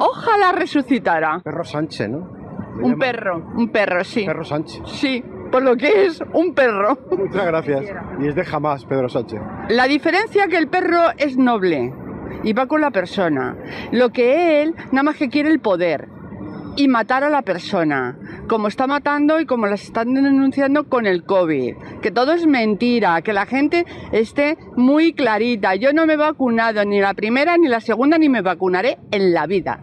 Ojalá 0.00 0.52
resucitara. 0.52 1.40
Perro 1.44 1.64
Sánchez, 1.64 2.08
¿no? 2.08 2.18
Un 2.76 2.82
llaman. 2.82 2.98
perro, 2.98 3.52
un 3.54 3.68
perro, 3.68 4.02
sí. 4.02 4.24
Perro 4.24 4.44
Sánchez. 4.44 4.82
Sí, 4.86 5.22
por 5.52 5.62
lo 5.62 5.76
que 5.76 6.06
es 6.06 6.22
un 6.32 6.54
perro. 6.54 6.98
Muchas 7.16 7.46
gracias. 7.46 7.84
Y 8.18 8.28
es 8.28 8.34
de 8.34 8.44
jamás, 8.44 8.84
Pedro 8.86 9.08
Sánchez. 9.08 9.40
La 9.68 9.86
diferencia 9.86 10.46
que 10.48 10.56
el 10.56 10.68
perro 10.68 11.10
es 11.18 11.36
noble 11.36 11.92
y 12.42 12.52
va 12.54 12.66
con 12.66 12.80
la 12.80 12.90
persona. 12.90 13.56
Lo 13.92 14.10
que 14.10 14.62
él 14.62 14.74
nada 14.92 15.02
más 15.02 15.16
que 15.16 15.28
quiere 15.28 15.50
el 15.50 15.60
poder 15.60 16.08
y 16.76 16.88
matar 16.88 17.24
a 17.24 17.30
la 17.30 17.42
persona, 17.42 18.16
como 18.50 18.66
está 18.66 18.88
matando 18.88 19.38
y 19.38 19.46
como 19.46 19.68
las 19.68 19.84
están 19.84 20.12
denunciando 20.12 20.88
con 20.88 21.06
el 21.06 21.22
COVID. 21.22 21.76
Que 22.02 22.10
todo 22.10 22.32
es 22.32 22.48
mentira, 22.48 23.22
que 23.22 23.32
la 23.32 23.46
gente 23.46 23.86
esté 24.10 24.58
muy 24.74 25.12
clarita. 25.12 25.76
Yo 25.76 25.92
no 25.92 26.04
me 26.04 26.14
he 26.14 26.16
vacunado 26.16 26.84
ni 26.84 27.00
la 27.00 27.14
primera 27.14 27.56
ni 27.56 27.68
la 27.68 27.80
segunda 27.80 28.18
ni 28.18 28.28
me 28.28 28.42
vacunaré 28.42 28.98
en 29.12 29.32
la 29.32 29.46
vida. 29.46 29.78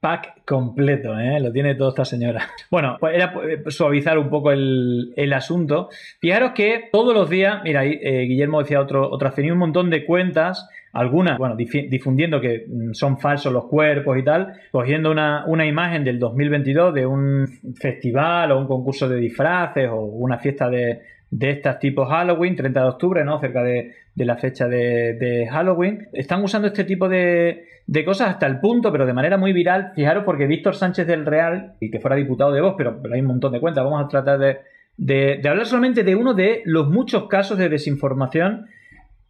Pack 0.00 0.44
completo, 0.44 1.18
¿eh? 1.18 1.40
Lo 1.40 1.50
tiene 1.50 1.74
toda 1.74 1.90
esta 1.90 2.04
señora. 2.04 2.50
Bueno, 2.70 2.98
pues 3.00 3.14
era 3.14 3.32
eh, 3.48 3.70
suavizar 3.70 4.18
un 4.18 4.28
poco 4.28 4.50
el, 4.50 5.14
el 5.16 5.32
asunto. 5.32 5.88
Fijaros 6.20 6.52
que 6.52 6.90
todos 6.92 7.14
los 7.14 7.30
días, 7.30 7.62
mira, 7.64 7.86
eh, 7.86 8.26
Guillermo 8.28 8.60
decía 8.60 8.82
otro, 8.82 9.10
otra, 9.10 9.30
tenía 9.30 9.54
un 9.54 9.58
montón 9.58 9.88
de 9.88 10.04
cuentas 10.04 10.68
algunas, 10.92 11.38
bueno, 11.38 11.56
difundiendo 11.56 12.40
que 12.40 12.66
mm, 12.68 12.92
son 12.92 13.18
falsos 13.18 13.52
los 13.52 13.66
cuerpos 13.66 14.18
y 14.18 14.22
tal, 14.22 14.52
cogiendo 14.70 15.10
una, 15.10 15.44
una, 15.46 15.66
imagen 15.66 16.04
del 16.04 16.18
2022 16.18 16.94
de 16.94 17.06
un 17.06 17.46
festival 17.74 18.52
o 18.52 18.58
un 18.58 18.66
concurso 18.66 19.08
de 19.08 19.16
disfraces 19.16 19.88
o 19.90 20.00
una 20.00 20.38
fiesta 20.38 20.68
de, 20.68 21.00
de 21.32 21.50
estas 21.50 21.78
tipos 21.78 22.08
Halloween, 22.10 22.54
30 22.54 22.80
de 22.80 22.88
octubre, 22.88 23.24
¿no? 23.24 23.40
Cerca 23.40 23.62
de, 23.62 23.94
la 24.16 24.36
fecha 24.36 24.68
de, 24.68 25.48
Halloween. 25.50 26.08
Están 26.12 26.44
usando 26.44 26.68
este 26.68 26.84
tipo 26.84 27.08
de, 27.08 27.64
de, 27.86 28.04
cosas 28.04 28.28
hasta 28.28 28.46
el 28.46 28.60
punto, 28.60 28.92
pero 28.92 29.06
de 29.06 29.14
manera 29.14 29.38
muy 29.38 29.54
viral. 29.54 29.92
Fijaros, 29.94 30.24
porque 30.24 30.46
Víctor 30.46 30.74
Sánchez 30.74 31.06
del 31.06 31.24
Real, 31.24 31.72
y 31.80 31.90
que 31.90 32.00
fuera 32.00 32.16
diputado 32.16 32.52
de 32.52 32.60
Vox, 32.60 32.74
pero, 32.76 33.00
pero 33.00 33.14
hay 33.14 33.22
un 33.22 33.28
montón 33.28 33.52
de 33.52 33.60
cuentas, 33.60 33.82
vamos 33.82 34.04
a 34.04 34.08
tratar 34.08 34.38
de, 34.38 34.58
de, 34.98 35.48
hablar 35.48 35.64
solamente 35.64 36.04
de 36.04 36.14
uno 36.14 36.34
de 36.34 36.60
los 36.66 36.88
muchos 36.90 37.28
casos 37.28 37.56
de 37.56 37.70
desinformación 37.70 38.66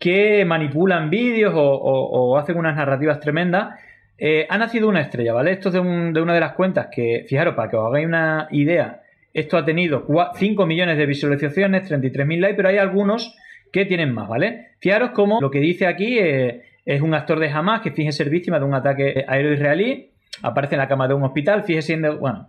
que 0.02 0.44
manipulan 0.44 1.10
vídeos 1.10 1.52
o, 1.54 2.36
hacen 2.36 2.56
unas 2.56 2.74
narrativas 2.74 3.20
tremendas. 3.20 3.78
Eh, 4.18 4.46
ha 4.50 4.58
nacido 4.58 4.88
una 4.88 5.00
estrella, 5.00 5.32
¿vale? 5.32 5.52
Esto 5.52 5.68
es 5.68 5.74
de, 5.74 5.80
una 5.80 6.34
de 6.34 6.40
las 6.40 6.54
cuentas 6.54 6.88
que, 6.90 7.24
fijaros, 7.28 7.54
para 7.54 7.70
que 7.70 7.76
os 7.76 7.86
hagáis 7.86 8.06
una 8.06 8.48
idea, 8.50 9.02
esto 9.32 9.56
ha 9.56 9.64
tenido 9.64 10.04
5 10.34 10.66
millones 10.66 10.98
de 10.98 11.06
visualizaciones, 11.06 11.88
33.000 11.88 12.40
likes, 12.40 12.56
pero 12.56 12.68
hay 12.68 12.78
algunos 12.78 13.36
que 13.72 13.84
tienen 13.84 14.12
más, 14.12 14.28
¿vale? 14.28 14.70
Fijaros 14.80 15.10
cómo 15.10 15.40
lo 15.40 15.52
que 15.52 15.60
dice 15.60 15.86
aquí 15.86 16.18
eh, 16.18 16.62
es 16.84 17.00
un 17.00 17.14
actor 17.14 17.38
de 17.38 17.48
Hamas 17.50 17.80
que 17.82 17.92
finge 17.92 18.10
ser 18.10 18.28
víctima 18.28 18.58
de 18.58 18.64
un 18.64 18.74
ataque 18.74 19.24
aéreo 19.28 19.52
israelí, 19.52 20.10
aparece 20.42 20.74
en 20.74 20.80
la 20.80 20.88
cama 20.88 21.06
de 21.06 21.14
un 21.14 21.22
hospital, 21.22 21.62
fíjese 21.62 21.96
bueno, 21.96 22.48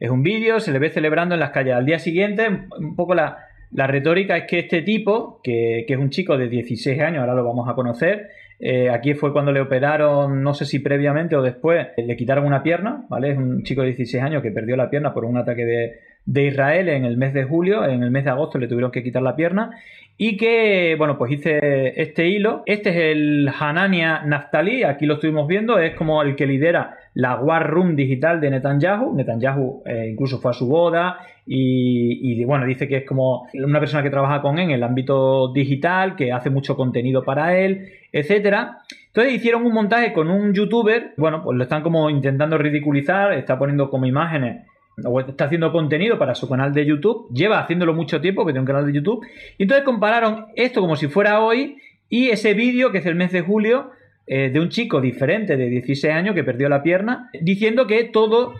es 0.00 0.08
un 0.08 0.22
vídeo, 0.22 0.58
se 0.58 0.72
le 0.72 0.78
ve 0.78 0.88
celebrando 0.88 1.34
en 1.34 1.40
las 1.40 1.50
calles. 1.50 1.74
Al 1.74 1.84
día 1.84 1.98
siguiente, 1.98 2.48
un 2.78 2.96
poco 2.96 3.14
la, 3.14 3.36
retórica 3.74 4.36
es 4.36 4.44
que 4.44 4.60
este 4.60 4.82
tipo, 4.82 5.40
que, 5.42 5.84
es 5.88 5.98
un 5.98 6.10
chico 6.10 6.38
de 6.38 6.48
16 6.48 7.00
años, 7.00 7.20
ahora 7.20 7.34
lo 7.34 7.44
vamos 7.44 7.68
a 7.68 7.74
conocer, 7.74 8.28
eh, 8.60 8.88
aquí 8.88 9.14
fue 9.14 9.32
cuando 9.32 9.52
le 9.52 9.60
operaron, 9.60 10.42
no 10.42 10.54
sé 10.54 10.64
si 10.64 10.78
previamente 10.78 11.34
o 11.36 11.42
después, 11.42 11.88
le 11.96 12.16
quitaron 12.16 12.46
una 12.46 12.62
pierna, 12.62 13.04
¿vale? 13.08 13.32
Es 13.32 13.36
un 13.36 13.64
chico 13.64 13.82
de 13.82 13.88
16 13.88 14.22
años 14.22 14.42
que 14.42 14.52
perdió 14.52 14.76
la 14.76 14.90
pierna 14.90 15.12
por 15.12 15.24
un 15.24 15.36
ataque 15.36 15.64
de, 15.64 15.94
de 16.26 16.46
Israel 16.46 16.88
en 16.88 17.04
el 17.04 17.16
mes 17.16 17.34
de 17.34 17.44
julio, 17.44 17.84
en 17.84 18.02
el 18.02 18.10
mes 18.10 18.24
de 18.24 18.30
agosto 18.30 18.58
le 18.58 18.68
tuvieron 18.68 18.90
que 18.90 19.02
quitar 19.02 19.22
la 19.22 19.36
pierna 19.36 19.70
y 20.16 20.36
que, 20.36 20.94
bueno, 20.96 21.18
pues 21.18 21.32
hice 21.32 22.00
este 22.00 22.28
hilo. 22.28 22.62
Este 22.66 22.90
es 22.90 22.96
el 22.96 23.50
Hanania 23.58 24.22
Naftali, 24.24 24.84
aquí 24.84 25.06
lo 25.06 25.14
estuvimos 25.14 25.48
viendo, 25.48 25.78
es 25.78 25.94
como 25.96 26.22
el 26.22 26.36
que 26.36 26.46
lidera 26.46 26.96
la 27.14 27.36
War 27.36 27.70
Room 27.70 27.96
digital 27.96 28.40
de 28.40 28.50
Netanyahu. 28.50 29.14
Netanyahu 29.14 29.82
eh, 29.86 30.08
incluso 30.10 30.38
fue 30.38 30.50
a 30.50 30.54
su 30.54 30.66
boda 30.66 31.18
y, 31.46 32.42
bueno, 32.44 32.66
dice 32.66 32.88
que 32.88 32.98
es 32.98 33.04
como 33.06 33.48
una 33.54 33.78
persona 33.78 34.02
que 34.02 34.10
trabaja 34.10 34.40
con 34.40 34.58
él 34.58 34.64
en 34.64 34.70
el 34.72 34.82
ámbito 34.82 35.52
digital, 35.52 36.16
que 36.16 36.32
hace 36.32 36.50
mucho 36.50 36.76
contenido 36.76 37.22
para 37.22 37.58
él, 37.58 37.88
etcétera. 38.12 38.78
Entonces 39.08 39.34
hicieron 39.34 39.64
un 39.64 39.72
montaje 39.72 40.12
con 40.12 40.30
un 40.30 40.52
youtuber, 40.54 41.12
bueno, 41.16 41.42
pues 41.42 41.56
lo 41.56 41.62
están 41.62 41.82
como 41.82 42.10
intentando 42.10 42.58
ridiculizar, 42.58 43.32
está 43.34 43.58
poniendo 43.58 43.90
como 43.90 44.06
imágenes 44.06 44.66
o 45.04 45.20
está 45.20 45.46
haciendo 45.46 45.72
contenido 45.72 46.18
para 46.18 46.34
su 46.34 46.48
canal 46.48 46.72
de 46.72 46.86
YouTube, 46.86 47.28
lleva 47.32 47.58
haciéndolo 47.58 47.94
mucho 47.94 48.20
tiempo, 48.20 48.44
que 48.44 48.52
tiene 48.52 48.60
un 48.60 48.66
canal 48.66 48.86
de 48.86 48.92
YouTube, 48.92 49.26
y 49.58 49.64
entonces 49.64 49.84
compararon 49.84 50.46
esto 50.54 50.80
como 50.80 50.96
si 50.96 51.08
fuera 51.08 51.40
hoy 51.40 51.78
y 52.08 52.28
ese 52.28 52.54
vídeo, 52.54 52.92
que 52.92 52.98
es 52.98 53.06
el 53.06 53.16
mes 53.16 53.32
de 53.32 53.40
julio, 53.40 53.90
eh, 54.26 54.50
de 54.50 54.60
un 54.60 54.70
chico 54.70 55.00
diferente 55.00 55.56
de 55.56 55.68
16 55.68 56.12
años 56.14 56.34
que 56.34 56.44
perdió 56.44 56.68
la 56.68 56.82
pierna, 56.82 57.30
diciendo 57.40 57.86
que 57.86 58.04
todo 58.04 58.54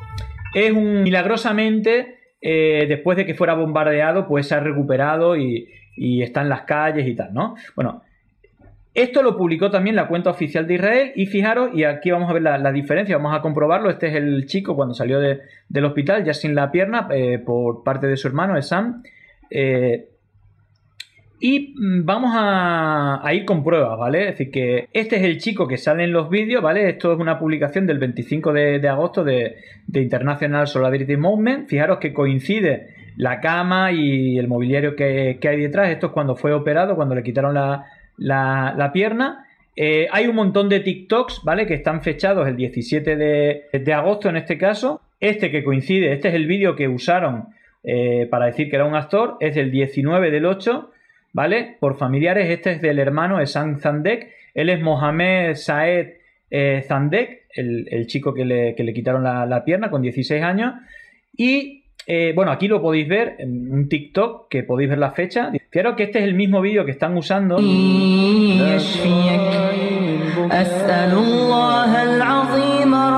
es 0.55 0.73
un 0.73 1.03
milagrosamente, 1.03 2.19
eh, 2.41 2.85
después 2.89 3.17
de 3.17 3.25
que 3.25 3.35
fuera 3.35 3.55
bombardeado, 3.55 4.29
pues 4.29 4.49
se 4.49 4.55
ha 4.55 4.61
recuperado 4.61 5.37
y, 5.37 5.69
está 5.97 6.43
en 6.43 6.49
las 6.49 6.63
calles 6.63 7.07
y 7.07 7.15
tal, 7.15 7.33
¿no? 7.33 7.55
Bueno, 7.77 8.03
esto 8.93 9.23
lo 9.23 9.37
publicó 9.37 9.71
también 9.71 9.95
la 9.95 10.09
cuenta 10.09 10.31
oficial 10.31 10.67
de 10.67 10.75
Israel 10.75 11.13
y 11.15 11.27
fijaros, 11.27 11.71
y 11.73 11.85
aquí 11.85 12.11
vamos 12.11 12.29
a 12.29 12.33
ver 12.33 12.43
la, 12.43 12.73
diferencia, 12.73 13.17
vamos 13.17 13.35
a 13.37 13.41
comprobarlo, 13.41 13.91
este 13.91 14.09
es 14.09 14.15
el 14.17 14.47
chico 14.47 14.75
cuando 14.77 14.95
salió 14.95 15.21
del 15.21 15.85
hospital 15.85 16.25
ya 16.25 16.35
sin 16.35 16.55
la 16.55 16.71
pierna 16.71 17.09
eh, 17.11 17.39
por 17.39 17.85
parte 17.85 18.09
de 18.09 18.17
su 18.17 18.27
hermano, 18.29 18.61
Sam. 18.61 19.03
Eh, 19.51 20.09
y 21.47 21.75
mm, 21.77 22.07
vamos 22.07 22.31
a, 22.35 23.23
ir 23.35 23.45
con 23.45 23.63
pruebas, 23.63 23.99
¿vale? 23.99 24.23
Es 24.23 24.39
decir, 24.39 24.51
que 24.51 24.89
este 24.95 25.17
es 25.17 25.25
el 25.25 25.37
chico 25.37 25.69
que 25.69 25.77
sale 25.77 26.05
en 26.05 26.11
los 26.11 26.31
vídeos, 26.31 26.63
¿vale? 26.63 26.89
Esto 26.89 27.13
es 27.13 27.21
una 27.21 27.39
publicación 27.39 27.87
del 27.87 27.99
25 27.99 28.51
de, 28.55 28.89
agosto 28.89 29.25
de, 29.25 29.57
International 29.93 30.67
Solidarity 30.67 31.19
Movement. 31.19 31.69
Fijaros 31.69 31.99
que 31.99 32.15
coincide 32.15 32.95
la 33.19 33.41
cama 33.41 33.93
y 33.93 34.39
el 34.39 34.49
mobiliario 34.49 34.97
que, 34.97 35.39
hay 35.43 35.61
detrás. 35.61 35.91
Esto 35.91 36.07
es 36.07 36.13
cuando 36.13 36.35
fue 36.35 36.55
operado, 36.55 36.97
cuando 36.97 37.15
le 37.15 37.23
quitaron 37.23 37.53
la, 37.53 38.91
pierna. 38.95 39.45
Eh, 39.77 40.09
hay 40.13 40.27
un 40.29 40.37
montón 40.37 40.71
de 40.71 40.81
TikToks, 40.81 41.43
¿vale? 41.45 41.67
Que 41.67 41.75
están 41.75 42.01
fechados 42.01 42.49
el 42.49 42.57
17 42.57 43.17
de, 43.17 43.93
agosto 43.93 44.31
en 44.31 44.39
este 44.39 44.57
caso. 44.57 45.03
Este 45.21 45.51
que 45.51 45.63
coincide, 45.63 46.15
este 46.15 46.29
es 46.29 46.35
el 46.37 46.47
vídeo 46.47 46.75
que 46.75 46.89
usaron 46.89 47.49
eh, 47.83 48.27
para 48.31 48.47
decir 48.47 48.71
que 48.71 48.77
era 48.77 48.87
un 48.87 48.95
actor, 48.95 49.37
es 49.41 49.55
del 49.55 49.71
19 49.71 50.31
del 50.31 50.47
8, 50.47 50.91
¿vale? 51.35 51.77
Por 51.79 51.99
familiares, 51.99 52.49
este 52.49 52.73
es 52.73 52.81
del 52.81 52.99
hermano 52.99 53.41
Esan 53.41 53.79
Zandek. 53.79 54.33
Él 54.55 54.71
es 54.71 54.81
Mohamed 54.81 55.57
Saed 55.57 56.15
eh, 56.51 56.83
Zandek, 56.87 57.43
el, 57.51 58.07
chico 58.07 58.33
que 58.33 58.45
le, 58.47 58.95
quitaron 58.95 59.23
la, 59.23 59.45
la 59.45 59.65
pierna 59.65 59.91
con 59.91 60.01
16 60.01 60.43
años. 60.43 60.75
Y 61.37 61.84
eh, 62.07 62.33
bueno, 62.35 62.51
aquí 62.51 62.69
lo 62.69 62.83
podéis 62.83 63.09
ver 63.09 63.37
en 63.39 63.73
un 63.73 63.89
TikTok 63.89 64.49
que 64.49 64.63
podéis 64.63 64.91
ver 64.91 64.99
la 64.99 65.13
fecha. 65.13 65.51
Fijaros 65.71 65.97
que 65.97 66.05
este 66.05 66.19
es 66.19 66.25
el 66.25 66.35
mismo 66.35 66.61
vídeo 66.61 66.85
que 66.85 66.91
están 66.91 67.17
usando. 67.17 67.57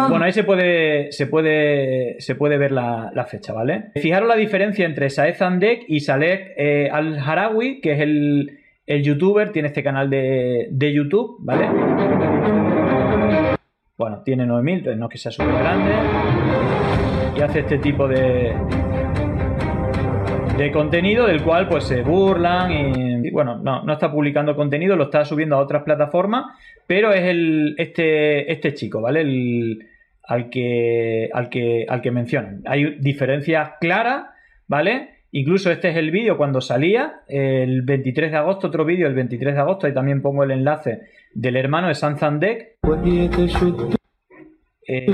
Bueno, 0.08 0.24
ahí 0.24 0.32
se 0.32 0.44
puede, 0.44 1.10
se 1.10 1.26
puede, 1.26 2.20
se 2.20 2.34
puede 2.36 2.58
ver 2.58 2.70
la, 2.70 3.26
fecha, 3.28 3.52
¿vale? 3.52 3.86
Fijaros 3.96 4.28
la 4.28 4.36
diferencia 4.36 4.86
entre 4.86 5.10
Saed 5.10 5.34
Zandek 5.34 5.84
y 5.88 6.00
Saleh 6.00 6.54
eh, 6.56 6.88
Al-Harawi, 6.90 7.80
que 7.80 7.92
es 7.92 8.00
el, 8.00 8.58
youtuber, 9.02 9.50
tiene 9.50 9.68
este 9.68 9.82
canal 9.82 10.08
de, 10.08 10.68
de 10.70 10.92
YouTube, 10.92 11.38
¿vale? 11.40 11.66
Bueno, 13.98 14.22
tiene 14.24 14.46
9000, 14.46 14.96
no 14.96 15.06
es 15.06 15.10
que 15.10 15.18
sea 15.18 15.32
súper 15.32 15.54
grande 15.54 17.15
y 17.36 17.42
hace 17.42 17.60
este 17.60 17.78
tipo 17.78 18.08
de, 18.08 18.54
de 20.56 20.72
contenido 20.72 21.26
del 21.26 21.42
cual 21.42 21.68
pues 21.68 21.84
se 21.84 22.02
burlan 22.02 22.72
y, 22.72 23.30
bueno, 23.30 23.56
no, 23.58 23.82
no, 23.82 23.92
está 23.92 24.10
publicando 24.10 24.56
contenido, 24.56 24.96
lo 24.96 25.04
está 25.04 25.24
subiendo 25.24 25.56
a 25.56 25.60
otras 25.60 25.82
plataformas, 25.82 26.46
pero 26.86 27.12
es 27.12 27.24
el, 27.24 27.74
este, 27.78 28.50
este 28.50 28.72
chico, 28.74 29.02
¿vale? 29.02 29.20
El, 29.20 29.86
al, 30.22 30.48
que, 30.48 31.28
al, 31.32 31.50
que, 31.50 31.86
al 31.88 32.00
que 32.00 32.10
mencionan. 32.10 32.62
Hay 32.64 32.98
diferencias 33.00 33.72
claras, 33.80 34.26
¿vale? 34.66 35.10
Incluso 35.32 35.70
este 35.70 35.90
es 35.90 35.96
el 35.96 36.10
vídeo 36.10 36.38
cuando 36.38 36.62
salía, 36.62 37.20
el 37.28 37.82
23 37.82 38.30
de 38.30 38.36
agosto, 38.38 38.68
otro 38.68 38.86
vídeo 38.86 39.06
el 39.06 39.14
23 39.14 39.54
de 39.54 39.60
agosto, 39.60 39.88
y 39.88 39.92
también 39.92 40.22
pongo 40.22 40.44
el 40.44 40.52
enlace 40.52 41.00
del 41.34 41.56
hermano 41.56 41.88
de 41.88 41.94
Sanzandek. 41.94 42.76
Eh, 44.88 45.04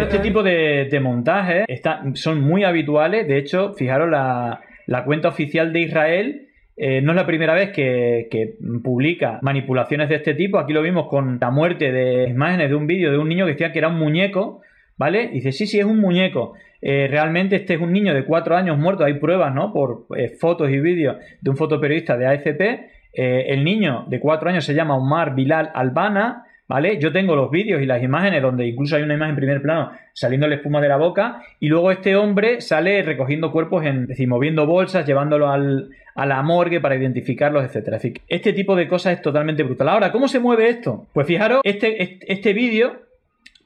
este 0.00 0.18
tipo 0.20 0.42
de, 0.42 0.98
montajes 1.02 1.66
son 2.14 2.40
muy 2.40 2.64
habituales. 2.64 3.28
De 3.28 3.36
hecho, 3.36 3.74
fijaros, 3.74 4.08
la, 4.08 5.04
cuenta 5.04 5.28
oficial 5.28 5.74
de 5.74 5.80
Israel 5.80 6.48
eh, 6.78 7.02
no 7.02 7.12
es 7.12 7.16
la 7.16 7.26
primera 7.26 7.52
vez 7.52 7.70
que, 7.70 8.56
publica 8.82 9.40
manipulaciones 9.42 10.08
de 10.08 10.14
este 10.16 10.32
tipo. 10.32 10.58
Aquí 10.58 10.72
lo 10.72 10.80
vimos 10.80 11.08
con 11.08 11.38
la 11.38 11.50
muerte 11.50 11.92
de 11.92 12.30
imágenes 12.30 12.70
de 12.70 12.76
un 12.76 12.86
vídeo 12.86 13.12
de 13.12 13.18
un 13.18 13.28
niño 13.28 13.44
que 13.44 13.52
decía 13.52 13.72
que 13.72 13.80
era 13.80 13.88
un 13.88 13.98
muñeco. 13.98 14.62
¿Vale? 14.96 15.28
Dice, 15.28 15.52
sí, 15.52 15.66
sí, 15.66 15.78
es 15.78 15.84
un 15.84 16.00
muñeco. 16.00 16.54
Eh, 16.80 17.06
realmente 17.08 17.56
este 17.56 17.74
es 17.74 17.80
un 17.80 17.92
niño 17.92 18.14
de 18.14 18.24
cuatro 18.24 18.56
años 18.56 18.78
muerto. 18.78 19.04
Hay 19.04 19.14
pruebas, 19.14 19.54
¿no? 19.54 19.72
Por 19.72 20.06
fotos 20.40 20.70
y 20.70 20.80
vídeos 20.80 21.18
de 21.40 21.50
un 21.50 21.56
fotoperiodista 21.56 22.16
de 22.16 22.26
AFP 22.26 22.97
eh, 23.20 23.52
el 23.52 23.64
niño 23.64 24.04
de 24.06 24.20
cuatro 24.20 24.48
años 24.48 24.64
se 24.64 24.74
llama 24.74 24.94
Omar 24.94 25.34
Bilal 25.34 25.72
Albana, 25.74 26.44
¿vale? 26.68 27.00
Yo 27.00 27.10
tengo 27.10 27.34
los 27.34 27.50
vídeos 27.50 27.82
y 27.82 27.84
las 27.84 28.00
imágenes 28.00 28.40
donde 28.40 28.64
incluso 28.64 28.94
hay 28.94 29.02
una 29.02 29.14
imagen 29.14 29.30
en 29.30 29.36
primer 29.36 29.60
plano 29.60 29.90
saliendo 30.12 30.46
la 30.46 30.54
espuma 30.54 30.80
de 30.80 30.86
la 30.86 30.98
boca 30.98 31.42
y 31.58 31.66
luego 31.66 31.90
este 31.90 32.14
hombre 32.14 32.60
sale 32.60 33.02
recogiendo 33.02 33.50
cuerpos, 33.50 33.84
en, 33.84 34.02
es 34.02 34.08
decir, 34.10 34.28
moviendo 34.28 34.66
bolsas, 34.66 35.04
llevándolo 35.04 35.50
al, 35.50 35.88
a 36.14 36.26
la 36.26 36.40
morgue 36.42 36.80
para 36.80 36.94
identificarlos, 36.94 37.64
etcétera. 37.64 37.96
Es 37.96 38.04
decir, 38.04 38.20
este 38.28 38.52
tipo 38.52 38.76
de 38.76 38.86
cosas 38.86 39.14
es 39.14 39.20
totalmente 39.20 39.64
brutal. 39.64 39.88
Ahora, 39.88 40.12
¿cómo 40.12 40.28
se 40.28 40.38
mueve 40.38 40.68
esto? 40.68 41.08
Pues 41.12 41.26
fijaros, 41.26 41.60
este, 41.64 42.00
este, 42.00 42.32
este 42.32 42.52
vídeo, 42.52 43.02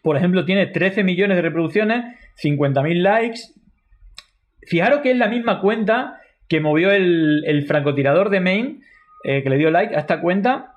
por 0.01 0.17
ejemplo, 0.17 0.47
tiene 0.47 0.65
13 0.65 1.05
millones 1.05 1.37
de 1.37 1.43
reproducciones, 1.43 2.07
50.000 2.43 3.03
likes. 3.03 3.41
Fijaros 4.63 5.01
que 5.01 5.11
es 5.11 5.19
la 5.19 5.29
misma 5.29 5.61
cuenta 5.61 6.21
que 6.49 6.61
movió 6.61 6.91
el, 6.91 7.45
el 7.47 7.67
francotirador 7.67 8.31
de 8.31 8.41
Maine 8.41 8.81
eh, 9.25 9.43
que 9.43 9.51
le 9.51 9.57
dio 9.59 9.71
like 9.71 9.95
a 9.95 10.01
esta 10.01 10.21
cuenta. 10.21 10.75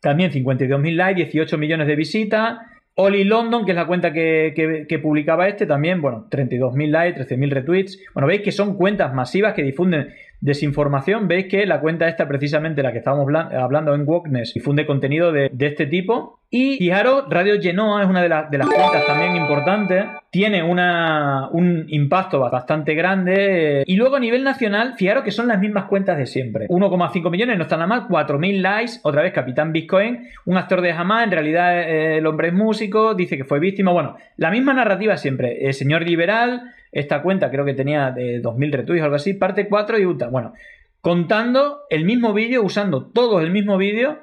También 0.00 0.30
52.000 0.30 0.94
likes, 0.94 1.24
18 1.24 1.58
millones 1.58 1.86
de 1.86 1.96
visitas. 1.96 2.58
Oli 2.98 3.24
London, 3.24 3.66
que 3.66 3.72
es 3.72 3.76
la 3.76 3.86
cuenta 3.86 4.12
que, 4.12 4.54
que- 4.88 4.98
publicaba 4.98 5.48
este, 5.48 5.66
también, 5.66 6.00
bueno, 6.00 6.28
32.000 6.30 6.88
likes, 6.90 7.20
13.000 7.20 7.50
retweets. 7.50 7.98
Bueno, 8.14 8.26
veis 8.26 8.40
que 8.40 8.52
son 8.52 8.74
cuentas 8.76 9.12
masivas 9.12 9.52
que 9.52 9.62
difunden 9.62 10.14
desinformación. 10.40 11.28
Veis 11.28 11.46
que 11.46 11.66
la 11.66 11.80
cuenta 11.80 12.08
esta, 12.08 12.26
precisamente 12.28 12.82
la 12.82 12.92
que 12.92 12.98
estábamos 12.98 13.26
blan- 13.26 13.52
hablando 13.54 13.94
en 13.94 14.02
Wokeness, 14.06 14.54
difunde 14.54 14.86
contenido 14.86 15.32
de, 15.32 15.50
este 15.60 15.86
tipo. 15.86 16.40
Y 16.48 16.76
fijaros, 16.78 17.24
Radio 17.28 17.60
Genoa 17.60 18.02
es 18.04 18.08
una 18.08 18.22
de, 18.22 18.28
las- 18.28 18.50
de 18.50 18.58
las 18.58 18.68
cuentas 18.68 19.04
también 19.06 19.34
importantes. 19.36 20.04
Tiene 20.30 20.62
una, 20.62 21.48
un 21.50 21.86
impacto 21.88 22.38
bastante 22.38 22.94
grande. 22.94 23.82
Y 23.86 23.96
luego 23.96 24.16
a 24.16 24.20
nivel 24.20 24.44
nacional, 24.44 24.94
fijaros 24.96 25.24
que 25.24 25.32
son 25.32 25.48
las 25.48 25.58
mismas 25.58 25.84
cuentas 25.86 26.16
de 26.18 26.26
siempre. 26.26 26.68
1,5 26.68 27.30
millones, 27.30 27.56
no 27.56 27.62
está 27.64 27.76
nada 27.76 27.88
mal. 27.88 28.06
4.000 28.08 28.60
likes, 28.60 28.92
otra 29.02 29.22
vez 29.22 29.32
Capitán 29.32 29.72
Bitcoin. 29.72 30.28
Un 30.44 30.56
actor 30.56 30.80
de 30.82 30.92
Hamas, 30.92 31.24
en 31.24 31.32
realidad 31.32 31.80
eh, 31.80 32.18
el 32.18 32.26
hombre 32.26 32.48
es 32.48 32.54
músico, 32.54 33.14
dice 33.14 33.36
que 33.36 33.44
fue 33.44 33.58
víctima. 33.58 33.90
Bueno, 33.92 34.16
la 34.36 34.50
misma 34.50 34.72
narrativa 34.72 35.16
siempre. 35.16 35.66
El 35.66 35.74
señor 35.74 36.02
liberal, 36.02 36.62
esta 36.98 37.22
cuenta 37.22 37.50
creo 37.50 37.64
que 37.64 37.74
tenía 37.74 38.10
de 38.10 38.42
2.000 38.42 38.72
retweets 38.72 39.02
o 39.02 39.04
algo 39.04 39.16
así. 39.16 39.34
Parte 39.34 39.68
4 39.68 39.98
y 39.98 40.06
Utah. 40.06 40.28
Bueno, 40.28 40.52
contando 41.00 41.80
el 41.90 42.04
mismo 42.04 42.32
vídeo, 42.32 42.62
usando 42.62 43.06
todos 43.06 43.42
el 43.42 43.50
mismo 43.50 43.76
vídeo. 43.76 44.18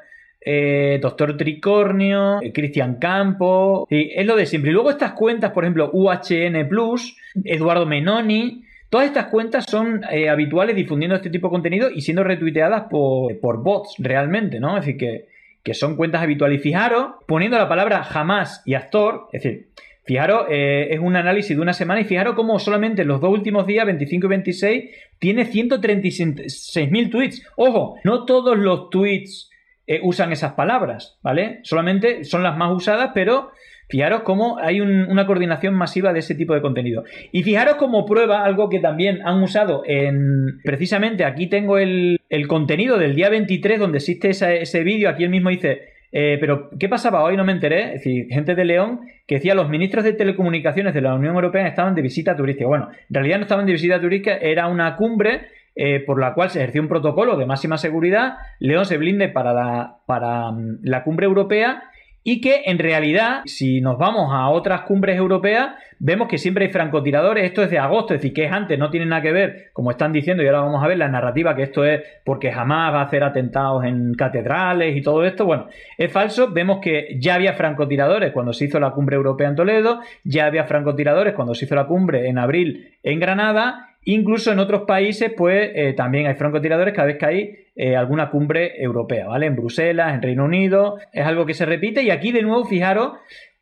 eh, 0.46 1.00
Doctor 1.02 1.38
Tricornio, 1.38 2.42
eh, 2.42 2.52
Cristian 2.52 2.96
Campo, 2.96 3.88
y 3.90 4.12
es 4.14 4.26
lo 4.26 4.36
de 4.36 4.46
siempre. 4.46 4.72
Y 4.72 4.74
luego 4.74 4.90
estas 4.90 5.14
cuentas, 5.14 5.52
por 5.52 5.64
ejemplo, 5.64 5.90
UHN 5.94 6.68
Plus, 6.68 7.16
Eduardo 7.46 7.86
Menoni, 7.86 8.64
todas 8.90 9.08
estas 9.08 9.28
cuentas 9.28 9.66
son 9.68 10.02
eh, 10.12 10.30
habituales 10.30 10.76
difundiendo 10.76 11.16
este 11.16 11.30
tipo 11.30 11.48
de 11.48 11.52
contenido 11.52 11.90
y 11.90 12.02
siendo 12.02 12.24
retuiteadas 12.24 12.84
por, 12.90 13.40
por 13.40 13.64
bots 13.64 13.96
realmente, 14.00 14.60
¿no? 14.60 14.78
Es 14.78 14.86
decir, 14.86 14.98
que, 14.98 15.26
que 15.64 15.74
son 15.74 15.96
cuentas 15.96 16.22
habituales. 16.22 16.60
Y 16.60 16.62
fijaros, 16.62 17.14
poniendo 17.26 17.58
la 17.58 17.70
palabra 17.70 18.04
jamás 18.04 18.62
y 18.66 18.74
actor, 18.74 19.30
es 19.32 19.44
decir, 19.44 19.68
Fijaros, 20.06 20.48
eh, 20.50 20.90
es 20.92 21.00
un 21.00 21.16
análisis 21.16 21.56
de 21.56 21.62
una 21.62 21.72
semana 21.74 22.02
y 22.02 22.04
fijaros 22.04 22.36
cómo 22.36 22.60
solamente 22.60 23.04
en 23.04 23.08
los 23.08 23.22
dos 23.22 23.32
últimos 23.32 23.66
días, 23.66 23.86
25 23.86 24.26
y 24.26 24.30
26, 24.30 24.84
tiene 25.20 25.46
136.000 25.46 27.10
tweets. 27.10 27.46
Ojo, 27.56 27.96
no 28.04 28.26
todos 28.26 28.58
los 28.58 28.90
tweets 28.90 29.50
eh, 29.88 30.00
usan 30.04 30.32
esas 30.32 30.54
palabras, 30.54 31.18
¿vale? 31.24 31.60
Solamente 31.64 32.24
son 32.26 32.44
las 32.44 32.58
más 32.58 32.72
usadas, 32.74 33.12
pero 33.14 33.52
fijaros 33.90 34.22
cómo 34.24 34.58
hay 34.60 34.82
un- 34.82 35.10
una 35.10 35.26
coordinación 35.26 35.74
masiva 35.74 36.12
de 36.14 36.20
ese 36.20 36.36
tipo 36.36 36.54
de 36.54 36.62
contenido. 36.62 37.04
Y 37.32 37.44
fijaros 37.44 37.76
como 37.76 38.06
prueba 38.06 38.44
algo 38.44 38.70
que 38.70 38.80
también 38.80 39.22
han 39.26 39.42
usado 39.44 39.84
en... 39.86 40.60
Precisamente 40.64 41.26
aquí 41.26 41.48
tengo 41.48 41.78
el, 41.78 42.20
contenido 42.48 42.98
del 42.98 43.16
día 43.16 43.30
23 43.30 43.80
donde 43.80 44.00
existe 44.00 44.30
ese 44.32 44.84
vídeo, 44.84 45.10
aquí 45.10 45.24
él 45.24 45.30
mismo 45.30 45.50
dice... 45.50 45.93
Eh, 46.16 46.38
pero, 46.40 46.70
¿qué 46.80 46.88
pasaba 46.88 47.24
hoy? 47.24 47.36
No 47.36 47.44
me 47.44 47.52
enteré. 47.52 47.96
Es 47.96 48.04
decir, 48.04 48.28
gente 48.30 48.54
de 48.54 48.64
León 48.64 49.02
que 49.26 49.36
decía 49.36 49.56
los 49.56 49.68
ministros 49.68 50.04
de 50.04 50.14
telecomunicaciones 50.14 50.94
de 50.94 51.02
la 51.02 51.16
Unión 51.16 51.34
Europea 51.34 51.68
estaban 51.68 51.96
de 51.96 52.04
visita 52.04 52.36
turística. 52.36 52.68
Bueno, 52.68 52.90
en 52.92 53.14
realidad 53.14 53.38
no 53.38 53.44
estaban 53.44 53.66
de 53.66 53.72
visita 53.72 54.00
turística, 54.00 54.38
era 54.38 54.68
una 54.68 54.96
cumbre 54.96 55.48
eh, 55.76 56.02
por 56.06 56.20
la 56.22 56.36
cual 56.36 56.52
se 56.52 56.60
ejerció 56.60 56.84
un 56.84 56.88
protocolo 56.88 57.36
de 57.36 57.48
máxima 57.48 57.78
seguridad. 57.78 58.36
León 58.60 58.86
se 58.86 58.98
blinde 58.98 59.28
para 59.30 59.54
la, 59.54 59.98
para 60.06 60.52
mm, 60.52 60.82
la 60.84 61.04
cumbre 61.04 61.26
europea 61.26 61.84
y 62.24 62.40
que 62.40 62.64
en 62.66 62.80
realidad, 62.80 63.42
si 63.46 63.82
nos 63.82 63.98
vamos 63.98 64.30
a 64.34 64.50
otras 64.50 64.82
cumbres 64.82 65.18
europeas, 65.18 65.72
vemos 66.00 66.28
que 66.28 66.38
siempre 66.38 66.66
hay 66.66 66.72
francotiradores. 66.72 67.44
Esto 67.44 67.64
es 67.64 67.70
de 67.70 67.80
agosto, 67.80 68.14
es 68.14 68.22
decir, 68.22 68.34
que 68.34 68.46
es 68.46 68.52
antes, 68.52 68.80
no 68.80 68.90
tiene 68.90 69.06
nada 69.06 69.22
que 69.22 69.32
ver, 69.32 69.72
como 69.74 69.92
están 69.92 70.14
diciendo, 70.14 70.42
y 70.42 70.48
ahora 70.48 70.62
vamos 70.62 70.84
a 70.84 70.88
ver 70.88 70.98
la 70.98 71.10
narrativa, 71.10 71.56
que 71.56 71.64
esto 71.64 71.86
es 71.86 72.02
porque 72.24 72.52
jamás 72.52 72.94
va 72.94 73.02
a 73.02 73.06
hacer 73.06 73.24
atentados 73.24 73.84
en 73.84 74.14
catedrales 74.14 74.96
y 74.96 75.02
todo 75.02 75.26
esto. 75.26 75.46
Bueno, 75.46 75.68
es 75.98 76.12
falso. 76.12 76.52
Vemos 76.52 76.80
que 76.82 77.18
ya 77.20 77.36
había 77.36 77.54
francotiradores 77.54 78.32
cuando 78.32 78.54
se 78.54 78.66
hizo 78.66 78.80
la 78.80 78.92
cumbre 78.92 79.16
europea 79.16 79.50
en 79.50 79.56
Toledo, 79.56 80.00
ya 80.24 80.46
había 80.46 80.64
francotiradores 80.64 81.34
cuando 81.34 81.54
se 81.56 81.66
hizo 81.66 81.76
la 81.76 81.86
cumbre 81.86 82.28
en 82.28 82.38
abril 82.38 82.94
en 83.04 83.20
Granada. 83.20 83.93
Incluso 84.06 84.52
en 84.52 84.60
otros 84.60 84.84
países, 84.84 85.32
pues 85.36 85.72
eh, 85.74 85.94
también 85.94 86.28
hay 86.28 86.36
francotiradores 86.36 86.94
cada 86.94 87.08
vez 87.08 87.18
que 87.18 87.26
hay 87.26 87.56
eh, 87.76 87.96
alguna 87.96 88.30
cumbre 88.30 88.82
europea, 88.82 89.28
¿vale? 89.28 89.46
En 89.46 89.56
Bruselas, 89.56 90.14
en 90.14 90.22
Reino 90.22 90.46
Unido, 90.46 90.98
es 91.14 91.26
algo 91.26 91.46
que 91.46 91.54
se 91.54 91.66
repite. 91.66 92.04
Y 92.04 92.12
aquí, 92.12 92.32
de 92.32 92.42
nuevo, 92.42 92.66
fijaros, 92.66 93.14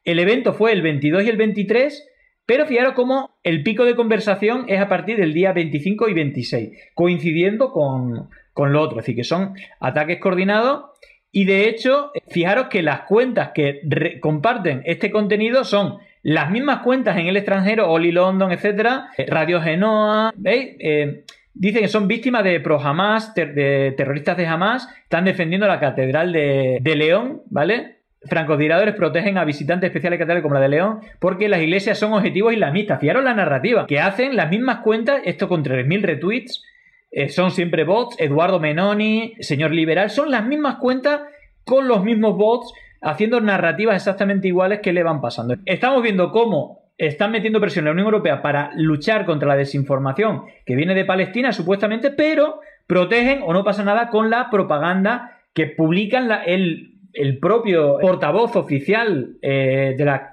el 0.03 0.19
evento 0.19 0.53
fue 0.53 0.71
el 0.71 0.81
22 0.81 1.23
y 1.23 1.29
el 1.29 1.37
23, 1.37 2.07
pero 2.45 2.65
fijaros 2.65 2.93
cómo 2.93 3.37
el 3.43 3.61
pico 3.61 3.85
de 3.85 3.95
conversación 3.95 4.65
es 4.67 4.79
a 4.79 4.89
partir 4.89 5.17
del 5.17 5.33
día 5.33 5.53
25 5.53 6.09
y 6.09 6.13
26, 6.13 6.69
coincidiendo 6.95 7.71
con, 7.71 8.29
con 8.53 8.73
lo 8.73 8.81
otro. 8.81 8.99
Es 8.99 9.05
decir, 9.05 9.15
que 9.15 9.23
son 9.23 9.53
ataques 9.79 10.19
coordinados. 10.19 10.85
Y 11.31 11.45
de 11.45 11.69
hecho, 11.69 12.11
fijaros 12.29 12.67
que 12.67 12.81
las 12.81 13.01
cuentas 13.01 13.51
que 13.53 13.81
comparten 14.19 14.81
este 14.85 15.11
contenido 15.11 15.63
son 15.63 15.99
las 16.23 16.51
mismas 16.51 16.79
cuentas 16.79 17.17
en 17.17 17.27
el 17.27 17.37
extranjero, 17.37 17.91
Oli 17.91 18.11
London, 18.11 18.51
etcétera, 18.51 19.09
eh, 19.17 19.25
Radio 19.27 19.61
Genoa, 19.61 20.33
¿veis? 20.35 20.75
Eh, 20.79 21.23
dicen 21.53 21.81
que 21.81 21.87
son 21.87 22.07
víctimas 22.07 22.43
de 22.43 22.59
pro 22.59 22.79
Hamas, 22.79 23.33
de 23.33 23.93
terroristas 23.97 24.37
de 24.37 24.47
Hamas, 24.47 24.87
están 25.03 25.25
defendiendo 25.25 25.67
la 25.67 25.79
catedral 25.79 26.31
de, 26.31 26.79
de 26.81 26.95
León, 26.95 27.41
¿vale? 27.49 27.97
Francotiradores 28.23 28.93
protegen 28.93 29.39
a 29.39 29.45
visitantes 29.45 29.87
especiales 29.87 30.19
catedrales 30.19 30.43
como 30.43 30.53
la 30.53 30.61
de 30.61 30.69
León 30.69 30.99
porque 31.19 31.49
las 31.49 31.59
iglesias 31.59 31.97
son 31.97 32.13
objetivos 32.13 32.53
islamistas. 32.53 32.99
Fijaros 32.99 33.23
la 33.23 33.33
narrativa, 33.33 33.87
que 33.87 33.99
hacen 33.99 34.35
las 34.35 34.49
mismas 34.49 34.79
cuentas, 34.79 35.21
esto 35.25 35.47
con 35.47 35.63
3.000 35.63 36.01
retweets, 36.01 36.63
eh, 37.11 37.29
son 37.29 37.51
siempre 37.51 37.83
bots, 37.83 38.15
Eduardo 38.19 38.59
Menoni, 38.59 39.33
señor 39.39 39.71
liberal, 39.71 40.11
son 40.11 40.29
las 40.29 40.45
mismas 40.45 40.75
cuentas 40.75 41.21
con 41.65 41.87
los 41.87 42.03
mismos 42.03 42.37
bots 42.37 42.73
haciendo 43.01 43.41
narrativas 43.41 43.95
exactamente 43.95 44.47
iguales 44.47 44.79
que 44.79 44.93
le 44.93 45.03
van 45.03 45.21
pasando. 45.21 45.55
Estamos 45.65 46.01
viendo 46.03 46.31
cómo 46.31 46.81
están 46.97 47.31
metiendo 47.31 47.59
presión 47.59 47.83
en 47.83 47.87
la 47.87 47.91
Unión 47.93 48.05
Europea 48.05 48.41
para 48.41 48.71
luchar 48.75 49.25
contra 49.25 49.47
la 49.47 49.55
desinformación 49.55 50.43
que 50.65 50.75
viene 50.75 50.93
de 50.93 51.05
Palestina 51.05 51.51
supuestamente, 51.51 52.11
pero 52.11 52.59
protegen 52.85 53.41
o 53.43 53.53
no 53.53 53.63
pasa 53.63 53.83
nada 53.83 54.09
con 54.09 54.29
la 54.29 54.49
propaganda 54.51 55.39
que 55.53 55.65
publican 55.67 56.27
la- 56.27 56.43
el, 56.43 56.99
el 57.13 57.39
propio 57.39 57.97
portavoz 57.99 58.55
oficial 58.55 59.37
eh, 59.41 59.95
de 59.97 60.05
la 60.05 60.30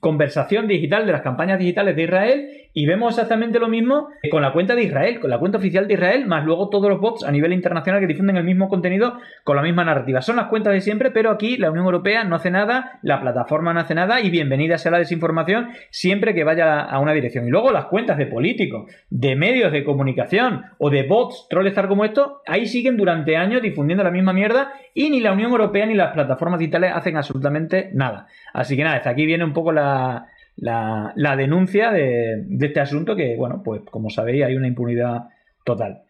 conversación 0.00 0.66
digital 0.66 1.06
de 1.06 1.12
las 1.12 1.22
campañas 1.22 1.58
digitales 1.58 1.94
de 1.94 2.02
Israel 2.02 2.50
y 2.72 2.86
vemos 2.86 3.14
exactamente 3.14 3.58
lo 3.58 3.68
mismo 3.68 4.08
con 4.30 4.42
la 4.42 4.52
cuenta 4.52 4.74
de 4.74 4.84
Israel, 4.84 5.20
con 5.20 5.30
la 5.30 5.38
cuenta 5.38 5.58
oficial 5.58 5.88
de 5.88 5.94
Israel, 5.94 6.26
más 6.26 6.44
luego 6.44 6.68
todos 6.68 6.88
los 6.88 7.00
bots 7.00 7.24
a 7.24 7.30
nivel 7.32 7.52
internacional 7.52 8.00
que 8.00 8.06
difunden 8.06 8.36
el 8.36 8.44
mismo 8.44 8.68
contenido 8.68 9.18
con 9.44 9.56
la 9.56 9.62
misma 9.62 9.84
narrativa. 9.84 10.22
Son 10.22 10.36
las 10.36 10.46
cuentas 10.46 10.72
de 10.72 10.80
siempre, 10.80 11.10
pero 11.10 11.30
aquí 11.30 11.56
la 11.56 11.70
Unión 11.70 11.84
Europea 11.84 12.24
no 12.24 12.36
hace 12.36 12.50
nada, 12.50 12.98
la 13.02 13.20
plataforma 13.20 13.74
no 13.74 13.80
hace 13.80 13.94
nada 13.94 14.20
y 14.20 14.30
bienvenida 14.30 14.78
sea 14.78 14.92
la 14.92 14.98
desinformación 14.98 15.70
siempre 15.90 16.34
que 16.34 16.44
vaya 16.44 16.80
a 16.80 16.98
una 17.00 17.12
dirección. 17.12 17.46
Y 17.46 17.50
luego 17.50 17.72
las 17.72 17.86
cuentas 17.86 18.16
de 18.18 18.26
políticos, 18.26 18.90
de 19.10 19.36
medios 19.36 19.72
de 19.72 19.84
comunicación 19.84 20.64
o 20.78 20.90
de 20.90 21.02
bots 21.02 21.46
trolestar 21.50 21.88
como 21.88 22.04
esto, 22.04 22.40
ahí 22.46 22.66
siguen 22.66 22.96
durante 22.96 23.36
años 23.36 23.62
difundiendo 23.62 24.04
la 24.04 24.10
misma 24.10 24.32
mierda 24.32 24.72
y 24.94 25.10
ni 25.10 25.20
la 25.20 25.32
Unión 25.32 25.50
Europea 25.50 25.86
ni 25.86 25.94
las 25.94 26.12
plataformas 26.12 26.60
digitales 26.60 26.92
hacen 26.94 27.16
absolutamente 27.16 27.90
nada. 27.92 28.26
Así 28.52 28.76
que 28.76 28.84
nada, 28.84 29.02
aquí 29.04 29.26
viene 29.26 29.44
un 29.44 29.52
poco 29.52 29.72
la, 29.72 30.26
la, 30.56 31.36
denuncia 31.36 31.90
de, 31.90 32.42
de 32.46 32.66
este 32.66 32.80
asunto 32.80 33.16
que, 33.16 33.36
bueno, 33.36 33.62
pues 33.64 33.82
como 33.90 34.10
sabéis 34.10 34.44
hay 34.44 34.56
una 34.56 34.68
impunidad 34.68 35.28
total. 35.64 36.02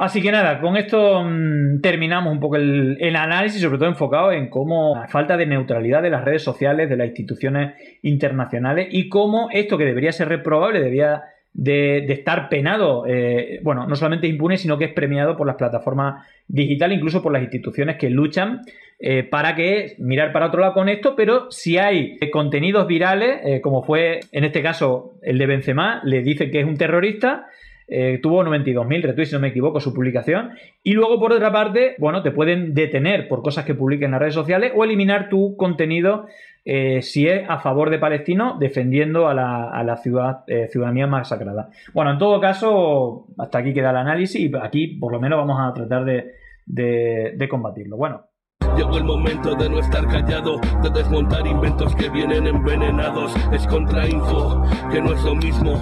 Así 0.00 0.22
que 0.22 0.32
nada, 0.32 0.62
con 0.62 0.78
esto 0.78 1.22
mm, 1.22 1.82
terminamos 1.82 2.32
un 2.32 2.40
poco 2.40 2.56
el, 2.56 2.96
el 3.00 3.16
análisis, 3.16 3.60
sobre 3.60 3.76
todo 3.76 3.90
enfocado 3.90 4.32
en 4.32 4.48
cómo 4.48 4.96
la 4.98 5.08
falta 5.08 5.36
de 5.36 5.44
neutralidad 5.44 6.02
de 6.02 6.08
las 6.08 6.24
redes 6.24 6.42
sociales, 6.42 6.88
de 6.88 6.96
las 6.96 7.08
instituciones 7.08 7.74
internacionales 8.00 8.88
y 8.90 9.10
cómo 9.10 9.50
esto 9.52 9.76
que 9.76 9.84
debería 9.84 10.12
ser 10.12 10.30
reprobable, 10.30 10.78
debería 10.78 11.24
de, 11.52 12.12
estar 12.12 12.48
penado, 12.48 13.04
eh, 13.06 13.60
bueno, 13.62 13.86
no 13.86 13.96
solamente 13.96 14.26
impune, 14.26 14.56
sino 14.56 14.78
que 14.78 14.84
es 14.86 14.92
premiado 14.92 15.36
por 15.36 15.46
las 15.46 15.56
plataformas 15.56 16.26
digitales, 16.48 16.98
incluso 16.98 17.22
por 17.22 17.32
las 17.32 17.42
instituciones 17.42 17.96
que 17.96 18.10
luchan 18.10 18.62
eh, 18.98 19.22
para 19.22 19.54
que 19.54 19.94
mirar 19.98 20.32
para 20.32 20.46
otro 20.46 20.60
lado 20.60 20.74
con 20.74 20.88
esto, 20.88 21.14
pero 21.16 21.50
si 21.50 21.78
hay 21.78 22.18
contenidos 22.30 22.86
virales, 22.86 23.40
eh, 23.44 23.60
como 23.60 23.82
fue 23.82 24.20
en 24.32 24.44
este 24.44 24.62
caso 24.62 25.14
el 25.22 25.38
de 25.38 25.46
Benzema, 25.46 26.02
le 26.04 26.22
dicen 26.22 26.50
que 26.50 26.60
es 26.60 26.66
un 26.66 26.76
terrorista, 26.76 27.46
eh, 27.90 28.18
tuvo 28.22 28.42
92.000 28.44 29.02
retweets, 29.02 29.30
si 29.30 29.34
no 29.36 29.40
me 29.40 29.48
equivoco, 29.48 29.80
su 29.80 29.92
publicación. 29.92 30.50
Y 30.82 30.92
luego, 30.92 31.18
por 31.18 31.32
otra 31.32 31.50
parte, 31.52 31.96
bueno, 31.98 32.22
te 32.22 32.30
pueden 32.30 32.72
detener 32.72 33.28
por 33.28 33.42
cosas 33.42 33.64
que 33.64 33.74
publiquen 33.74 34.06
en 34.06 34.10
las 34.12 34.20
redes 34.20 34.34
sociales 34.34 34.72
o 34.74 34.84
eliminar 34.84 35.28
tu 35.28 35.56
contenido 35.56 36.26
eh, 36.64 37.02
si 37.02 37.26
es 37.26 37.42
a 37.48 37.58
favor 37.58 37.90
de 37.90 37.98
Palestino, 37.98 38.56
defendiendo 38.60 39.28
a 39.28 39.34
la, 39.34 39.70
a 39.70 39.82
la 39.82 39.96
ciudad, 39.96 40.44
eh, 40.46 40.68
ciudadanía 40.70 41.06
masacrada. 41.06 41.70
Bueno, 41.94 42.12
en 42.12 42.18
todo 42.18 42.40
caso, 42.40 43.26
hasta 43.38 43.58
aquí 43.58 43.72
queda 43.74 43.90
el 43.90 43.96
análisis 43.96 44.40
y 44.40 44.52
aquí, 44.62 44.86
por 44.88 45.10
lo 45.12 45.18
menos, 45.20 45.38
vamos 45.38 45.58
a 45.60 45.72
tratar 45.74 46.04
de, 46.04 46.32
de- 46.66 47.32
de 47.36 47.48
combatirlo. 47.48 47.96
Bueno. 47.96 48.29
Llegó 48.76 48.98
el 48.98 49.04
momento 49.04 49.54
de 49.54 49.68
no 49.68 49.78
estar 49.78 50.06
callado, 50.06 50.60
de 50.82 50.90
desmontar 50.90 51.46
inventos 51.46 51.94
que 51.94 52.08
vienen 52.08 52.46
envenenados. 52.46 53.34
Es 53.52 53.66
contrainfo, 53.66 54.62
que 54.90 55.00
no 55.00 55.12
es 55.12 55.22
lo 55.22 55.34
mismo. 55.34 55.72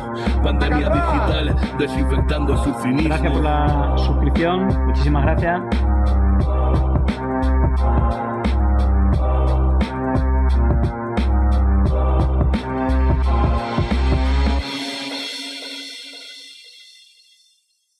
Pandemia 0.42 0.88
digital, 0.88 1.56
desinfectando 1.78 2.56
su 2.56 2.72
cinismo. 2.82 3.08
Gracias 3.08 3.32
por 3.32 3.42
la 3.42 3.94
suscripción, 3.96 4.66
muchísimas 4.86 5.22
gracias. 5.24 5.60